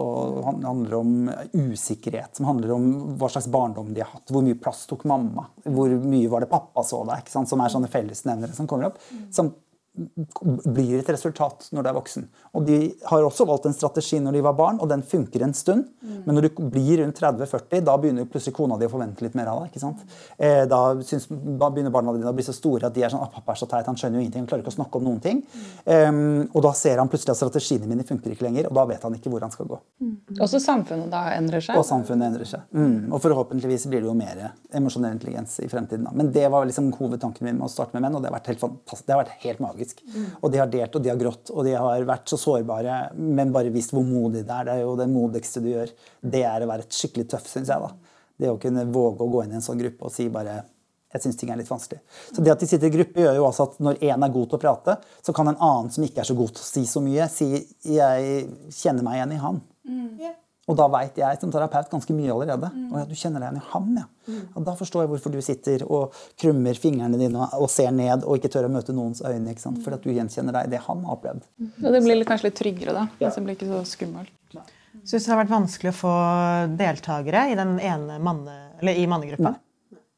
Og 0.00 0.40
handler 0.44 0.96
om 0.98 1.14
usikkerhet, 1.52 2.36
som 2.36 2.48
handler 2.48 2.74
om 2.74 2.88
hva 3.20 3.30
slags 3.32 3.48
barndom 3.52 3.92
de 3.94 4.04
har 4.04 4.12
hatt. 4.12 4.32
Hvor 4.32 4.44
mye 4.44 4.58
plass 4.60 4.84
tok 4.90 5.06
mamma? 5.08 5.46
Hvor 5.64 5.92
mye 6.04 6.30
var 6.32 6.44
det 6.44 6.52
pappa 6.52 6.84
så 6.84 7.02
deg? 7.08 7.28
Som 7.32 7.64
er 7.64 7.72
sånne 7.72 7.90
fellesnevnere 7.92 8.56
som 8.56 8.68
kommer 8.70 8.90
opp. 8.90 9.00
Mm. 9.10 9.24
Som 9.34 9.52
blir 9.94 10.98
et 10.98 11.08
resultat 11.12 11.68
når 11.70 11.84
du 11.84 11.88
er 11.88 11.94
voksen. 11.94 12.24
Og 12.58 12.64
de 12.66 12.78
har 13.06 13.22
også 13.22 13.46
valgt 13.46 13.68
en 13.68 13.76
strategi 13.76 14.18
når 14.22 14.34
de 14.34 14.42
var 14.42 14.56
barn, 14.58 14.80
og 14.82 14.88
den 14.90 15.04
funker 15.06 15.44
en 15.46 15.54
stund. 15.54 15.86
Mm. 16.02 16.16
Men 16.24 16.36
når 16.36 16.48
du 16.48 16.62
blir 16.72 17.02
rundt 17.02 17.20
30-40, 17.20 17.84
da 17.86 17.94
begynner 18.00 18.26
plutselig 18.30 18.56
kona 18.56 18.78
di 18.80 18.88
å 18.88 18.90
forvente 18.90 19.22
litt 19.22 19.36
mer 19.38 19.52
av 19.52 19.62
deg. 19.62 19.70
ikke 19.70 19.82
sant? 19.84 20.02
Eh, 20.34 20.64
da, 20.70 20.80
synes, 21.06 21.28
da, 21.30 21.68
begynner 21.70 21.94
barna 21.94 22.14
dine 22.16 22.32
å 22.32 22.34
bli 22.34 22.46
så 22.46 22.54
store 22.56 22.90
at 22.90 22.96
de 22.96 23.04
er 23.06 23.12
sånn 23.12 23.22
'Pappa 23.34 23.54
er 23.54 23.60
så 23.60 23.68
teit, 23.70 23.86
han 23.86 23.96
skjønner 23.98 24.18
jo 24.18 24.24
ingenting, 24.24 24.44
han 24.44 24.50
klarer 24.50 24.62
ikke 24.64 24.74
å 24.74 24.78
snakke 24.78 24.98
om 24.98 25.06
noen 25.06 25.20
ting'. 25.22 25.42
Mm. 25.42 26.14
Um, 26.14 26.50
og 26.52 26.62
da 26.66 26.72
ser 26.74 26.98
han 26.98 27.08
plutselig 27.10 27.34
at 27.34 27.40
strategiene 27.40 27.88
mine 27.90 28.06
funker 28.06 28.34
ikke 28.34 28.46
lenger, 28.46 28.68
og 28.70 28.74
da 28.74 28.84
vet 28.90 29.02
han 29.02 29.14
ikke 29.14 29.30
hvor 29.30 29.46
han 29.46 29.54
skal 29.54 29.70
gå. 29.70 29.78
Mm. 30.02 30.16
Også 30.40 30.60
samfunnet 30.62 31.10
da 31.10 31.22
endrer 31.38 31.62
seg? 31.62 31.78
Og 31.78 31.86
samfunnet 31.86 32.32
endrer 32.32 32.50
seg. 32.50 32.66
Mm. 32.74 33.12
Og 33.12 33.22
forhåpentligvis 33.22 33.86
blir 33.90 34.02
det 34.02 34.10
jo 34.10 34.18
mer 34.18 34.52
emosjonell 34.74 35.14
intelligens 35.14 35.60
i 35.62 35.70
fremtiden. 35.70 36.04
Da. 36.04 36.14
Men 36.14 36.32
det 36.34 36.50
var 36.50 36.66
liksom 36.66 36.90
hovedtanken 36.98 37.46
min 37.46 37.58
med 37.58 37.68
å 37.68 37.72
starte 37.72 37.94
med 37.94 38.02
menn, 38.02 38.16
og 38.18 38.22
det 38.22 38.30
har 38.30 38.38
vært 38.40 38.52
helt. 38.52 38.62
Det 39.04 39.14
har 39.14 39.22
vært 39.22 39.38
helt 39.44 39.60
magisk. 39.62 39.83
Mm. 40.08 40.26
Og 40.40 40.52
de 40.52 40.60
har 40.62 40.70
delt, 40.72 40.96
og 40.96 41.04
de 41.04 41.12
har 41.12 41.20
grått, 41.20 41.52
og 41.52 41.64
de 41.66 41.74
har 41.76 42.06
vært 42.08 42.30
så 42.32 42.38
sårbare, 42.40 42.98
men 43.16 43.52
bare 43.54 43.72
visst 43.74 43.92
hvor 43.94 44.06
modig 44.06 44.44
det 44.46 44.54
er. 44.54 44.68
Det 44.68 44.76
er 44.76 44.84
jo 44.84 44.94
det 45.00 45.08
modigste 45.12 45.62
du 45.64 45.70
gjør. 45.72 45.92
Det 46.34 46.44
er 46.48 46.64
å 46.64 46.70
være 46.70 46.88
skikkelig 46.88 47.28
tøff, 47.34 47.48
syns 47.50 47.72
jeg. 47.72 47.80
da. 47.80 48.20
Det 48.40 48.50
å 48.50 48.60
kunne 48.60 48.86
våge 48.90 49.22
å 49.24 49.30
gå 49.30 49.44
inn 49.44 49.54
i 49.54 49.58
en 49.60 49.64
sånn 49.64 49.80
gruppe 49.80 50.08
og 50.08 50.14
si 50.14 50.28
bare 50.32 50.62
jeg 51.14 51.22
syns 51.22 51.36
ting 51.38 51.50
er 51.54 51.60
litt 51.60 51.70
vanskelig. 51.70 52.00
Så 52.34 52.42
det 52.42 52.50
at 52.50 52.62
de 52.62 52.66
sitter 52.66 52.90
i 52.90 52.94
gruppe, 52.96 53.22
gjør 53.22 53.36
jo 53.38 53.44
også 53.46 53.68
at 53.68 53.76
når 53.86 54.00
én 54.02 54.24
er 54.26 54.32
god 54.34 54.48
til 54.50 54.58
å 54.58 54.62
prate, 54.64 54.96
så 55.22 55.34
kan 55.36 55.46
en 55.46 55.60
annen 55.62 55.92
som 55.94 56.02
ikke 56.02 56.24
er 56.24 56.26
så 56.26 56.34
god 56.34 56.56
til 56.56 56.64
å 56.64 56.66
si 56.66 56.82
så 56.90 57.02
mye, 57.04 57.28
si 57.30 57.46
'jeg 57.86 58.48
kjenner 58.74 59.06
meg 59.06 59.20
igjen 59.20 59.36
i 59.36 59.42
han'. 59.44 59.60
Mm. 59.86 60.34
Og 60.64 60.76
da 60.78 60.86
veit 60.88 61.18
jeg 61.20 61.40
som 61.40 61.50
terapeut 61.52 61.90
ganske 61.92 62.14
mye 62.16 62.32
allerede. 62.32 62.70
Mm. 62.72 62.86
Og 62.88 63.00
ja, 63.00 63.04
du 63.08 63.16
kjenner 63.18 63.42
deg 63.42 63.50
igjen 63.50 63.60
i 63.60 63.72
ham, 63.72 63.90
ja. 63.98 64.04
Mm. 64.24 64.44
Og 64.56 64.64
da 64.64 64.76
forstår 64.78 65.04
jeg 65.04 65.10
hvorfor 65.12 65.34
du 65.34 65.40
sitter 65.44 65.84
og 65.84 66.14
krummer 66.40 66.78
fingrene 66.80 67.20
dine 67.20 67.48
og 67.58 67.66
ser 67.72 67.90
ned 67.92 68.24
og 68.24 68.38
ikke 68.38 68.48
tør 68.54 68.70
å 68.70 68.72
møte 68.72 68.94
noens 68.96 69.20
øyne. 69.20 69.52
ikke 69.52 69.66
sant? 69.66 69.82
Fordi 69.84 69.98
at 69.98 70.06
du 70.06 70.14
gjenkjenner 70.14 70.56
deg 70.56 70.70
i 70.70 70.72
det 70.76 70.80
han 70.86 71.04
har 71.04 71.18
opplevd. 71.18 71.44
Og 71.82 71.90
det 71.92 72.00
blir 72.06 72.24
kanskje 72.28 72.48
litt 72.48 72.56
tryggere, 72.62 72.96
da. 72.96 73.04
Ja. 73.20 73.34
Det 73.34 73.44
blir 73.44 73.58
ikke 73.58 73.68
så 73.74 73.82
skummelt. 73.92 74.32
Syns 75.04 75.26
det 75.26 75.32
har 75.34 75.42
vært 75.42 75.52
vanskelig 75.52 75.90
å 75.90 75.98
få 75.98 76.14
deltakere 76.78 77.48
i 77.52 77.56
den 77.58 77.76
ene 77.82 78.16
manne, 78.22 78.56
eller 78.80 78.96
i 78.96 79.04
mannegruppa? 79.10 79.56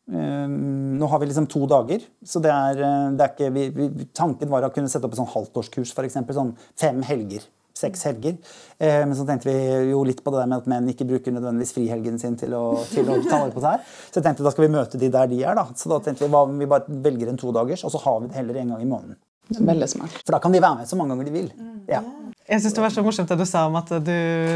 Um, 0.07 0.95
nå 1.01 1.07
har 1.11 1.19
vi 1.19 1.27
liksom 1.27 1.49
to 1.51 1.65
dager, 1.67 2.05
så 2.23 2.39
det 2.39 2.53
er, 2.53 2.79
eh, 2.87 3.07
det 3.19 3.25
er 3.25 3.33
ikke 3.33 3.49
vi, 3.51 3.65
vi, 3.75 4.05
Tanken 4.15 4.53
var 4.53 4.63
å 4.63 4.71
kunne 4.71 4.87
sette 4.93 5.09
opp 5.09 5.17
et 5.17 5.19
sånn 5.19 5.33
halvtårskurs, 5.33 5.91
f.eks. 5.97 6.21
Sånn 6.37 6.53
fem 6.79 7.01
helger 7.09 7.49
seks 7.77 8.07
helger. 8.09 8.37
Eh, 8.79 9.03
men 9.05 9.15
så 9.19 9.27
tenkte 9.29 9.51
vi 9.51 9.91
jo 9.91 10.03
litt 10.09 10.23
på 10.25 10.33
det 10.35 10.43
der 10.43 10.51
med 10.51 10.65
at 10.65 10.71
menn 10.73 10.91
ikke 10.93 11.09
bruker 11.09 11.35
nødvendigvis 11.37 11.75
frihelgen 11.77 12.19
sin 12.23 12.39
til 12.41 12.57
å, 12.57 12.65
til 12.91 13.09
å 13.13 13.19
ta 13.29 13.43
vare 13.45 13.55
på 13.55 13.65
seg. 13.65 13.87
Så 14.09 14.21
jeg 14.21 14.29
tenkte 14.29 14.47
da 14.47 14.55
skal 14.55 14.67
vi 14.67 14.75
møte 14.77 15.01
de 15.01 15.13
der 15.13 15.31
de 15.33 15.43
er. 15.45 15.59
da. 15.59 15.69
Så 15.77 15.93
da 15.93 16.01
tenkte 16.05 16.27
vi 16.27 16.33
hva 16.33 16.45
om 16.49 16.59
vi 16.61 16.71
bare 16.71 17.01
velger 17.07 17.33
en 17.33 17.41
todagers, 17.41 17.85
og 17.87 17.95
så 17.95 18.03
har 18.05 18.21
vi 18.23 18.31
det 18.33 18.41
heller 18.41 18.63
en 18.63 18.77
gang 18.77 18.85
i 18.85 18.91
måneden. 18.91 19.21
Veldig 19.47 19.89
smart. 19.89 20.23
For 20.25 20.35
da 20.35 20.43
kan 20.43 20.55
de 20.55 20.63
være 20.63 20.81
med 20.81 20.89
så 20.91 20.99
mange 20.99 21.15
ganger 21.15 21.29
de 21.29 21.37
vil. 21.37 21.51
Ja. 21.91 22.03
Jeg 22.47 22.61
synes 22.61 22.75
Det 22.75 22.83
var 22.83 22.93
så 22.95 23.03
morsomt 23.03 23.29
det 23.29 23.37
du 23.41 23.47
sa 23.49 23.65
om 23.67 23.75
at 23.79 23.89
du, 24.07 24.13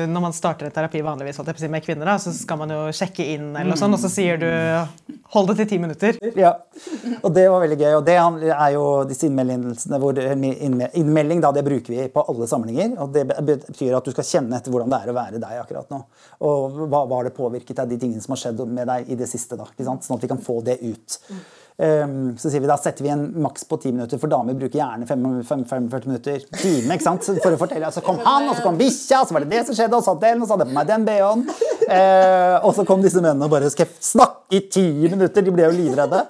når 0.06 0.22
man 0.22 0.34
starter 0.34 0.68
en 0.68 0.74
terapi 0.74 1.00
vanligvis 1.02 1.40
med 1.66 1.82
kvinner, 1.82 2.06
da, 2.06 2.18
så 2.22 2.30
skal 2.34 2.60
man 2.60 2.70
jo 2.70 2.84
sjekke 2.94 3.24
inn, 3.34 3.48
eller 3.50 3.74
noe 3.74 3.96
og 3.96 3.98
så 3.98 4.10
sier 4.12 4.38
du 4.38 4.46
'hold 5.30 5.48
det 5.48 5.56
til 5.56 5.66
ti 5.68 5.78
minutter'. 5.78 6.18
Ja, 6.38 6.54
og 7.22 7.34
det 7.34 7.48
var 7.50 7.60
veldig 7.60 7.78
gøy. 7.78 7.94
Og 7.98 8.04
det 8.06 8.14
er 8.14 8.70
jo 8.74 9.04
disse 9.04 9.26
innmeldingene 9.26 9.98
hvor 9.98 10.14
Innmelding 10.14 11.40
da, 11.42 11.50
det 11.52 11.64
bruker 11.64 11.90
vi 11.90 12.08
på 12.08 12.24
alle 12.28 12.46
samlinger. 12.46 12.98
og 12.98 13.12
Det 13.12 13.26
betyr 13.26 13.96
at 13.96 14.04
du 14.04 14.10
skal 14.12 14.24
kjenne 14.24 14.56
etter 14.56 14.70
hvordan 14.70 14.90
det 14.90 15.00
er 15.02 15.10
å 15.10 15.16
være 15.16 15.42
deg 15.42 15.58
akkurat 15.58 15.90
nå. 15.90 16.04
Og 16.40 16.86
hva 16.88 17.06
har 17.16 17.24
det 17.24 17.34
påvirket 17.34 17.76
deg, 17.76 17.88
de 17.88 17.98
tingene 17.98 18.22
som 18.22 18.36
har 18.36 18.42
skjedd 18.44 18.66
med 18.68 18.86
deg 18.86 19.10
i 19.10 19.14
det 19.16 19.28
siste. 19.28 19.56
da, 19.56 19.66
Sånn 19.66 20.16
at 20.16 20.22
vi 20.22 20.28
kan 20.28 20.38
få 20.38 20.62
det 20.62 20.78
ut. 20.80 21.18
Um, 21.80 22.34
så 22.36 22.50
sier 22.50 22.60
vi 22.60 22.68
da 22.68 22.76
setter 22.80 23.06
vi 23.06 23.12
en 23.12 23.22
maks 23.40 23.64
på 23.68 23.78
ti 23.80 23.92
minutter, 23.92 24.20
for 24.20 24.32
damer 24.32 24.56
bruker 24.58 24.80
gjerne 24.80 25.06
45 25.08 26.08
minutter. 26.08 26.42
Time, 26.52 26.96
ikke 26.96 27.06
sant? 27.06 27.28
For 27.40 27.56
å 27.56 27.60
fortelle. 27.60 27.92
Så 27.94 28.04
kom 28.04 28.20
han, 28.24 28.48
og 28.50 28.58
så 28.58 28.66
kom 28.66 28.80
bikkja, 28.80 29.22
og 29.22 29.30
så 29.30 29.36
var 29.36 29.46
det 29.46 29.54
det 29.54 29.66
som 29.68 29.78
skjedde, 29.78 29.96
og 29.96 30.04
så 30.04 30.16
den, 30.20 30.42
og 30.42 30.48
så 30.48 30.56
hadde 30.56 30.68
jeg 30.68 30.74
på 30.74 30.80
meg 30.80 30.90
den 30.90 31.06
BH-en. 31.08 31.46
Uh, 31.90 32.66
og 32.66 32.74
så 32.76 32.84
kom 32.86 33.00
disse 33.02 33.18
mennene 33.22 33.48
og 33.48 33.52
bare 33.52 33.70
skal 33.72 33.88
snakke 34.04 34.56
i 34.56 34.60
ti 34.70 34.84
minutter. 35.08 35.44
De 35.46 35.54
ble 35.54 35.64
jo 35.66 35.72
livredde. 35.74 36.20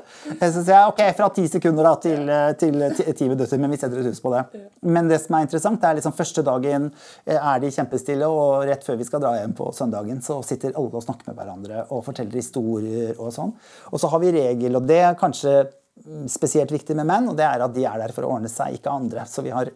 Så 0.41 0.61
sier 0.61 0.75
jeg 0.77 0.93
ok, 0.93 1.03
fra 1.17 1.31
ti 1.37 1.47
sekunder 1.51 1.89
da 1.89 1.95
til, 2.01 2.31
til 2.61 2.79
ti 3.17 3.29
minutter, 3.29 3.61
men 3.61 3.73
vi 3.73 3.81
setter 3.81 4.03
et 4.03 4.11
hus 4.11 4.23
på 4.23 4.33
det. 4.35 4.45
Men 4.85 5.09
det 5.11 5.23
som 5.25 5.39
er 5.39 5.47
interessant, 5.47 5.85
er 5.85 5.99
liksom 5.99 6.17
første 6.17 6.45
dagen 6.47 6.91
eh, 7.25 7.39
er 7.39 7.63
de 7.63 7.73
kjempestille, 7.73 8.29
og 8.29 8.67
rett 8.69 8.85
før 8.85 9.01
vi 9.01 9.09
skal 9.09 9.25
dra 9.25 9.35
hjem 9.39 9.57
på 9.57 9.71
søndagen, 9.77 10.21
så 10.25 10.39
sitter 10.45 10.77
alle 10.77 11.01
og 11.01 11.05
snakker 11.05 11.31
med 11.31 11.41
hverandre 11.41 11.85
og 11.89 12.05
forteller 12.07 12.41
historier 12.43 13.17
og 13.17 13.33
sånn. 13.35 13.55
Og 13.91 14.03
så 14.03 14.13
har 14.13 14.21
vi 14.23 14.35
regel, 14.37 14.77
og 14.77 14.89
det 14.89 15.01
er 15.07 15.19
kanskje 15.19 15.31
kanskje 15.31 16.29
spesielt 16.29 16.73
viktig 16.73 16.97
med 16.97 17.07
menn, 17.07 17.29
og 17.29 17.37
det 17.37 17.45
er 17.45 17.61
at 17.61 17.75
de 17.75 17.85
er 17.85 17.99
der 18.01 18.13
for 18.15 18.25
å 18.25 18.37
ordne 18.37 18.49
seg, 18.49 18.79
ikke 18.79 18.91
andre. 18.91 19.27
Så 19.29 19.43
vi 19.45 19.53
har 19.53 19.71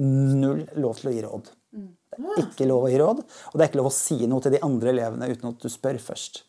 null 0.00 0.66
lov 0.76 0.98
til 0.98 1.10
å 1.10 1.14
gi 1.14 1.24
råd. 1.24 1.50
Det 2.16 2.30
er 2.36 2.46
ikke 2.48 2.68
lov 2.68 2.86
å 2.86 2.90
gi 2.90 2.98
råd, 3.00 3.20
og 3.22 3.54
det 3.54 3.64
er 3.64 3.70
ikke 3.70 3.80
lov 3.80 3.90
å 3.90 3.94
si 3.94 4.16
noe 4.26 4.42
til 4.44 4.56
de 4.56 4.62
andre 4.66 4.90
elevene 4.94 5.28
uten 5.30 5.52
at 5.52 5.62
du 5.62 5.70
spør 5.70 6.00
først. 6.02 6.42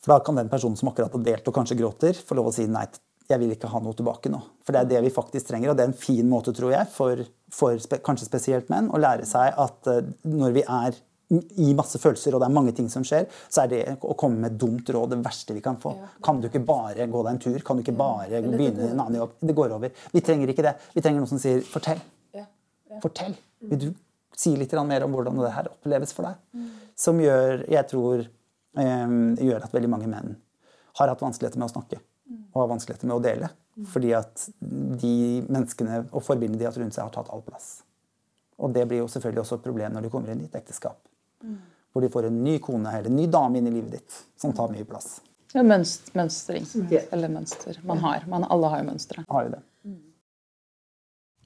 For 0.00 0.14
da 0.14 0.18
kan 0.24 0.38
den 0.40 0.50
personen 0.50 0.78
som 0.80 0.90
akkurat 0.90 1.12
har 1.14 1.22
delt 1.24 1.48
og 1.48 1.54
kanskje 1.54 1.76
gråter, 1.78 2.18
få 2.26 2.38
lov 2.38 2.50
å 2.50 2.54
si 2.56 2.66
nei, 2.70 2.86
jeg 3.30 3.38
vil 3.38 3.52
ikke 3.54 3.70
ha 3.70 3.80
noe 3.82 3.94
tilbake 3.94 4.32
nå. 4.32 4.40
For 4.66 4.74
det 4.74 4.80
er 4.80 4.90
det 4.94 5.04
vi 5.06 5.12
faktisk 5.14 5.52
trenger, 5.52 5.70
og 5.70 5.78
det 5.78 5.84
er 5.84 5.92
en 5.92 6.00
fin 6.00 6.26
måte, 6.28 6.54
tror 6.56 6.74
jeg, 6.74 6.88
for, 6.94 7.22
for 7.54 8.00
kanskje 8.06 8.26
spesielt 8.26 8.72
menn, 8.72 8.90
å 8.90 9.00
lære 9.00 9.28
seg 9.28 9.54
at 9.60 9.90
uh, 9.92 10.02
når 10.26 10.56
vi 10.56 10.66
er 10.66 10.98
i 11.30 11.68
masse 11.78 12.00
følelser, 12.02 12.34
og 12.34 12.42
det 12.42 12.48
er 12.48 12.54
mange 12.56 12.72
ting 12.74 12.88
som 12.90 13.04
skjer, 13.06 13.28
så 13.46 13.62
er 13.62 13.70
det 13.70 13.82
å 14.02 14.16
komme 14.18 14.48
med 14.48 14.56
dumt 14.58 14.88
råd 14.90 15.12
det 15.14 15.20
verste 15.22 15.54
vi 15.54 15.62
kan 15.62 15.78
få. 15.78 15.92
Kan 16.26 16.40
du 16.42 16.48
ikke 16.48 16.64
bare 16.66 17.06
gå 17.06 17.22
deg 17.22 17.36
en 17.36 17.42
tur? 17.44 17.58
Kan 17.66 17.78
du 17.78 17.84
ikke 17.84 17.94
bare 17.94 18.42
begynne 18.42 18.88
en 18.88 19.04
annen 19.04 19.20
jobb? 19.20 19.36
Det 19.38 19.54
går 19.54 19.76
over. 19.76 19.94
Vi 20.10 20.24
trenger 20.26 20.50
ikke 20.50 20.66
det. 20.66 20.74
Vi 20.96 21.04
trenger 21.04 21.22
noen 21.22 21.30
som 21.30 21.38
sier 21.38 21.62
'fortell'. 21.62 22.02
Fortell. 23.04 23.36
Vil 23.70 23.78
du 23.78 23.88
si 24.40 24.54
litt 24.56 24.72
mer 24.88 25.04
om 25.04 25.16
hvordan 25.16 25.40
det 25.42 25.54
her 25.54 25.70
oppleves 25.72 26.14
for 26.16 26.28
deg? 26.28 26.38
Mm. 26.56 26.68
Som 26.98 27.20
gjør, 27.20 27.64
jeg 27.70 27.88
tror, 27.90 28.24
gjør 28.76 29.66
at 29.66 29.74
veldig 29.74 29.90
mange 29.92 30.08
menn 30.10 30.36
har 31.00 31.12
hatt 31.12 31.22
vanskeligheter 31.22 31.60
med 31.60 31.68
å 31.68 31.74
snakke. 31.74 32.00
Og 32.52 32.62
har 32.62 32.70
vanskeligheter 32.70 33.10
med 33.10 33.16
å 33.16 33.22
dele. 33.24 33.50
Mm. 33.76 33.86
Fordi 33.90 34.12
at 34.16 34.46
de 35.02 35.14
menneskene 35.48 36.04
og 36.10 36.22
forbindene 36.26 36.60
de 36.60 36.66
har 36.66 36.72
hatt 36.72 36.80
rundt 36.82 36.96
seg, 36.96 37.06
har 37.06 37.14
tatt 37.14 37.30
all 37.34 37.42
plass. 37.46 37.80
Og 38.60 38.74
det 38.74 38.84
blir 38.88 39.02
jo 39.02 39.08
selvfølgelig 39.10 39.44
også 39.44 39.58
et 39.58 39.66
problem 39.66 39.96
når 39.96 40.06
de 40.06 40.12
kommer 40.12 40.32
inn 40.32 40.42
i 40.44 40.48
et 40.48 40.56
ekteskap. 40.58 41.00
Mm. 41.42 41.58
Hvor 41.90 42.04
de 42.04 42.12
får 42.12 42.28
en 42.28 42.38
ny 42.44 42.58
kone 42.62 42.92
eller 42.98 43.10
en 43.10 43.18
ny 43.18 43.26
dame 43.30 43.58
inn 43.58 43.70
i 43.70 43.74
livet 43.74 43.98
ditt 43.98 44.18
som 44.38 44.54
tar 44.56 44.70
mye 44.72 44.86
plass. 44.86 45.18
Ja, 45.50 45.64
mønst, 45.66 46.12
mønstring. 46.14 46.68
Yeah. 46.86 47.08
Eller 47.10 47.32
mønster. 47.32 47.80
Man 47.86 47.98
har. 48.04 48.26
Man, 48.30 48.44
alle 48.46 48.70
har 48.70 48.84
jo 48.84 48.90
mønstre. 48.92 49.24
Har 49.26 49.48
jo 49.48 49.54
det. 49.56 49.62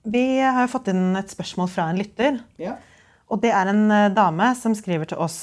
Vi 0.05 0.25
har 0.41 0.69
fått 0.69 0.91
inn 0.93 1.17
et 1.17 1.33
spørsmål 1.33 1.71
fra 1.73 1.89
en 1.91 2.01
lytter. 2.01 2.43
Ja. 2.61 2.77
Og 3.33 3.41
det 3.41 3.55
er 3.57 3.71
en 3.73 3.87
eh, 3.91 4.11
dame 4.13 4.51
som 4.59 4.75
skriver 4.77 5.09
til 5.11 5.23
oss 5.25 5.39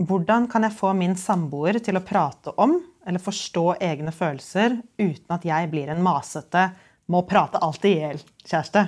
hvordan 0.00 0.46
kan 0.48 0.64
jeg 0.64 0.72
få 0.72 0.94
min 0.96 1.12
samboer 1.20 1.76
til 1.84 1.98
å 1.98 2.04
prate 2.04 2.54
om 2.56 2.78
eller 3.06 3.20
forstå 3.20 3.64
egne 3.84 4.12
følelser 4.12 4.78
uten 5.00 5.34
at 5.34 5.44
jeg 5.44 5.68
blir 5.72 5.90
en 5.92 6.00
masete, 6.04 6.70
må 7.10 7.22
prate 7.28 7.60
alt 7.60 7.84
i 7.88 7.94
hjel 7.98 8.20
kjæreste? 8.44 8.86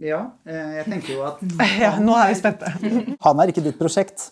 Ja, 0.00 0.20
eh, 0.48 0.76
jeg 0.80 0.86
tenker 0.88 1.12
jo 1.12 1.24
at 1.28 1.42
Ja, 1.84 1.92
nå 2.00 2.16
er 2.16 2.32
vi 2.32 2.38
spente. 2.40 2.72
Han 3.26 3.42
er 3.42 3.52
ikke 3.52 3.64
ditt 3.64 3.78
prosjekt. 3.78 4.30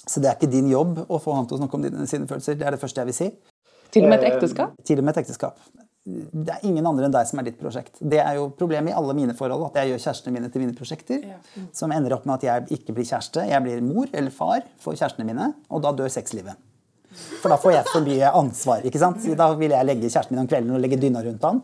Så 0.00 0.22
det 0.22 0.30
er 0.30 0.38
ikke 0.38 0.50
din 0.50 0.70
jobb 0.72 1.04
å 1.06 1.18
få 1.22 1.34
han 1.36 1.44
til 1.46 1.54
å 1.54 1.60
snakke 1.60 1.76
om 1.76 2.06
sine 2.08 2.26
følelser. 2.26 2.56
Det 2.58 2.66
er 2.66 2.74
det 2.74 2.80
første 2.80 3.02
jeg 3.02 3.10
vil 3.10 3.14
si. 3.14 3.28
Til 3.94 4.06
og 4.06 4.10
med 4.10 4.24
et 4.24 4.32
ekteskap? 4.32 4.72
Eh, 4.72 4.86
til 4.88 4.98
og 4.98 5.06
med 5.06 5.14
et 5.14 5.20
ekteskap. 5.22 5.60
Det 6.30 6.54
er 6.54 6.64
ingen 6.68 6.86
andre 6.86 7.08
enn 7.08 7.14
deg 7.14 7.28
som 7.28 7.42
er 7.42 7.48
ditt 7.48 7.58
prosjekt. 7.60 8.00
Det 8.00 8.20
er 8.22 8.38
jo 8.38 8.48
problemet 8.58 8.92
i 8.92 8.96
alle 8.96 9.14
mine 9.16 9.36
forhold. 9.38 9.68
At 9.70 9.80
jeg 9.80 9.92
gjør 9.92 10.02
kjærestene 10.06 10.34
mine 10.36 10.50
til 10.52 10.64
mine 10.64 10.76
prosjekter. 10.76 11.28
Som 11.76 11.94
ender 11.96 12.16
opp 12.16 12.26
med 12.28 12.40
at 12.40 12.48
jeg 12.48 12.80
ikke 12.80 12.96
blir 12.96 13.08
kjæreste. 13.08 13.46
Jeg 13.50 13.66
blir 13.66 13.84
mor 13.84 14.10
eller 14.12 14.34
far 14.34 14.66
for 14.82 14.98
kjærestene 14.98 15.28
mine, 15.28 15.52
og 15.70 15.84
da 15.84 15.94
dør 15.96 16.12
sexlivet. 16.12 16.58
For 17.42 17.50
da 17.50 17.56
får 17.58 17.72
jeg 17.74 17.86
for 17.90 18.06
mye 18.06 18.34
ansvar. 18.38 18.84
ikke 18.86 19.00
sant? 19.02 19.24
Da 19.36 19.48
vil 19.58 19.72
jeg 19.74 19.86
legge 19.86 20.10
kjæresten 20.10 20.36
min 20.36 20.44
om 20.44 20.50
kvelden 20.50 20.76
og 20.76 20.82
legge 20.82 21.00
dyna 21.00 21.24
rundt 21.26 21.46
han 21.48 21.62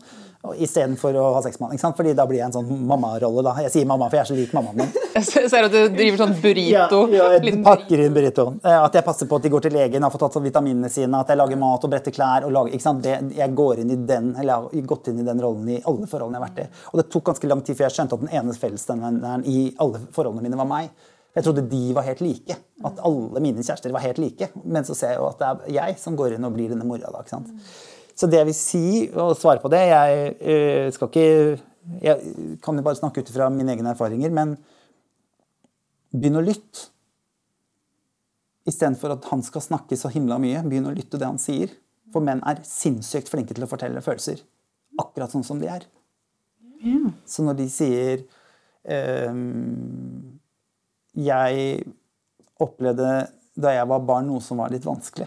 istedenfor 0.55 1.15
å 1.19 1.25
ha 1.35 1.41
sex 1.45 1.59
med 1.59 1.73
han. 1.73 1.93
Fordi 1.97 2.13
da 2.17 2.25
blir 2.29 2.39
jeg 2.39 2.47
en 2.47 2.55
sånn 2.59 2.69
mammarolle. 2.89 3.43
da. 3.45 3.55
Jeg 3.65 3.73
sier 3.73 3.89
mamma, 3.89 4.09
for 4.09 4.19
jeg 4.19 4.25
er 4.25 4.29
så 4.31 4.37
lik 4.37 4.55
mammaen 4.55 4.81
min. 4.81 4.93
Jeg 5.17 5.49
ser 5.49 5.65
at 5.65 5.73
du 5.73 5.79
driver 5.95 6.19
sånn 6.21 6.35
burrito. 6.43 6.99
Ja, 7.09 7.15
ja 7.17 7.39
jeg 7.39 7.61
pakker 7.65 8.03
inn 8.03 8.13
burritoen. 8.13 8.59
Eh, 8.61 8.75
at 8.77 8.93
jeg 8.93 9.05
passer 9.07 9.25
på 9.25 9.39
at 9.39 9.47
de 9.47 9.49
går 9.49 9.63
til 9.65 9.73
legen, 9.73 10.03
har 10.05 10.13
fått 10.13 10.21
tatt 10.27 10.37
vitaminene 10.43 10.91
sine, 10.93 11.23
at 11.23 11.31
jeg 11.33 11.39
lager 11.39 11.57
mat 11.57 11.87
og 11.87 11.89
bretter 11.89 12.13
klær. 12.13 12.45
og 12.45 12.53
lager, 12.53 12.75
ikke 12.77 12.85
sant? 12.85 13.01
Det, 13.01 13.15
jeg 13.39 13.55
går 13.57 13.81
inn 13.81 13.95
i 13.95 13.97
den, 13.97 14.29
eller 14.35 14.69
jeg 14.69 14.83
har 14.83 14.87
gått 14.93 15.09
inn 15.09 15.23
i 15.23 15.25
den 15.25 15.41
rollen 15.41 15.73
i 15.73 15.79
alle 15.81 16.05
forholdene 16.11 16.37
jeg 16.37 16.43
har 16.43 16.51
vært 16.51 16.61
i. 16.61 16.85
Og 16.91 17.01
det 17.01 17.07
tok 17.15 17.27
ganske 17.31 17.49
lang 17.49 17.65
tid 17.65 17.79
før 17.79 17.87
jeg 17.87 17.97
skjønte 17.97 18.19
at 18.19 18.25
den 18.27 18.35
ene 18.37 18.57
fellesnevneren 18.61 19.47
i 19.49 19.59
alle 19.81 20.05
forholdene 20.13 20.45
mine 20.45 20.61
var 20.61 20.69
meg. 20.69 20.93
Jeg 21.37 21.45
trodde 21.45 21.67
de 21.69 21.83
var 21.93 22.05
helt 22.07 22.21
like. 22.25 22.55
At 22.85 23.03
alle 23.05 23.41
mine 23.43 23.65
kjærester 23.65 23.93
var 23.93 24.05
helt 24.05 24.21
like. 24.21 24.49
Men 24.65 24.85
så 24.87 24.95
ser 24.97 25.13
jeg 25.13 25.21
jo 25.21 25.27
at 25.29 25.41
det 25.41 25.49
er 25.49 25.75
jeg 25.75 25.99
som 26.01 26.17
går 26.17 26.37
inn 26.37 26.47
og 26.47 26.55
blir 26.55 26.73
denne 26.73 26.85
mora. 26.87 27.11
da, 27.13 27.21
ikke 27.21 27.35
sant? 27.35 27.51
Så 28.17 28.29
det 28.29 28.39
jeg 28.39 28.49
vil 28.49 28.57
si, 28.57 28.85
og 29.13 29.35
svare 29.37 29.61
på 29.61 29.69
det 29.69 29.83
Jeg 29.85 30.31
uh, 30.41 30.87
skal 30.93 31.11
ikke 31.11 31.25
Jeg 32.01 32.57
kan 32.65 32.79
jo 32.79 32.85
bare 32.85 32.97
snakke 32.99 33.21
ut 33.21 33.31
fra 33.31 33.49
mine 33.53 33.75
egne 33.75 33.93
erfaringer, 33.93 34.33
men 34.33 34.57
begynn 36.11 36.39
å 36.39 36.43
lytte. 36.43 36.89
Istedenfor 38.67 39.13
at 39.13 39.27
han 39.31 39.43
skal 39.45 39.63
snakke 39.63 39.95
så 39.95 40.11
himla 40.11 40.39
mye, 40.43 40.65
begynn 40.67 40.89
å 40.89 40.95
lytte 40.95 41.19
det 41.19 41.29
han 41.29 41.39
sier. 41.39 41.71
For 42.11 42.23
menn 42.23 42.41
er 42.47 42.59
sinnssykt 42.67 43.31
flinke 43.31 43.55
til 43.55 43.63
å 43.63 43.69
fortelle 43.71 44.03
følelser. 44.03 44.41
Akkurat 44.99 45.31
sånn 45.31 45.45
som 45.47 45.61
de 45.61 45.69
er. 45.71 45.85
Så 47.27 47.45
når 47.45 47.57
de 47.61 47.67
sier 47.71 48.21
ehm, 48.85 50.37
Jeg 51.17 51.87
opplevde 52.61 53.09
da 53.57 53.73
jeg 53.73 53.89
var 53.89 54.03
barn 54.05 54.27
noe 54.29 54.41
som 54.43 54.59
var 54.61 54.69
litt 54.69 54.85
vanskelig, 54.85 55.25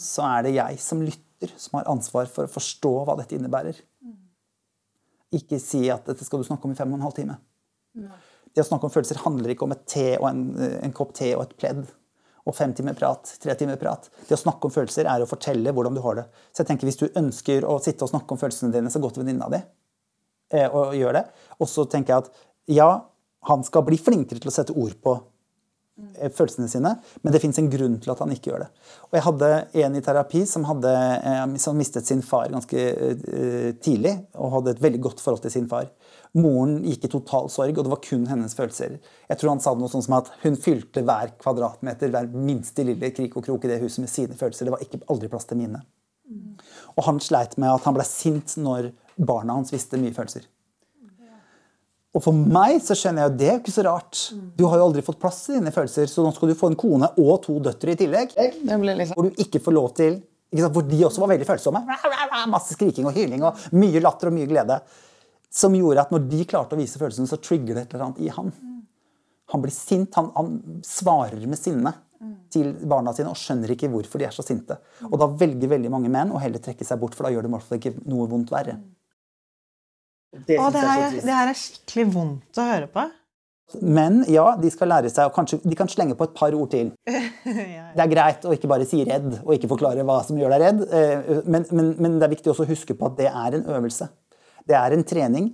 så 0.00 0.24
er 0.26 0.46
det 0.46 0.56
jeg 0.56 0.78
som 0.82 1.02
lytter, 1.04 1.23
som 1.56 1.78
har 1.78 1.90
ansvar 1.90 2.28
for 2.30 2.46
å 2.46 2.52
forstå 2.52 2.92
hva 3.04 3.16
dette 3.18 3.36
innebærer. 3.36 3.80
Ikke 5.34 5.58
si 5.62 5.86
at 5.90 6.06
dette 6.08 6.26
skal 6.26 6.40
du 6.40 6.46
snakke 6.46 6.68
om 6.68 6.74
i 6.74 6.78
fem 6.78 6.92
og 6.92 7.00
en 7.00 7.06
halv 7.08 7.16
time. 7.16 7.36
Det 8.54 8.62
å 8.62 8.68
snakke 8.68 8.86
om 8.86 8.94
følelser 8.94 9.22
handler 9.24 9.54
ikke 9.54 9.66
om 9.66 9.74
et 9.74 9.84
te 9.90 10.08
og 10.20 10.28
en, 10.30 10.42
en 10.78 10.94
kopp 10.94 11.14
te 11.16 11.32
og 11.34 11.44
et 11.46 11.54
pledd. 11.58 11.84
Og 12.44 12.52
fem 12.54 12.74
timer 12.76 12.96
prat, 12.96 13.30
tre 13.40 13.54
timer 13.56 13.78
prat. 13.80 14.10
Det 14.28 14.36
å 14.36 14.40
snakke 14.40 14.68
om 14.68 14.72
følelser 14.74 15.08
er 15.10 15.24
å 15.24 15.28
fortelle 15.28 15.72
hvordan 15.72 15.96
du 15.96 16.02
har 16.04 16.18
det. 16.20 16.26
Så 16.52 16.62
jeg 16.62 16.70
tenker 16.70 16.88
Hvis 16.90 17.00
du 17.00 17.06
ønsker 17.08 17.64
å 17.64 17.78
sitte 17.82 18.04
og 18.04 18.12
snakke 18.12 18.36
om 18.36 18.40
følelsene 18.40 18.74
dine, 18.74 18.92
så 18.92 19.00
gå 19.00 19.10
til 19.10 19.24
venninna 19.24 19.48
di 19.52 19.62
eh, 20.52 20.68
og 20.68 20.94
gjør 20.98 21.16
det. 21.18 21.24
Og 21.58 21.70
så 21.70 21.86
tenker 21.88 22.14
jeg 22.14 22.26
at 22.26 22.44
ja, 22.70 22.90
han 23.48 23.64
skal 23.64 23.86
bli 23.88 23.96
flinkere 24.00 24.42
til 24.42 24.52
å 24.52 24.54
sette 24.54 24.76
ord 24.76 24.94
på 25.02 25.16
følelsene 26.34 26.66
sine, 26.66 26.90
men 27.22 27.34
det 27.34 27.38
fins 27.42 27.58
en 27.60 27.68
grunn 27.70 28.00
til 28.02 28.10
at 28.10 28.18
han 28.18 28.32
ikke 28.34 28.50
gjør 28.50 28.64
det. 28.64 28.68
Og 29.06 29.14
Jeg 29.14 29.24
hadde 29.28 29.50
en 29.84 29.98
i 29.98 30.02
terapi 30.02 30.40
som, 30.50 30.64
hadde, 30.66 30.90
eh, 30.90 31.42
som 31.62 31.78
mistet 31.78 32.08
sin 32.08 32.22
far 32.26 32.50
ganske 32.50 32.80
eh, 32.80 33.68
tidlig, 33.78 34.16
og 34.34 34.56
hadde 34.56 34.74
et 34.74 34.82
veldig 34.82 35.02
godt 35.06 35.22
forhold 35.22 35.44
til 35.44 35.54
sin 35.54 35.68
far. 35.70 35.86
Moren 36.34 36.80
gikk 36.82 37.06
i 37.06 37.12
total 37.12 37.46
sorg, 37.52 37.78
og 37.78 37.86
det 37.86 37.92
var 37.92 38.02
kun 38.02 38.26
hennes 38.26 38.56
følelser. 38.58 38.96
Jeg 39.30 39.38
tror 39.38 39.54
han 39.54 39.62
sa 39.62 39.76
noe 39.78 39.92
sånt 39.92 40.08
som 40.08 40.16
at 40.18 40.32
Hun 40.42 40.58
fylte 40.58 41.04
hver 41.06 41.36
kvadratmeter, 41.38 42.10
hver 42.10 42.26
minste 42.34 42.86
lille 42.86 43.12
krik 43.14 43.36
og 43.38 43.46
krok 43.46 43.68
i 43.68 43.70
det 43.70 43.78
huset 43.84 44.02
med 44.02 44.10
sine 44.10 44.38
følelser. 44.38 44.66
Det 44.66 44.74
var 44.74 44.82
ikke 44.82 45.04
aldri 45.14 45.30
plass 45.30 45.46
til 45.46 45.62
mine. 45.62 45.84
Og 46.96 47.06
han 47.06 47.22
sleit 47.22 47.54
med 47.60 47.70
at 47.70 47.86
han 47.86 47.94
ble 47.94 48.06
sint 48.08 48.56
når 48.58 48.90
barna 49.14 49.60
hans 49.60 49.70
visste 49.70 50.00
mye 50.00 50.14
følelser. 50.16 50.48
Og 52.14 52.22
for 52.22 52.36
meg 52.36 52.76
så 52.84 52.94
skjønner 52.94 53.24
jeg 53.24 53.32
at 53.32 53.38
det 53.40 53.48
er 53.50 53.56
ikke 53.58 53.74
så 53.74 53.84
rart. 53.88 54.20
Du 54.54 54.62
har 54.70 54.78
jo 54.78 54.84
aldri 54.86 55.02
fått 55.02 55.18
plass 55.22 55.40
til 55.48 55.58
dine 55.58 55.72
følelser, 55.74 56.06
så 56.10 56.22
nå 56.22 56.30
skal 56.36 56.52
du 56.52 56.58
få 56.58 56.70
en 56.70 56.78
kone 56.78 57.08
og 57.18 57.34
to 57.42 57.56
døtre 57.64 57.96
i 57.96 57.98
tillegg. 57.98 58.36
Liksom 58.38 59.18
Hvor 59.18 59.26
du 59.26 59.42
ikke 59.42 59.62
får 59.64 59.74
lov 59.74 59.88
til? 59.98 60.20
Hvor 60.54 60.86
de 60.86 61.00
også 61.08 61.24
var 61.24 61.32
veldig 61.32 61.48
følsomme. 61.48 61.82
Masse 62.52 62.76
skriking 62.76 63.08
og 63.10 63.16
hyling 63.18 63.42
og 63.42 63.58
mye 63.74 64.02
latter 64.04 64.30
og 64.30 64.36
mye 64.36 64.46
glede. 64.46 64.78
Som 65.54 65.74
gjorde 65.74 66.06
at 66.06 66.14
når 66.14 66.28
de 66.30 66.46
klarte 66.50 66.78
å 66.78 66.78
vise 66.78 67.00
følelsene, 67.02 67.30
så 67.30 67.40
trigger 67.42 67.74
det 67.74 67.88
et 67.88 67.96
eller 67.96 68.08
annet 68.08 68.22
i 68.22 68.30
han. 68.36 68.54
Han 69.50 69.62
blir 69.62 69.74
sint. 69.74 70.14
Han, 70.14 70.30
han 70.38 70.82
svarer 70.86 71.42
med 71.50 71.58
sinne 71.58 71.96
til 72.54 72.70
barna 72.86 73.12
sine 73.14 73.32
og 73.32 73.38
skjønner 73.38 73.74
ikke 73.74 73.90
hvorfor 73.92 74.22
de 74.22 74.28
er 74.28 74.34
så 74.34 74.44
sinte. 74.46 74.78
Og 75.10 75.18
da 75.20 75.26
velger 75.28 75.70
veldig 75.74 75.90
mange 75.92 76.10
menn 76.12 76.32
å 76.32 76.40
heller 76.42 76.62
trekke 76.62 76.86
seg 76.86 77.00
bort, 77.02 77.16
for 77.18 77.26
da 77.26 77.34
gjør 77.34 77.44
det 77.46 77.50
i 77.50 77.54
hvert 77.56 77.66
fall 77.68 77.80
ikke 77.82 77.96
noe 78.06 78.30
vondt 78.30 78.54
verre. 78.54 78.78
Det 80.46 80.56
Å, 80.58 80.70
det, 80.74 80.80
jeg 80.82 80.88
er 80.88 81.04
her, 81.04 81.20
det 81.24 81.36
her 81.38 81.50
er 81.52 81.58
skikkelig 81.60 82.06
vondt 82.14 82.60
å 82.60 82.66
høre 82.70 82.88
på. 82.94 83.04
Men 83.80 84.20
ja, 84.30 84.44
de 84.60 84.70
skal 84.70 84.90
lære 84.92 85.10
seg, 85.10 85.26
og 85.30 85.34
kanskje 85.34 85.58
de 85.64 85.76
kan 85.78 85.88
slenge 85.90 86.14
på 86.18 86.26
et 86.28 86.34
par 86.36 86.54
ord 86.54 86.70
til. 86.74 86.92
Det 87.94 88.02
er 88.02 88.10
greit 88.10 88.44
å 88.46 88.52
ikke 88.54 88.68
bare 88.70 88.86
si 88.86 89.00
redd 89.06 89.38
og 89.40 89.54
ikke 89.56 89.70
forklare 89.70 90.04
hva 90.06 90.18
som 90.26 90.38
gjør 90.38 90.52
deg 90.54 90.62
redd. 90.64 90.82
eh, 90.90 91.38
Men, 91.46 91.64
men, 91.70 91.92
men 92.02 92.18
det 92.18 92.26
er 92.26 92.34
viktig 92.34 92.52
også 92.52 92.66
å 92.66 92.70
huske 92.70 92.96
på 92.98 93.08
at 93.08 93.16
det 93.20 93.30
er 93.30 93.56
en 93.58 93.64
øvelse. 93.76 94.08
Det 94.68 94.76
er 94.78 94.94
en 94.96 95.06
trening. 95.06 95.48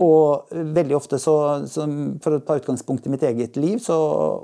Og 0.00 0.52
veldig 0.52 0.94
ofte, 0.94 1.18
så, 1.18 1.34
så, 1.66 1.86
for 2.22 2.36
å 2.36 2.42
ta 2.46 2.58
utgangspunkt 2.60 3.08
i 3.08 3.12
mitt 3.12 3.24
eget 3.26 3.56
liv, 3.58 3.80
så 3.82 3.96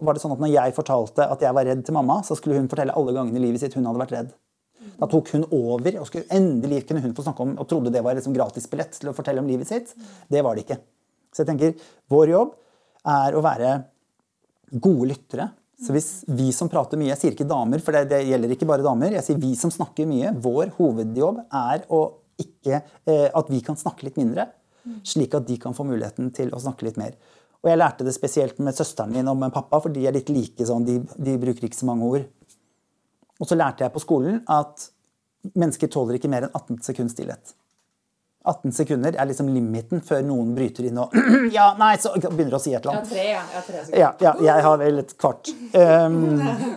var 0.02 0.16
det 0.16 0.22
sånn 0.24 0.32
at 0.34 0.40
når 0.42 0.50
jeg 0.54 0.74
fortalte 0.74 1.26
at 1.30 1.44
jeg 1.44 1.54
var 1.54 1.68
redd 1.68 1.84
til 1.86 1.94
mamma, 1.94 2.18
så 2.26 2.34
skulle 2.38 2.58
hun 2.58 2.66
fortelle 2.72 2.96
alle 2.96 3.14
gangene 3.14 3.38
i 3.38 3.44
livet 3.44 3.62
sitt 3.62 3.76
hun 3.78 3.86
hadde 3.86 4.00
vært 4.02 4.14
redd. 4.16 4.32
Da 4.96 5.08
tok 5.10 5.30
hun 5.34 5.44
over, 5.52 5.98
og 6.00 6.08
skulle 6.08 6.28
endelig 6.32 6.86
kunne 6.88 7.02
hun 7.04 7.14
få 7.16 7.26
snakke 7.26 7.44
om, 7.44 7.56
og 7.60 7.68
trodde 7.68 7.92
det 7.92 8.02
var 8.04 8.16
liksom 8.16 8.34
gratisbillett 8.36 8.96
til 9.00 9.10
å 9.10 9.16
fortelle 9.16 9.42
om 9.42 9.50
livet 9.50 9.68
sitt. 9.68 9.92
Det 10.32 10.42
var 10.44 10.56
det 10.56 10.64
ikke. 10.64 10.80
Så 11.34 11.42
jeg 11.42 11.50
tenker, 11.50 11.76
vår 12.12 12.32
jobb 12.32 12.54
er 13.12 13.36
å 13.36 13.44
være 13.44 13.76
gode 14.72 15.10
lyttere. 15.12 15.50
Så 15.76 15.92
hvis 15.92 16.10
vi 16.32 16.48
som 16.56 16.70
prater 16.72 16.96
mye, 16.96 17.10
jeg 17.12 17.20
sier 17.20 17.34
ikke 17.36 17.48
damer, 17.48 17.82
for 17.84 17.92
det, 17.92 18.06
det 18.08 18.22
gjelder 18.24 18.54
ikke 18.54 18.68
bare 18.68 18.84
damer, 18.84 19.12
jeg 19.18 19.26
sier 19.26 19.40
vi 19.42 19.52
som 19.60 19.72
snakker 19.72 20.08
mye, 20.08 20.32
vår 20.40 20.72
hovedjobb 20.78 21.42
er 21.44 21.84
ikke, 22.40 22.80
eh, 23.04 23.26
at 23.28 23.50
vi 23.52 23.60
kan 23.64 23.76
snakke 23.76 24.08
litt 24.08 24.16
mindre, 24.20 24.48
slik 25.04 25.34
at 25.36 25.44
de 25.48 25.58
kan 25.60 25.74
få 25.76 25.84
muligheten 25.84 26.30
til 26.32 26.52
å 26.54 26.62
snakke 26.62 26.86
litt 26.88 26.96
mer. 27.00 27.18
Og 27.64 27.70
jeg 27.72 27.80
lærte 27.80 28.06
det 28.06 28.14
spesielt 28.14 28.60
med 28.62 28.76
søsteren 28.78 29.12
min 29.12 29.28
og 29.28 29.36
med 29.40 29.52
pappa, 29.52 29.80
for 29.82 29.92
de 29.92 30.04
er 30.06 30.14
litt 30.16 30.30
like 30.32 30.66
sånn, 30.68 30.86
de, 30.86 31.00
de 31.02 31.36
bruker 31.42 31.66
ikke 31.66 31.78
så 31.78 31.88
mange 31.88 32.08
ord. 32.08 32.26
Og 33.40 33.48
så 33.48 33.58
lærte 33.58 33.84
jeg 33.84 33.92
på 33.94 34.02
skolen 34.02 34.40
at 34.48 34.88
mennesker 35.54 35.90
tåler 35.92 36.18
ikke 36.18 36.30
mer 36.32 36.46
enn 36.46 36.54
18 36.56 36.82
sekund 36.86 37.12
stillhet. 37.12 37.54
18 38.46 38.72
sekunder 38.72 39.16
er 39.18 39.26
liksom 39.26 39.48
limiten 39.50 40.02
før 40.06 40.22
noen 40.22 40.52
bryter 40.54 40.86
inn 40.86 40.98
og 41.02 41.14
ja, 41.56 41.72
nei, 41.78 41.96
så 41.98 42.12
begynner 42.22 42.58
å 42.58 42.62
si 42.62 42.74
et 42.76 42.84
eller 42.84 43.00
annet. 43.00 43.10
ja. 43.34 43.62
Tre. 43.66 43.80
Ja, 43.98 44.10
ja, 44.22 44.34
jeg 44.46 44.66
har 44.68 44.78
vel 44.82 45.02
et 45.02 45.16
kvart. 45.18 45.50
Um, 45.74 46.20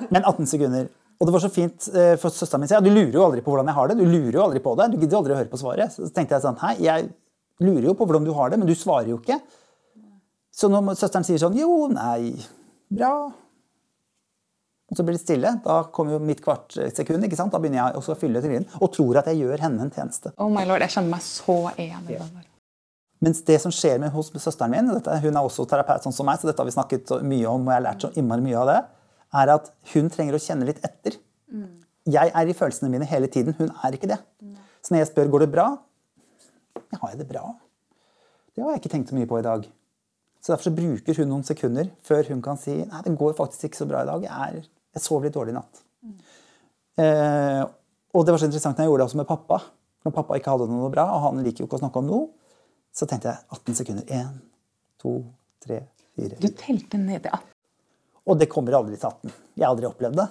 men 0.09 0.23
18 0.23 0.49
sekunder. 0.49 0.89
Og 1.19 1.27
det 1.27 1.35
var 1.35 1.43
så 1.43 1.51
fint, 1.51 1.89
eh, 1.91 2.13
for 2.19 2.31
søsteren 2.31 2.63
min 2.63 2.69
sa 2.71 2.77
ja, 2.77 2.83
du 2.83 2.93
lurer 2.93 3.17
jo 3.17 3.25
aldri 3.25 3.41
på 3.43 3.51
hvordan 3.51 3.67
jeg 3.67 3.75
har 3.75 3.89
det. 3.91 3.97
Du 3.99 4.05
lurer 4.07 4.37
jo 4.37 4.43
aldri 4.45 4.61
på 4.63 4.73
det. 4.79 4.85
Du 4.93 5.01
gidder 5.01 5.17
aldri 5.19 5.35
å 5.35 5.39
høre 5.41 5.51
på 5.51 5.59
svaret. 5.59 5.91
Så 5.91 6.07
tenkte 6.15 6.37
jeg 6.37 6.45
sånn, 6.45 6.59
hei, 6.63 6.77
jeg 6.85 7.09
lurer 7.59 7.89
jo 7.89 7.95
på 7.99 8.07
hvordan 8.07 8.25
du 8.25 8.31
har 8.37 8.53
det, 8.53 8.59
men 8.61 8.69
du 8.69 8.75
svarer 8.77 9.11
jo 9.11 9.19
ikke. 9.19 9.35
Så 10.55 10.71
når 10.71 10.95
søsteren 10.95 11.27
sier 11.27 11.41
sånn, 11.41 11.57
jo, 11.59 11.89
nei, 11.91 12.31
bra. 12.95 13.11
Og 14.89 14.97
så 14.97 15.05
blir 15.05 15.17
det 15.17 15.21
stille. 15.21 15.51
Da 15.63 15.79
kommer 15.93 16.15
jo 16.17 16.19
mitt 16.23 16.41
kvart 16.43 16.73
sekund, 16.95 17.25
ikke 17.25 17.37
sant? 17.37 17.53
Da 17.53 17.61
begynner 17.61 17.83
jeg 17.83 17.99
også 17.99 18.15
å 18.15 18.19
fylle 18.19 18.41
tiden, 18.41 18.65
og 18.79 18.93
tror 18.95 19.21
at 19.21 19.29
jeg 19.29 19.43
gjør 19.43 19.65
henne 19.65 19.85
en 19.85 19.91
tjeneste. 19.93 20.33
Oh 20.41 20.49
my 20.53 20.65
lord, 20.69 20.81
jeg 20.85 20.95
kjenner 20.95 21.13
meg 21.13 21.25
så 21.25 21.57
enig. 21.75 22.17
i. 22.17 22.45
Mens 23.19 23.41
det 23.45 23.57
som 23.61 23.73
skjer 23.75 23.99
med 24.01 24.13
hos 24.15 24.31
søsteren 24.31 24.71
min, 24.71 24.89
dette, 24.95 25.17
hun 25.21 25.35
er 25.35 25.43
også 25.43 25.65
terapeut 25.69 26.05
sånn 26.05 26.15
som 26.15 26.25
meg, 26.29 26.39
så 26.39 26.49
dette 26.49 26.63
har 26.63 26.69
vi 26.69 26.75
snakket 26.75 27.11
mye 27.21 27.49
om, 27.51 27.67
og 27.67 27.73
jeg 27.73 27.75
har 27.75 27.85
lært 27.85 28.05
så 28.05 28.11
innmari 28.17 28.45
mye 28.45 28.61
av 28.61 28.69
det, 28.71 28.79
er 29.41 29.51
at 29.57 29.67
hun 29.93 30.07
trenger 30.09 30.37
å 30.37 30.41
kjenne 30.41 30.65
litt 30.69 30.79
etter. 30.87 31.19
Jeg 32.09 32.31
er 32.33 32.49
i 32.49 32.55
følelsene 32.57 32.89
mine 32.89 33.05
hele 33.05 33.27
tiden, 33.29 33.53
hun 33.59 33.73
er 33.83 33.97
ikke 33.97 34.09
det. 34.09 34.21
Så 34.81 34.93
når 34.93 35.03
jeg 35.03 35.11
spør 35.11 35.33
går 35.35 35.45
det 35.45 35.51
bra, 35.53 35.67
ja, 36.79 37.01
har 37.01 37.11
jeg 37.11 37.19
det 37.19 37.27
bra? 37.29 37.43
Det 38.55 38.63
har 38.63 38.73
jeg 38.73 38.81
ikke 38.81 38.93
tenkt 38.95 39.11
så 39.11 39.17
mye 39.19 39.29
på 39.29 39.37
i 39.41 39.45
dag. 39.45 39.67
Så 40.39 40.53
derfor 40.53 40.69
så 40.69 40.75
bruker 40.79 41.19
hun 41.19 41.29
noen 41.33 41.45
sekunder 41.45 41.91
før 42.07 42.23
hun 42.31 42.41
kan 42.41 42.57
si 42.57 42.77
nei, 42.79 43.01
det 43.03 43.17
går 43.19 43.35
faktisk 43.37 43.67
ikke 43.67 43.81
så 43.81 43.87
bra 43.89 44.05
i 44.05 44.07
dag. 44.07 44.23
Jeg, 44.23 44.61
er, 44.63 44.69
jeg 44.99 45.07
sov 45.07 45.25
litt 45.25 45.35
dårlig 45.35 45.55
i 45.55 45.57
natt. 45.57 45.83
Eh, 46.99 47.63
og 48.15 48.25
det 48.25 48.33
var 48.33 48.41
så 48.41 48.49
interessant 48.49 48.77
når 48.77 48.85
jeg 48.85 48.91
gjorde 48.91 49.03
det 49.03 49.09
også 49.09 49.21
med 49.21 49.29
pappa. 49.29 49.61
Når 50.05 50.15
pappa 50.15 50.39
ikke 50.39 50.55
hadde 50.55 50.69
noe 50.71 50.89
bra, 50.93 51.05
og 51.15 51.25
han 51.27 51.43
liker 51.45 51.63
jo 51.63 51.69
ikke 51.69 51.79
å 51.79 51.83
snakke 51.83 52.01
om 52.01 52.09
noe, 52.09 52.27
så 52.95 53.07
tenkte 53.09 53.31
jeg 53.31 53.59
18 53.59 53.79
sekunder. 53.81 54.11
1, 54.19 54.33
2, 55.03 55.13
3, 55.67 55.79
4 56.19 56.41
Du 56.41 56.49
telte 56.57 57.01
ned 57.01 57.23
til 57.25 57.33
18. 57.33 57.55
Og 58.29 58.37
det 58.37 58.49
kommer 58.51 58.77
aldri 58.77 58.97
til 58.97 59.09
18. 59.09 59.37
Jeg 59.57 59.65
har 59.65 59.73
aldri 59.73 59.89
opplevd 59.89 60.19
det. 60.19 60.27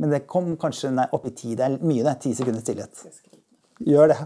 Men 0.00 0.14
det 0.14 0.24
kom 0.30 0.54
kanskje 0.60 0.92
nei, 0.94 1.06
opp 1.12 1.26
i 1.28 1.34
10. 1.34 1.58
Det 1.58 1.66
er 1.66 1.76
mye, 1.82 2.04
det. 2.06 2.16
10 2.24 2.38
sekunder 2.40 2.64
stillhet. 2.64 3.04
Gjør 3.84 4.10
det. 4.14 4.18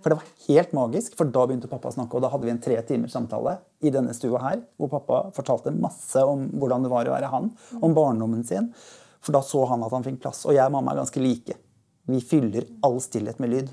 For 0.00 0.12
det 0.12 0.16
var 0.16 0.28
helt 0.46 0.74
magisk, 0.76 1.16
for 1.18 1.28
da 1.28 1.44
begynte 1.48 1.68
pappa 1.68 1.90
å 1.90 1.94
snakke. 1.96 2.16
Og 2.16 2.24
da 2.24 2.30
hadde 2.32 2.46
vi 2.46 2.52
en 2.54 2.60
tre 2.62 2.76
timers 2.88 3.12
samtale 3.16 3.58
i 3.84 3.92
denne 3.92 4.14
stua 4.16 4.40
her, 4.46 4.62
hvor 4.80 4.92
pappa 4.92 5.20
fortalte 5.36 5.74
masse 5.76 6.22
om 6.24 6.46
hvordan 6.56 6.86
det 6.86 6.92
var 6.92 7.08
å 7.08 7.16
være 7.16 7.32
han, 7.32 7.50
om 7.80 7.96
barndommen 7.96 8.46
sin. 8.48 8.70
For 9.24 9.34
da 9.34 9.40
så 9.44 9.62
han 9.70 9.84
at 9.86 9.94
han 9.94 10.04
fikk 10.04 10.20
plass. 10.24 10.44
Og 10.44 10.56
jeg 10.56 10.64
og 10.68 10.74
mamma 10.74 10.92
er 10.92 11.00
ganske 11.02 11.22
like. 11.22 11.56
Vi 12.10 12.20
fyller 12.20 12.66
all 12.84 12.98
stillhet 13.00 13.40
med 13.40 13.52
lyd. 13.54 13.72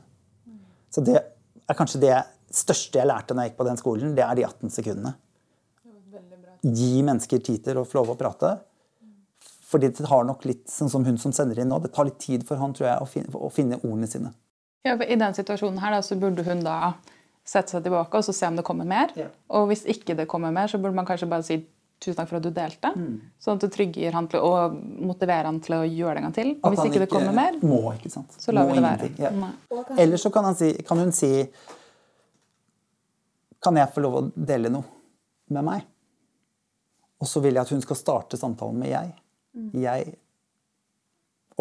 Så 0.91 1.03
det 1.03 1.17
er 1.19 1.77
kanskje 1.77 2.01
det 2.03 2.15
største 2.55 2.99
jeg 2.99 3.07
lærte 3.07 3.35
når 3.35 3.45
jeg 3.45 3.51
gikk 3.51 3.59
på 3.59 3.67
den 3.67 3.79
skolen, 3.79 4.15
det 4.15 4.23
er 4.25 4.35
de 4.35 4.45
18 4.47 4.73
sekundene. 4.73 5.13
Gi 6.61 6.91
mennesker 7.03 7.41
tid 7.41 7.63
til 7.65 7.79
å 7.81 7.85
få 7.87 8.01
lov 8.01 8.13
å 8.13 8.19
prate. 8.19 8.53
Fordi 9.71 9.87
det 9.87 10.03
tar 10.03 10.25
nok 10.27 10.43
litt, 10.45 10.65
sånn 10.69 10.91
som 10.91 11.05
hun 11.07 11.17
som 11.19 11.31
sender 11.35 11.61
inn 11.63 11.69
nå, 11.71 11.79
det 11.79 11.93
tar 11.95 12.09
litt 12.09 12.19
tid 12.19 12.43
for 12.47 12.59
han 12.59 12.75
tror 12.75 12.89
jeg, 12.89 12.99
å 12.99 13.07
finne, 13.07 13.31
å 13.31 13.49
finne 13.53 13.79
ordene 13.79 14.09
sine. 14.11 14.33
Ja, 14.83 14.97
for 14.97 15.05
I 15.05 15.15
den 15.19 15.35
situasjonen 15.37 15.79
her 15.79 15.95
da, 15.95 16.01
så 16.03 16.17
burde 16.19 16.43
hun 16.43 16.63
da 16.65 16.95
sette 17.47 17.75
seg 17.75 17.85
tilbake 17.85 18.19
og 18.19 18.25
så 18.27 18.35
se 18.35 18.49
om 18.49 18.57
det 18.59 18.65
kommer 18.67 18.87
mer. 18.87 19.13
Ja. 19.17 19.29
Og 19.55 19.69
hvis 19.71 19.85
ikke 19.89 20.15
det 20.17 20.27
kommer 20.31 20.51
mer, 20.53 20.67
så 20.71 20.79
burde 20.81 20.97
man 20.97 21.07
kanskje 21.07 21.29
bare 21.31 21.45
si 21.47 21.61
tusen 22.01 22.17
takk 22.17 22.29
for 22.31 22.39
at 22.39 22.45
du 22.45 22.51
delte. 22.55 22.91
Mm. 22.97 23.13
Sånn 23.41 23.59
at 23.59 23.65
du 23.65 23.73
trygger 23.73 24.17
han 24.17 24.27
til 24.31 24.45
og 24.45 24.77
motiverer 25.05 25.49
han 25.49 25.59
til 25.63 25.77
å 25.77 25.81
gjøre 25.85 26.15
det 26.17 26.21
en 26.21 26.27
gang 26.27 26.37
til. 26.37 26.51
At 26.57 26.73
hvis 26.73 26.89
ikke 26.89 27.03
det 27.03 27.09
kommer 27.11 27.35
mer, 27.37 27.59
Må, 27.61 27.81
ikke 27.93 28.11
sant? 28.13 28.33
så 28.41 28.55
lar 28.55 28.67
Må 28.67 28.75
vi 28.75 28.81
det 28.81 28.87
være. 28.87 29.11
Ja. 29.21 29.31
Eller 30.01 30.21
så 30.21 30.33
kan, 30.33 30.49
han 30.49 30.57
si, 30.57 30.73
kan 30.87 31.01
hun 31.01 31.13
si 31.15 31.31
Kan 33.61 33.77
jeg 33.77 33.93
få 33.93 34.01
lov 34.01 34.15
å 34.17 34.21
dele 34.33 34.71
noe 34.73 34.87
med 35.53 35.65
meg? 35.67 35.85
Og 37.21 37.29
så 37.29 37.41
vil 37.43 37.53
jeg 37.53 37.61
at 37.61 37.73
hun 37.75 37.83
skal 37.83 37.99
starte 37.99 38.39
samtalen 38.39 38.79
med 38.81 38.89
jeg. 38.89 39.11
Mm. 39.53 39.67
Jeg 39.83 40.15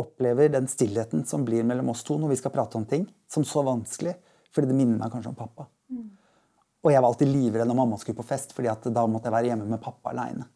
opplever 0.00 0.48
den 0.48 0.68
stillheten 0.70 1.26
som 1.28 1.44
blir 1.44 1.66
mellom 1.68 1.90
oss 1.92 2.00
to 2.06 2.16
når 2.16 2.32
vi 2.32 2.38
skal 2.40 2.54
prate 2.54 2.78
om 2.80 2.86
ting, 2.88 3.04
som 3.28 3.44
så 3.44 3.60
vanskelig, 3.66 4.14
fordi 4.54 4.70
det 4.70 4.78
minner 4.78 4.96
meg 5.02 5.12
kanskje 5.12 5.34
om 5.34 5.36
pappa. 5.36 5.66
Mm. 5.92 6.06
Og 6.80 6.94
jeg 6.94 7.02
var 7.02 7.10
alltid 7.10 7.28
livredd 7.28 7.68
når 7.68 7.76
mamma 7.82 7.98
skulle 8.00 8.20
på 8.20 8.28
fest, 8.30 8.54
fordi 8.56 8.72
da 8.94 9.04
måtte 9.06 9.28
jeg 9.28 9.36
være 9.36 9.52
hjemme 9.52 9.68
med 9.68 9.82
pappa 9.84 10.14
aleine. 10.14 10.48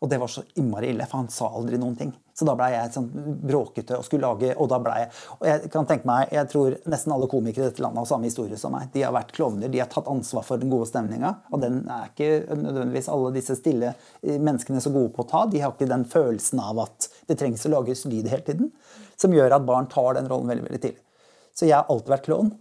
Og 0.00 0.08
det 0.08 0.16
var 0.16 0.30
så 0.32 0.42
innmari 0.56 0.94
ille, 0.94 1.04
for 1.06 1.20
han 1.20 1.28
sa 1.28 1.50
aldri 1.52 1.76
noen 1.78 1.96
ting. 1.96 2.12
Så 2.32 2.46
da 2.48 2.54
blei 2.56 2.70
jeg 2.72 2.92
sånn 2.94 3.08
bråkete 3.44 3.98
og 3.98 4.04
skulle 4.06 4.24
lage 4.24 4.54
Og 4.56 4.68
da 4.70 4.78
ble 4.80 4.94
jeg 4.96 5.08
Og 5.34 5.42
jeg 5.44 5.70
kan 5.74 5.88
tenke 5.90 6.08
meg, 6.08 6.30
jeg 6.32 6.48
tror 6.48 6.76
nesten 6.88 7.12
alle 7.12 7.28
komikere 7.28 7.66
i 7.66 7.68
dette 7.68 7.82
landet 7.84 8.00
har 8.00 8.08
samme 8.08 8.30
historie 8.30 8.56
som 8.56 8.72
meg. 8.72 8.88
De 8.94 9.02
har 9.04 9.12
vært 9.12 9.34
klovner, 9.36 9.68
de 9.68 9.82
har 9.82 9.90
tatt 9.92 10.08
ansvar 10.08 10.46
for 10.46 10.62
den 10.62 10.72
gode 10.72 10.88
stemninga. 10.88 11.34
Og 11.52 11.60
den 11.60 11.82
er 11.84 12.08
ikke 12.08 12.30
nødvendigvis 12.62 13.10
alle 13.12 13.34
disse 13.36 13.58
stille 13.60 13.92
eh, 13.92 14.40
menneskene 14.40 14.80
så 14.80 14.94
gode 14.94 15.12
på 15.12 15.26
å 15.26 15.28
ta. 15.34 15.44
De 15.52 15.60
har 15.60 15.76
ikke 15.76 15.90
den 15.90 16.08
følelsen 16.08 16.64
av 16.64 16.80
at 16.86 17.10
det 17.28 17.36
trengs 17.42 17.68
å 17.68 17.74
lages 17.76 18.06
lyd 18.08 18.32
hele 18.32 18.46
tiden. 18.48 18.72
Som 19.20 19.36
gjør 19.36 19.58
at 19.58 19.68
barn 19.68 19.90
tar 19.92 20.16
den 20.16 20.32
rollen 20.32 20.48
veldig, 20.48 20.64
veldig 20.70 20.82
tidlig. 20.86 21.04
Så 21.52 21.68
jeg 21.68 21.76
har 21.76 21.92
alltid 21.92 22.16
vært 22.16 22.28
klovn. 22.30 22.54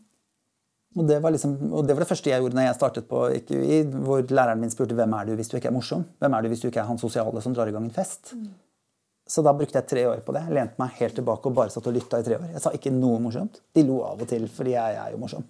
Og 0.98 1.06
det, 1.06 1.20
liksom, 1.22 1.52
og 1.70 1.86
det, 1.86 1.94
var 1.94 2.02
det 2.02 2.10
første 2.10 2.32
jeg 2.32 2.42
gjorde 2.42 2.58
når 2.58 2.66
jeg 2.66 2.78
startet 2.80 3.06
på 3.10 3.28
IQI, 3.38 3.84
hvor 4.08 4.24
læreren 4.26 4.64
min 4.64 4.72
spurte 4.74 4.96
hvem 4.98 5.14
er 5.14 5.28
du 5.28 5.36
hvis 5.38 5.52
du 5.52 5.60
ikke 5.60 5.70
er 5.70 5.76
morsom. 5.76 6.02
Hvem 6.18 6.34
er 6.34 6.42
du 6.42 6.50
hvis 6.50 6.64
du 6.64 6.68
ikke 6.72 6.82
er 6.82 6.90
han 6.90 6.98
sosiale 7.02 7.44
som 7.46 7.54
drar 7.54 7.70
i 7.70 7.76
gang 7.76 7.86
en 7.86 7.94
fest? 7.94 8.34
Mm. 8.34 8.48
Så 9.30 9.44
da 9.46 9.54
brukte 9.54 9.78
jeg 9.78 9.86
tre 9.86 10.08
år 10.10 10.24
på 10.26 10.34
det. 10.34 10.42
Jeg 10.48 10.56
lente 10.58 10.82
meg 10.82 10.96
helt 10.98 11.14
tilbake 11.20 11.46
og 11.46 11.58
bare 11.60 11.70
satt 11.70 11.86
og 11.86 11.94
lytta 11.94 12.18
i 12.18 12.26
tre 12.26 12.40
år. 12.40 12.48
Jeg 12.56 12.64
sa 12.64 12.72
ikke 12.74 12.90
noe 12.96 13.20
morsomt. 13.22 13.60
De 13.78 13.84
lo 13.86 14.00
av 14.08 14.24
og 14.26 14.30
til, 14.32 14.48
fordi 14.50 14.74
jeg, 14.74 14.96
jeg 14.96 15.04
er 15.04 15.14
jo 15.14 15.20
morsom. 15.22 15.46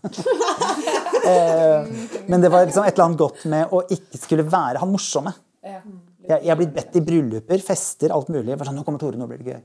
eh, 1.32 1.94
men 2.28 2.44
det 2.44 2.52
var 2.52 2.68
liksom 2.68 2.84
et 2.84 2.92
eller 2.92 3.06
annet 3.06 3.22
godt 3.24 3.46
med 3.54 3.72
å 3.72 3.80
ikke 3.96 4.20
skulle 4.20 4.46
være 4.52 4.84
han 4.84 4.92
morsomme. 4.92 5.32
Jeg, 5.64 6.42
jeg 6.44 6.52
er 6.52 6.60
blitt 6.60 6.76
bedt 6.76 7.00
i 7.00 7.04
brylluper, 7.06 7.64
fester, 7.64 8.12
alt 8.12 8.28
mulig. 8.36 8.60
Sånn, 8.60 8.76
nå 8.76 8.84
kommer 8.84 9.00
Tore, 9.00 9.16
nå 9.22 9.30
blir 9.32 9.40
det 9.40 9.56
gøy. 9.56 9.64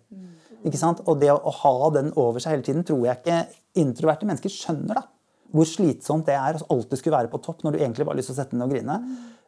Ikke 0.70 0.78
sant? 0.80 1.02
Og 1.10 1.18
det 1.18 1.34
å, 1.34 1.40
å 1.50 1.56
ha 1.64 1.90
den 1.98 2.14
over 2.14 2.38
seg 2.38 2.54
hele 2.54 2.68
tiden 2.70 2.86
tror 2.86 3.02
jeg 3.08 3.18
ikke 3.18 3.42
introverte 3.82 4.30
mennesker 4.30 4.54
skjønner. 4.54 5.02
da 5.02 5.08
hvor 5.54 5.68
slitsomt 5.70 6.26
det 6.26 6.34
er 6.34 6.58
å 6.58 6.68
alltid 6.74 6.98
skulle 7.00 7.20
være 7.20 7.30
på 7.32 7.40
topp 7.44 7.62
når 7.62 7.74
du 7.74 7.80
egentlig 7.80 8.06
bare 8.06 8.16
har 8.16 8.20
lyst 8.20 8.32
til 8.32 8.36
å 8.36 8.40
sette 8.42 8.58
ned 8.58 8.66
og 8.66 8.74
grine. 8.74 8.96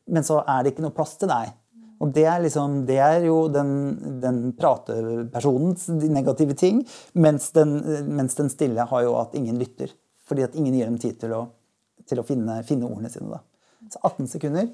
Men 0.07 0.27
så 0.27 0.39
er 0.47 0.63
det 0.63 0.73
ikke 0.73 0.85
noe 0.85 0.95
plass 0.95 1.17
til 1.19 1.31
deg. 1.33 1.55
Og 2.05 2.11
det 2.13 2.27
er, 2.29 2.43
liksom, 2.45 2.83
det 2.89 2.99
er 3.01 3.25
jo 3.25 3.37
den, 3.49 3.71
den 4.21 4.41
pratepersonens 4.59 5.89
negative 6.13 6.57
ting. 6.59 6.83
Mens 7.17 7.49
den, 7.57 7.79
mens 8.13 8.37
den, 8.39 8.51
stille 8.53 8.85
har 8.91 9.07
jo 9.07 9.17
at 9.19 9.35
ingen 9.39 9.59
lytter. 9.59 9.95
Fordi 10.29 10.45
at 10.45 10.59
ingen 10.59 10.77
gir 10.77 10.91
dem 10.91 10.99
tid 11.01 11.17
til 11.23 11.33
å, 11.33 11.43
til 12.07 12.21
å 12.21 12.27
finne, 12.27 12.61
finne, 12.69 12.91
ordene 12.91 13.11
sine. 13.13 13.39
Da. 13.39 13.89
Så 13.95 14.03
18 14.03 14.31
sekunder. 14.37 14.71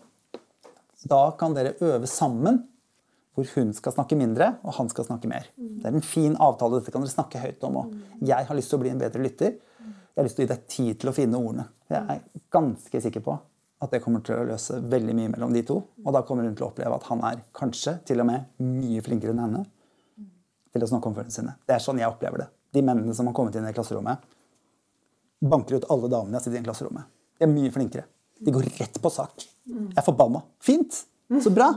Da 1.08 1.22
kan 1.38 1.54
dere 1.56 1.76
øve 1.80 2.10
sammen 2.10 2.64
hvor 3.32 3.46
hun 3.54 3.70
skal 3.72 3.94
snakke 3.94 4.16
mindre, 4.18 4.58
og 4.60 4.74
han 4.76 4.90
skal 4.92 5.06
snakke 5.06 5.30
mer. 5.30 5.46
Det 5.56 5.88
er 5.88 5.94
en 5.96 6.04
fin 6.04 6.34
avtale. 6.36 6.82
Dette 6.82 6.92
kan 6.92 7.04
dere 7.04 7.14
snakke 7.14 7.40
høyt 7.40 7.62
om 7.64 7.78
òg. 7.80 7.94
Jeg 8.28 8.48
har 8.48 8.58
lyst 8.58 8.68
til 8.74 8.76
å 8.76 8.82
bli 8.82 8.92
en 8.92 9.00
bedre 9.00 9.22
lytter. 9.24 9.54
Jeg 10.12 10.20
har 10.20 10.26
lyst 10.28 10.36
til 10.36 10.44
å 10.44 10.46
gi 10.46 10.52
deg 10.52 10.64
tid 10.68 11.00
til 11.00 11.10
å 11.10 11.14
finne 11.16 11.40
ordene. 11.40 11.64
Jeg 11.88 12.04
er 12.14 12.24
ganske 12.52 13.00
sikker 13.00 13.24
på 13.24 13.36
at 13.82 13.94
det 13.94 14.02
kommer 14.04 14.22
til 14.22 14.36
å 14.38 14.44
løse 14.46 14.76
veldig 14.92 15.14
mye 15.18 15.30
mellom 15.32 15.54
de 15.56 15.62
to. 15.66 15.78
Og 16.04 16.14
da 16.14 16.22
kommer 16.26 16.46
hun 16.46 16.54
til 16.58 16.66
å 16.66 16.70
oppleve 16.70 16.98
at 16.98 17.06
han 17.08 17.22
er 17.26 17.40
kanskje 17.56 17.96
til 18.06 18.22
og 18.22 18.28
med 18.28 18.60
mye 18.62 19.02
flinkere 19.04 19.34
enn 19.34 19.42
henne 19.42 19.62
til 20.72 20.84
å 20.84 20.88
snakke 20.88 21.10
om 21.10 21.16
følelsene 21.16 21.52
sine. 21.52 21.56
Det 21.68 21.76
er 21.76 21.82
sånn 21.84 22.00
jeg 22.00 22.12
opplever 22.12 22.44
det. 22.44 22.48
De 22.72 22.84
mennene 22.84 23.16
som 23.16 23.28
har 23.28 23.36
kommet 23.36 23.56
inn 23.58 23.66
i 23.68 23.74
klasserommet, 23.76 24.22
banker 25.42 25.80
ut 25.80 25.88
alle 25.92 26.12
damene 26.12 26.38
jeg 26.38 26.46
sitter 26.46 26.60
i 26.60 26.68
klasserommet. 26.68 27.08
De 27.40 27.48
er 27.48 27.52
mye 27.52 27.72
flinkere. 27.74 28.06
De 28.42 28.54
går 28.54 28.68
rett 28.78 29.00
på 29.02 29.10
sak. 29.12 29.44
Jeg 29.66 29.98
er 29.98 30.06
forbanna. 30.06 30.44
Fint! 30.62 31.02
Så 31.42 31.52
bra! 31.54 31.72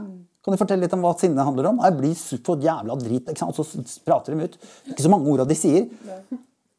Kan 0.45 0.53
du 0.53 0.61
fortelle 0.61 0.85
litt 0.85 0.93
om 0.93 1.01
hva 1.01 1.15
sinne 1.17 1.41
handler 1.41 1.71
om? 1.71 1.79
Jeg 1.81 1.97
blir 1.97 2.17
så 2.19 2.37
jævla 2.61 2.97
drit. 3.01 3.31
Og 3.47 3.57
så 3.57 3.81
prater 4.05 4.35
de 4.35 4.45
ut. 4.45 4.57
Det 4.59 4.91
er 4.91 4.93
ikke 4.93 5.05
så 5.07 5.11
mange 5.13 5.31
ord 5.31 5.41
de 5.49 5.57
sier. 5.57 5.87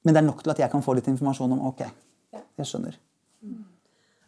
Men 0.06 0.14
det 0.14 0.22
er 0.22 0.28
nok 0.28 0.44
til 0.44 0.54
at 0.54 0.62
jeg 0.62 0.70
kan 0.70 0.84
få 0.84 0.94
litt 0.94 1.08
informasjon 1.10 1.56
om 1.56 1.64
ok, 1.72 1.82
jeg 2.36 2.68
skjønner. 2.68 2.94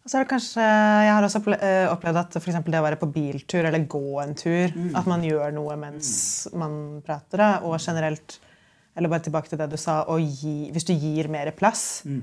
Så 0.09 0.17
er 0.17 0.25
det 0.25 0.31
kanskje, 0.31 0.65
Jeg 0.65 1.13
har 1.13 1.25
også 1.25 1.41
eh, 1.53 1.87
opplevd 1.93 2.19
at 2.23 2.37
for 2.41 2.57
det 2.57 2.79
å 2.81 2.85
være 2.87 2.99
på 3.01 3.11
biltur 3.13 3.67
eller 3.69 3.85
gå 3.85 4.21
en 4.23 4.35
tur 4.39 4.73
mm. 4.73 4.95
At 4.97 5.09
man 5.11 5.25
gjør 5.27 5.53
noe 5.53 5.77
mens 5.77 6.49
man 6.57 7.03
prater. 7.05 7.43
Og 7.69 7.77
generelt, 7.77 8.39
eller 8.97 9.13
bare 9.13 9.27
tilbake 9.27 9.53
til 9.53 9.61
det 9.61 9.69
du 9.69 9.77
sa, 9.77 10.01
gi, 10.17 10.71
hvis 10.73 10.89
du 10.89 10.95
gir 10.95 11.29
mer 11.29 11.53
plass 11.57 12.07
mm. 12.09 12.23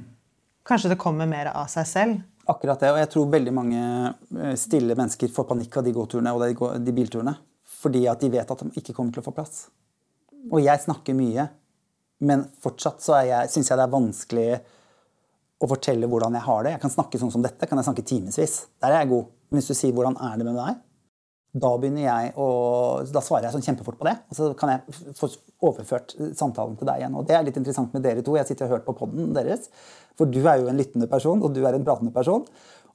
Kanskje 0.66 0.96
det 0.96 0.98
kommer 0.98 1.30
mer 1.30 1.52
av 1.54 1.70
seg 1.70 1.86
selv. 1.86 2.24
Akkurat 2.50 2.82
det. 2.82 2.90
Og 2.90 2.98
jeg 2.98 3.12
tror 3.14 3.30
veldig 3.30 3.54
mange 3.54 3.82
eh, 4.10 4.56
stille 4.58 4.98
mennesker 4.98 5.30
får 5.34 5.46
panikk 5.52 5.78
av 5.78 5.86
de 5.86 5.94
gåturene 5.94 6.34
og 6.34 6.82
de 6.82 6.96
bilturene. 6.96 7.36
Fordi 7.86 8.08
at 8.10 8.24
de 8.24 8.32
vet 8.34 8.50
at 8.50 8.66
de 8.66 8.82
ikke 8.82 8.96
kommer 8.98 9.14
til 9.14 9.22
å 9.22 9.28
få 9.28 9.36
plass. 9.36 9.68
Og 10.50 10.58
jeg 10.66 10.82
snakker 10.82 11.14
mye 11.18 11.46
men 12.26 12.48
fortsatt 12.64 13.04
så 13.04 13.20
syns 13.52 13.70
jeg 13.70 13.78
det 13.80 13.86
er 13.86 13.94
vanskelig 13.94 14.50
å 15.64 15.70
fortelle 15.72 16.10
hvordan 16.12 16.36
jeg 16.36 16.46
har 16.48 16.66
det. 16.66 16.74
Jeg 16.76 16.84
kan 16.84 16.94
snakke 16.94 17.22
sånn 17.22 17.32
som 17.34 17.46
dette, 17.46 17.70
kan 17.70 17.80
jeg 17.80 17.88
snakke 17.88 18.06
timevis. 18.08 18.58
Der 18.84 18.92
er 18.92 19.04
jeg 19.04 19.14
god. 19.14 19.32
Men 19.50 19.62
hvis 19.62 19.70
du 19.72 19.78
sier 19.78 19.94
'hvordan 19.94 20.18
er 20.20 20.38
det 20.38 20.46
med 20.46 20.58
deg', 20.60 20.82
da 21.56 21.72
begynner 21.80 22.04
jeg 22.04 22.34
å, 22.36 22.48
da 23.08 23.22
svarer 23.24 23.48
jeg 23.48 23.56
sånn 23.56 23.64
kjempefort 23.64 23.98
på 24.00 24.08
det. 24.10 24.16
Og 24.30 24.36
så 24.36 24.50
kan 24.60 24.74
jeg 24.74 25.14
få 25.16 25.30
overført 25.64 26.16
samtalen 26.36 26.76
til 26.76 26.90
deg 26.90 27.00
igjen. 27.00 27.16
Og 27.16 27.28
det 27.28 27.38
er 27.38 27.46
litt 27.48 27.60
interessant 27.62 27.94
med 27.96 28.04
dere 28.04 28.24
to. 28.26 28.36
Jeg 28.36 28.50
sitter 28.50 28.68
og 28.68 28.76
hørt 28.76 28.86
på 28.86 28.98
poden 29.00 29.32
deres. 29.34 29.70
For 30.20 30.28
du 30.28 30.42
er 30.44 30.60
jo 30.60 30.68
en 30.68 30.82
lyttende 30.82 31.08
person, 31.08 31.42
og 31.42 31.54
du 31.56 31.62
er 31.64 31.78
en 31.78 31.86
pratende 31.88 32.12
person. 32.12 32.44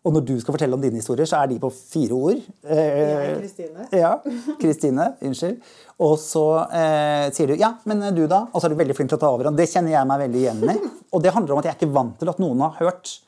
Og 0.01 0.15
når 0.15 0.23
du 0.25 0.33
skal 0.41 0.55
fortelle 0.57 0.77
om 0.77 0.81
dine 0.81 0.97
historier, 0.97 1.29
så 1.29 1.43
er 1.43 1.51
de 1.51 1.59
på 1.61 1.69
fire 1.75 2.17
ord. 2.17 2.39
Eh, 2.65 3.35
Kristine. 3.37 3.87
Ja, 3.93 4.15
Kristine. 4.61 5.09
Unnskyld. 5.29 5.59
Og 6.01 6.15
så 6.23 6.45
eh, 6.73 7.27
sier 7.37 7.53
du 7.53 7.55
'ja, 7.61 7.75
men 7.85 8.01
du, 8.17 8.27
da?' 8.27 8.47
Og 8.53 8.61
så 8.61 8.67
er 8.67 8.73
du 8.73 8.81
veldig 8.81 8.97
flink 8.97 9.11
til 9.13 9.19
å 9.19 9.21
ta 9.21 9.29
over. 9.29 9.51
Og 9.51 9.57
det 9.57 9.69
kjenner 9.69 9.93
jeg 9.93 10.09
meg 10.09 10.23
veldig 10.25 10.41
igjen 10.41 10.63
i. 10.65 10.77
Og 11.13 11.23
det 11.23 11.35
handler 11.35 11.53
om 11.53 11.61
at 11.61 11.69
jeg 11.69 11.75
er 11.75 11.81
ikke 11.81 11.93
vant 11.99 12.17
til 12.19 12.33
at 12.33 12.41
noen 12.41 12.61
har 12.65 12.79
hørt. 12.81 13.19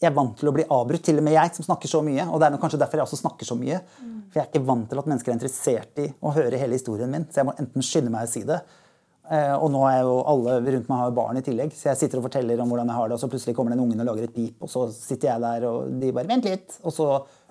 Jeg 0.00 0.10
er 0.10 0.14
vant 0.16 0.36
til 0.38 0.48
å 0.48 0.54
bli 0.56 0.64
avbrutt, 0.64 1.04
til 1.04 1.18
og 1.20 1.24
med 1.24 1.36
jeg 1.36 1.54
som 1.56 1.64
snakker 1.68 1.88
så 1.88 2.00
mye. 2.00 2.24
Og 2.30 2.40
det 2.40 2.48
er 2.48 2.56
kanskje 2.62 2.80
derfor 2.80 2.96
jeg 2.96 3.04
også 3.04 3.20
snakker 3.20 3.44
så 3.44 3.56
mye. 3.60 3.82
For 4.30 4.40
jeg 4.40 4.46
er 4.46 4.50
ikke 4.52 4.66
vant 4.66 4.88
til 4.88 4.98
at 4.98 5.06
mennesker 5.06 5.30
er 5.30 5.36
interessert 5.36 6.00
i 6.00 6.08
å 6.24 6.32
høre 6.32 6.56
hele 6.56 6.72
historien 6.72 7.10
min. 7.10 7.28
Så 7.28 7.42
jeg 7.42 7.50
må 7.50 7.54
enten 7.58 7.84
skynde 7.84 8.10
meg 8.10 8.24
å 8.24 8.32
si 8.32 8.42
det, 8.48 8.62
Eh, 8.64 8.83
og 9.24 9.70
nå 9.72 9.80
er 9.88 10.02
jo 10.04 10.18
alle 10.28 10.58
rundt 10.60 10.88
meg 10.90 10.98
har 11.00 11.14
barn 11.16 11.38
i 11.40 11.42
tillegg, 11.44 11.72
så 11.72 11.88
jeg 11.90 12.02
sitter 12.02 12.20
og 12.20 12.26
forteller 12.26 12.60
om 12.60 12.68
hvordan 12.68 12.90
jeg 12.90 12.98
har 12.98 13.08
det, 13.08 13.16
og 13.16 13.22
så 13.22 13.30
plutselig 13.32 13.54
kommer 13.56 13.72
den 13.72 13.80
ungen 13.80 14.02
og 14.02 14.10
lager 14.10 14.26
et 14.26 14.34
pip, 14.34 14.58
og 14.60 14.68
så 14.68 14.82
sitter 14.92 15.30
jeg 15.30 15.40
der, 15.40 15.64
og 15.68 15.94
de 16.00 16.12
bare 16.12 16.28
'Vent 16.28 16.44
litt!' 16.44 16.76
Og 16.84 16.92
så 16.92 17.06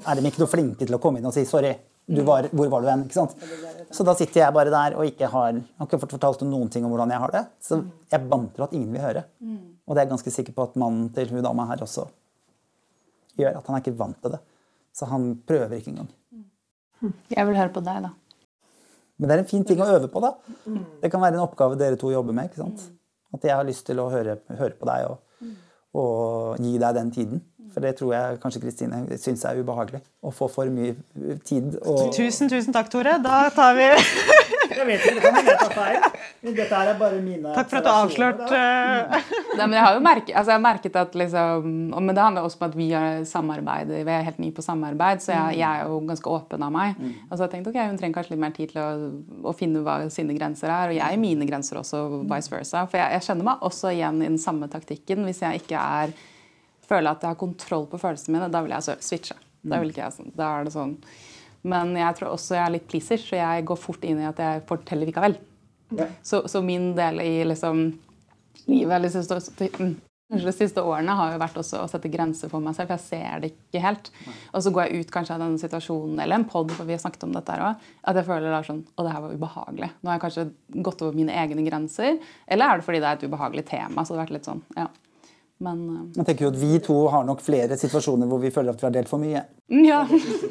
er 0.05 0.15
de 0.15 0.28
ikke 0.30 0.43
noe 0.43 0.53
flinke 0.53 0.86
til 0.86 0.93
å 0.93 1.01
komme 1.01 1.17
inn 1.17 1.26
og 1.26 1.34
si 1.34 1.45
'Sorry, 1.45 1.74
var, 2.07 2.49
hvor 2.53 2.69
var 2.69 2.82
du 2.82 2.88
hen?' 2.91 3.05
Ikke 3.07 3.17
sant? 3.17 3.36
Så 3.89 4.05
da 4.05 4.13
sitter 4.13 4.41
jeg 4.41 4.53
bare 4.53 4.69
der 4.69 4.97
og 4.97 5.05
ikke 5.05 5.28
har, 5.28 5.53
har 5.53 5.88
ikke 5.88 5.99
fått 6.01 6.15
fortalt 6.17 6.41
noen 6.45 6.69
ting 6.69 6.86
om 6.86 6.91
hvordan 6.93 7.09
jeg 7.09 7.19
har 7.19 7.32
det. 7.32 7.43
Så 7.61 7.84
jeg 8.11 8.30
banter 8.30 8.63
at 8.63 8.74
ingen 8.74 8.91
vil 8.93 9.01
høre. 9.01 9.24
Og 9.86 9.95
det 9.95 10.01
er 10.01 10.05
jeg 10.05 10.13
ganske 10.13 10.32
sikker 10.32 10.53
på 10.53 10.63
at 10.63 10.76
mannen 10.76 11.09
til 11.13 11.30
hun 11.30 11.43
dama 11.43 11.65
her 11.69 11.82
også 11.82 12.07
gjør. 13.38 13.57
At 13.57 13.67
han 13.67 13.76
er 13.76 13.82
ikke 13.82 13.97
vant 13.97 14.21
til 14.21 14.32
det. 14.32 14.39
Så 14.93 15.05
han 15.09 15.41
prøver 15.47 15.78
ikke 15.78 15.93
engang. 15.93 16.09
Jeg 17.30 17.47
vil 17.47 17.57
høre 17.57 17.74
på 17.74 17.84
deg, 17.84 18.05
da. 18.05 18.11
Men 19.24 19.30
det 19.30 19.36
er 19.38 19.41
en 19.45 19.47
fin 19.47 19.63
ting 19.63 19.80
å 19.80 19.86
øve 19.88 20.09
på. 20.11 20.19
da. 20.19 20.34
Det 20.99 21.07
kan 21.11 21.21
være 21.24 21.38
en 21.38 21.45
oppgave 21.45 21.78
dere 21.80 21.95
to 21.95 22.09
jobber 22.11 22.36
med. 22.36 22.49
ikke 22.51 22.59
sant? 22.59 22.82
At 23.34 23.45
jeg 23.47 23.55
har 23.55 23.63
lyst 23.63 23.86
til 23.88 24.01
å 24.03 24.09
høre, 24.11 24.36
høre 24.51 24.76
på 24.76 24.89
deg 24.89 25.05
og, 25.07 25.45
og, 25.95 26.59
gi 26.59 26.74
deg 26.82 26.97
den 26.99 27.11
tiden. 27.15 27.43
For 27.71 27.82
det 27.82 27.95
tror 27.97 28.11
jeg 28.13 28.41
kanskje 28.43 28.61
Kristine 28.65 28.99
syns 29.17 29.45
er 29.47 29.63
ubehagelig. 29.63 30.03
Å 30.19 30.34
få 30.36 30.49
for 30.51 30.67
mye 30.69 30.91
tid. 31.47 31.80
Og... 31.80 32.11
Tusen, 32.13 32.51
tusen 32.51 32.76
takk, 32.76 32.91
Tore. 32.91 33.15
Da 33.24 33.47
tar 33.55 33.80
vi 33.80 33.88
Jeg 34.70 34.86
vet 34.88 35.03
ikke, 35.03 35.14
det 35.18 35.24
kan 35.24 35.38
hende 35.38 35.51
jeg 35.51 35.59
tar 35.59 35.74
feil. 35.76 36.20
Men 36.43 36.55
dette 36.57 36.80
er 36.80 36.97
bare 36.99 37.20
mine 37.24 37.53
Takk 37.55 37.70
for 37.72 37.80
at 37.80 37.86
du 37.86 37.89
har 37.91 38.07
avslørt 38.07 38.41
uh... 38.43 39.18
Nei, 39.57 39.66
men 39.68 39.76
jeg 39.78 39.86
har 39.86 39.97
jo 39.97 40.03
merket, 40.05 40.32
altså 40.34 40.53
jeg 40.53 40.57
har 40.57 40.64
merket 40.64 40.97
at 40.99 41.18
liksom 41.20 41.70
Men 41.93 42.11
det 42.11 42.24
handler 42.24 42.47
også 42.47 42.59
om 42.61 42.66
at 42.68 42.78
vi 42.78 42.88
har 42.91 43.24
samarbeid. 43.30 43.93
Vi 43.93 44.16
er 44.16 44.28
helt 44.28 44.41
nye 44.43 44.55
på 44.55 44.66
samarbeid, 44.66 45.24
så 45.24 45.34
jeg, 45.36 45.59
jeg, 45.61 45.70
er 45.70 45.91
jo 45.91 46.01
ganske 46.09 46.34
åpen 46.34 46.66
av 46.66 46.74
meg. 46.74 46.99
Mm. 46.99 47.14
Og 47.28 47.34
så 47.34 47.39
har 47.41 47.47
jeg 47.47 47.53
tenkt 47.55 47.72
ok, 47.72 47.80
hun 47.91 48.01
trenger 48.01 48.20
kanskje 48.20 48.36
litt 48.36 48.43
mer 48.43 48.57
tid 48.57 48.74
til 48.74 48.82
å, 48.84 48.89
å, 49.51 49.55
finne 49.57 49.84
hva 49.86 49.97
sine 50.14 50.36
grenser 50.38 50.72
er. 50.72 50.93
Og 50.93 50.99
jeg 50.99 51.05
er 51.07 51.22
mine 51.22 51.47
grenser 51.49 51.80
også, 51.82 52.03
vice 52.30 52.53
versa. 52.53 52.86
For 52.89 53.01
jeg, 53.01 53.18
jeg 53.18 53.28
kjenner 53.30 53.51
meg 53.51 53.66
også 53.70 53.93
igjen 53.93 54.22
i 54.22 54.30
den 54.30 54.41
samme 54.41 54.70
taktikken. 54.72 55.26
Hvis 55.30 55.43
jeg 55.45 55.64
ikke 55.64 55.80
er 55.80 56.16
føler 56.88 57.14
at 57.14 57.24
jeg 57.24 57.32
har 57.32 57.39
kontroll 57.39 57.88
på 57.89 57.99
følelsene 58.01 58.38
mine, 58.38 58.51
da 58.51 58.64
vil 58.64 58.76
jeg 58.76 59.03
switche. 59.03 59.38
Da, 59.64 59.80
vil 59.80 59.93
ikke 59.93 60.03
jeg, 60.03 60.16
sånn, 60.18 60.34
da 60.36 60.49
er 60.57 60.68
det 60.68 60.74
sånn 60.74 60.97
men 61.64 61.95
jeg 61.95 62.20
tror 62.20 62.34
også 62.36 62.57
jeg 62.57 62.64
er 62.66 62.74
litt 62.76 62.88
pleaser, 62.91 63.22
så 63.22 63.39
jeg 63.39 63.68
går 63.68 63.80
fort 63.80 64.03
inn 64.07 64.22
i 64.22 64.30
at 64.30 64.39
jeg 64.43 64.64
forteller 64.70 65.09
likevel. 65.09 65.38
Ja. 65.93 66.07
Så, 66.26 66.43
så, 66.51 66.61
min 66.66 66.91
del 66.97 67.22
i 67.24 67.36
liksom, 67.45 67.86
livet 68.66 68.95
eller 68.97 69.11
siste, 69.14 69.70
mm, 69.80 69.93
de 70.34 70.53
siste 70.55 70.82
årene 70.82 71.14
har 71.18 71.34
jo 71.34 71.41
vært 71.41 71.59
også 71.61 71.84
å 71.84 71.89
sette 71.91 72.09
grenser 72.11 72.49
for 72.49 72.64
meg 72.64 72.76
selv. 72.78 72.89
for 72.89 72.97
Jeg 72.97 73.05
ser 73.05 73.43
det 73.43 73.51
ikke 73.53 73.84
helt. 73.84 74.09
Og 74.51 74.64
så 74.66 74.74
går 74.74 74.88
jeg 74.88 75.03
ut 75.03 75.14
kanskje 75.14 75.36
av 75.36 75.43
denne 75.43 75.61
situasjonen, 75.61 76.18
eller 76.24 76.39
en 76.39 76.47
pod, 76.49 76.74
for 76.74 76.89
vi 76.89 76.95
har 76.95 77.03
snakket 77.03 77.28
om 77.28 77.36
dette 77.36 77.53
her 77.53 77.66
også, 77.68 77.93
at 78.09 78.20
jeg 78.20 78.28
føler 78.30 78.49
det 78.49 78.61
sånn 78.68 78.84
Å, 78.84 79.05
det 79.05 79.14
her 79.14 79.24
var 79.26 79.38
ubehagelig. 79.38 79.91
Nå 80.01 80.11
har 80.11 80.18
jeg 80.18 80.26
kanskje 80.26 80.47
gått 80.89 81.05
over 81.05 81.20
mine 81.20 81.38
egne 81.43 81.68
grenser. 81.68 82.20
Eller 82.47 82.66
er 82.66 82.82
det 82.82 82.88
fordi 82.88 83.03
det 83.03 83.11
er 83.11 83.20
et 83.20 83.28
ubehagelig 83.28 83.66
tema? 83.70 84.03
så 84.03 84.16
det 84.16 84.20
har 84.20 84.26
vært 84.26 84.38
litt 84.39 84.49
sånn, 84.49 84.64
ja. 84.80 84.89
Men, 85.64 85.82
uh, 85.88 85.99
jeg 86.18 86.28
tenker 86.28 86.45
jo 86.45 86.51
at 86.51 86.57
Vi 86.59 86.80
to 86.84 86.95
har 87.14 87.26
nok 87.28 87.41
flere 87.43 87.78
situasjoner 87.80 88.30
hvor 88.30 88.41
vi 88.43 88.51
føler 88.53 88.74
at 88.74 88.82
vi 88.82 88.88
har 88.88 88.95
delt 88.95 89.11
for 89.11 89.22
mye. 89.22 89.43
Ja, 89.74 90.01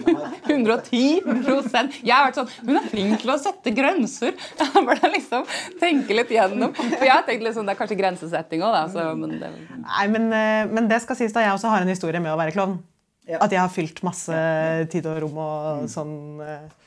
110% 0.49 1.99
Jeg 2.03 2.15
har 2.15 2.25
vært 2.27 2.39
sånn 2.41 2.49
Hun 2.65 2.79
er 2.81 2.87
flink 2.91 3.21
til 3.23 3.33
å 3.35 3.37
sette 3.41 3.75
grenser! 3.77 4.33
Jeg 4.63 4.85
burde 4.89 5.11
liksom 5.13 5.45
tenke 5.81 6.17
litt 6.17 6.33
gjennom. 6.33 6.73
For 6.75 7.05
jeg 7.05 7.13
har 7.13 7.27
tenkt 7.27 7.45
liksom, 7.45 7.69
Det 7.69 7.75
er 7.75 7.79
kanskje 7.79 7.99
grensesetting 8.01 8.65
òg, 8.67 8.97
men 9.21 9.37
det... 9.43 9.51
Nei, 9.83 10.07
men, 10.13 10.31
eh, 10.37 10.63
men, 10.71 10.89
det 10.91 11.03
skal 11.05 11.19
sies 11.19 11.35
da 11.35 11.45
jeg 11.45 11.55
også 11.55 11.71
har 11.73 11.85
en 11.85 11.93
historie 11.93 12.21
med 12.23 12.33
å 12.33 12.39
være 12.41 12.55
klovn. 12.55 12.79
Ja. 13.29 13.39
At 13.45 13.53
jeg 13.55 13.61
har 13.61 13.71
fylt 13.71 14.03
masse 14.07 14.39
tid 14.91 15.07
og 15.11 15.21
rom 15.23 15.39
og 15.43 15.85
sånn. 15.93 16.17
Uh, 16.43 16.83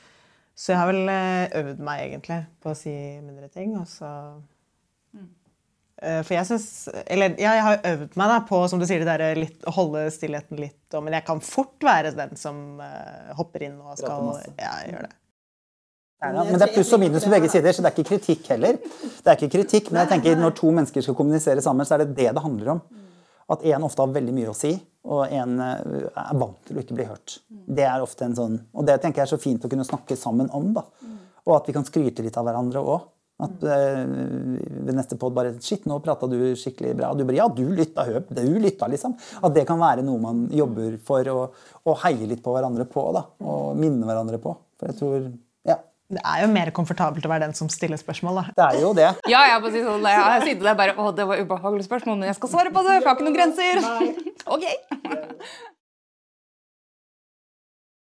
Så 0.56 0.72
jeg 0.72 0.80
har 0.80 0.88
vel 0.88 1.08
eh, 1.12 1.56
øvd 1.60 1.80
meg 1.84 2.02
egentlig 2.08 2.42
på 2.64 2.72
å 2.72 2.76
si 2.76 2.92
mindre 3.20 3.48
ting. 3.52 3.74
Og 3.76 3.88
så 3.90 4.08
Eh, 4.08 4.55
For 5.96 6.34
jeg 6.36 6.44
synes, 6.44 6.64
eller 7.08 7.30
ja, 7.40 7.52
jeg 7.56 7.62
har 7.64 7.78
øvd 7.88 8.16
meg 8.20 8.28
da 8.28 8.40
på 8.44 8.58
som 8.68 8.78
du 8.78 8.84
sier, 8.84 9.00
det 9.00 9.08
der, 9.08 9.34
litt, 9.38 9.62
å 9.64 9.72
holde 9.72 10.02
stillheten 10.12 10.58
litt. 10.60 10.82
og- 10.92 11.02
Men 11.06 11.14
jeg 11.16 11.24
kan 11.24 11.40
fort 11.40 11.80
være 11.80 12.10
den 12.14 12.36
som 12.36 12.78
uh, 12.80 13.32
hopper 13.38 13.62
inn 13.64 13.78
og 13.80 13.96
skal. 13.96 14.28
Ja, 14.60 14.74
gjøre 14.90 15.06
det. 15.08 15.14
Ja, 16.22 16.32
men 16.32 16.58
det 16.58 16.62
er 16.68 16.72
pluss 16.74 16.92
og 16.92 17.00
minus 17.00 17.24
på 17.24 17.30
begge 17.30 17.48
sider, 17.52 17.72
så 17.72 17.82
det 17.84 17.90
er 17.90 17.96
ikke 17.96 18.10
kritikk 18.10 18.46
heller. 18.48 18.76
Det 18.76 19.26
er 19.32 19.36
ikke 19.36 19.50
kritikk, 19.56 19.90
Men 19.92 20.06
jeg 20.06 20.12
tenker 20.14 20.36
når 20.40 20.54
to 20.56 20.70
mennesker 20.72 21.02
skal 21.04 21.14
kommunisere 21.14 21.60
sammen, 21.64 21.84
så 21.88 21.94
er 21.96 22.04
det 22.04 22.14
det 22.16 22.30
det 22.34 22.42
handler 22.44 22.70
om. 22.76 22.80
At 23.48 23.60
én 23.62 23.84
ofte 23.84 24.00
har 24.02 24.08
veldig 24.12 24.32
mye 24.34 24.48
å 24.50 24.54
si, 24.56 24.72
og 25.04 25.28
én 25.30 25.60
er 25.62 26.34
vant 26.34 26.56
til 26.66 26.76
å 26.76 26.82
ikke 26.82 26.96
bli 26.96 27.04
hørt. 27.08 27.38
Det 27.68 27.84
er 27.84 28.00
ofte 28.02 28.24
en 28.24 28.34
sånn, 28.34 28.60
Og 28.74 28.84
det 28.88 29.00
tenker 29.00 29.22
jeg 29.22 29.28
er 29.32 29.36
så 29.36 29.40
fint 29.40 29.62
å 29.64 29.68
kunne 29.70 29.84
snakke 29.84 30.16
sammen 30.16 30.50
om. 30.52 30.72
da. 30.74 30.82
Og 31.46 31.56
at 31.56 31.66
vi 31.68 31.72
kan 31.72 31.84
skryte 31.84 32.22
litt 32.24 32.36
av 32.36 32.44
hverandre 32.44 32.82
òg. 32.82 33.02
At 33.36 33.64
eh, 33.68 33.98
ved 34.86 34.94
neste 34.96 35.18
pod 35.20 35.34
bare 35.36 35.50
Shit, 35.60 35.82
nå 35.84 35.98
prata 36.04 36.24
du 36.30 36.38
skikkelig 36.56 36.94
bra. 36.96 37.10
Og 37.12 37.18
du 37.20 37.24
bare 37.28 37.36
Ja, 37.36 37.48
du 37.52 37.66
lytta, 37.68 38.06
hør. 38.08 38.22
Du 38.32 38.40
lytta, 38.62 38.88
liksom. 38.88 39.12
At 39.44 39.52
det 39.56 39.66
kan 39.68 39.80
være 39.82 40.04
noe 40.06 40.22
man 40.22 40.46
jobber 40.56 40.96
for 41.04 41.28
å, 41.32 41.42
å 41.84 41.96
heie 42.06 42.30
litt 42.30 42.40
på 42.44 42.54
hverandre 42.56 42.88
på. 42.88 43.04
da, 43.12 43.26
Og 43.44 43.76
minne 43.76 44.08
hverandre 44.08 44.40
på. 44.40 44.56
For 44.80 44.88
jeg 44.92 44.98
tror 45.02 45.28
Ja. 45.68 45.76
Det 46.08 46.22
er 46.22 46.42
jo 46.44 46.50
mer 46.54 46.70
komfortabelt 46.70 47.24
å 47.26 47.30
være 47.32 47.48
den 47.48 47.54
som 47.58 47.68
stiller 47.68 47.98
spørsmål. 48.00 48.40
da. 48.40 48.44
Det 48.56 48.66
er 48.78 48.80
jo 48.86 48.92
det. 48.94 49.08
Ja, 49.28 49.40
jeg 49.50 49.56
har 49.60 49.70
si 49.74 49.84
sånn, 49.84 50.04
jeg 50.06 50.22
har 50.22 50.44
sittet 50.46 50.62
der 50.70 50.76
bare 50.78 50.94
Å, 50.96 51.12
det 51.12 51.26
var 51.28 51.40
ubehagelig 51.42 51.88
spørsmål, 51.88 52.20
men 52.20 52.30
jeg 52.30 52.38
skal 52.38 52.52
svare 52.56 52.70
på 52.72 52.84
det, 52.86 53.00
for 53.02 53.04
jeg 53.04 53.10
har 53.10 53.18
ikke 53.18 53.28
noen 53.28 53.40
grenser. 53.40 53.82
Ok. 54.56 54.62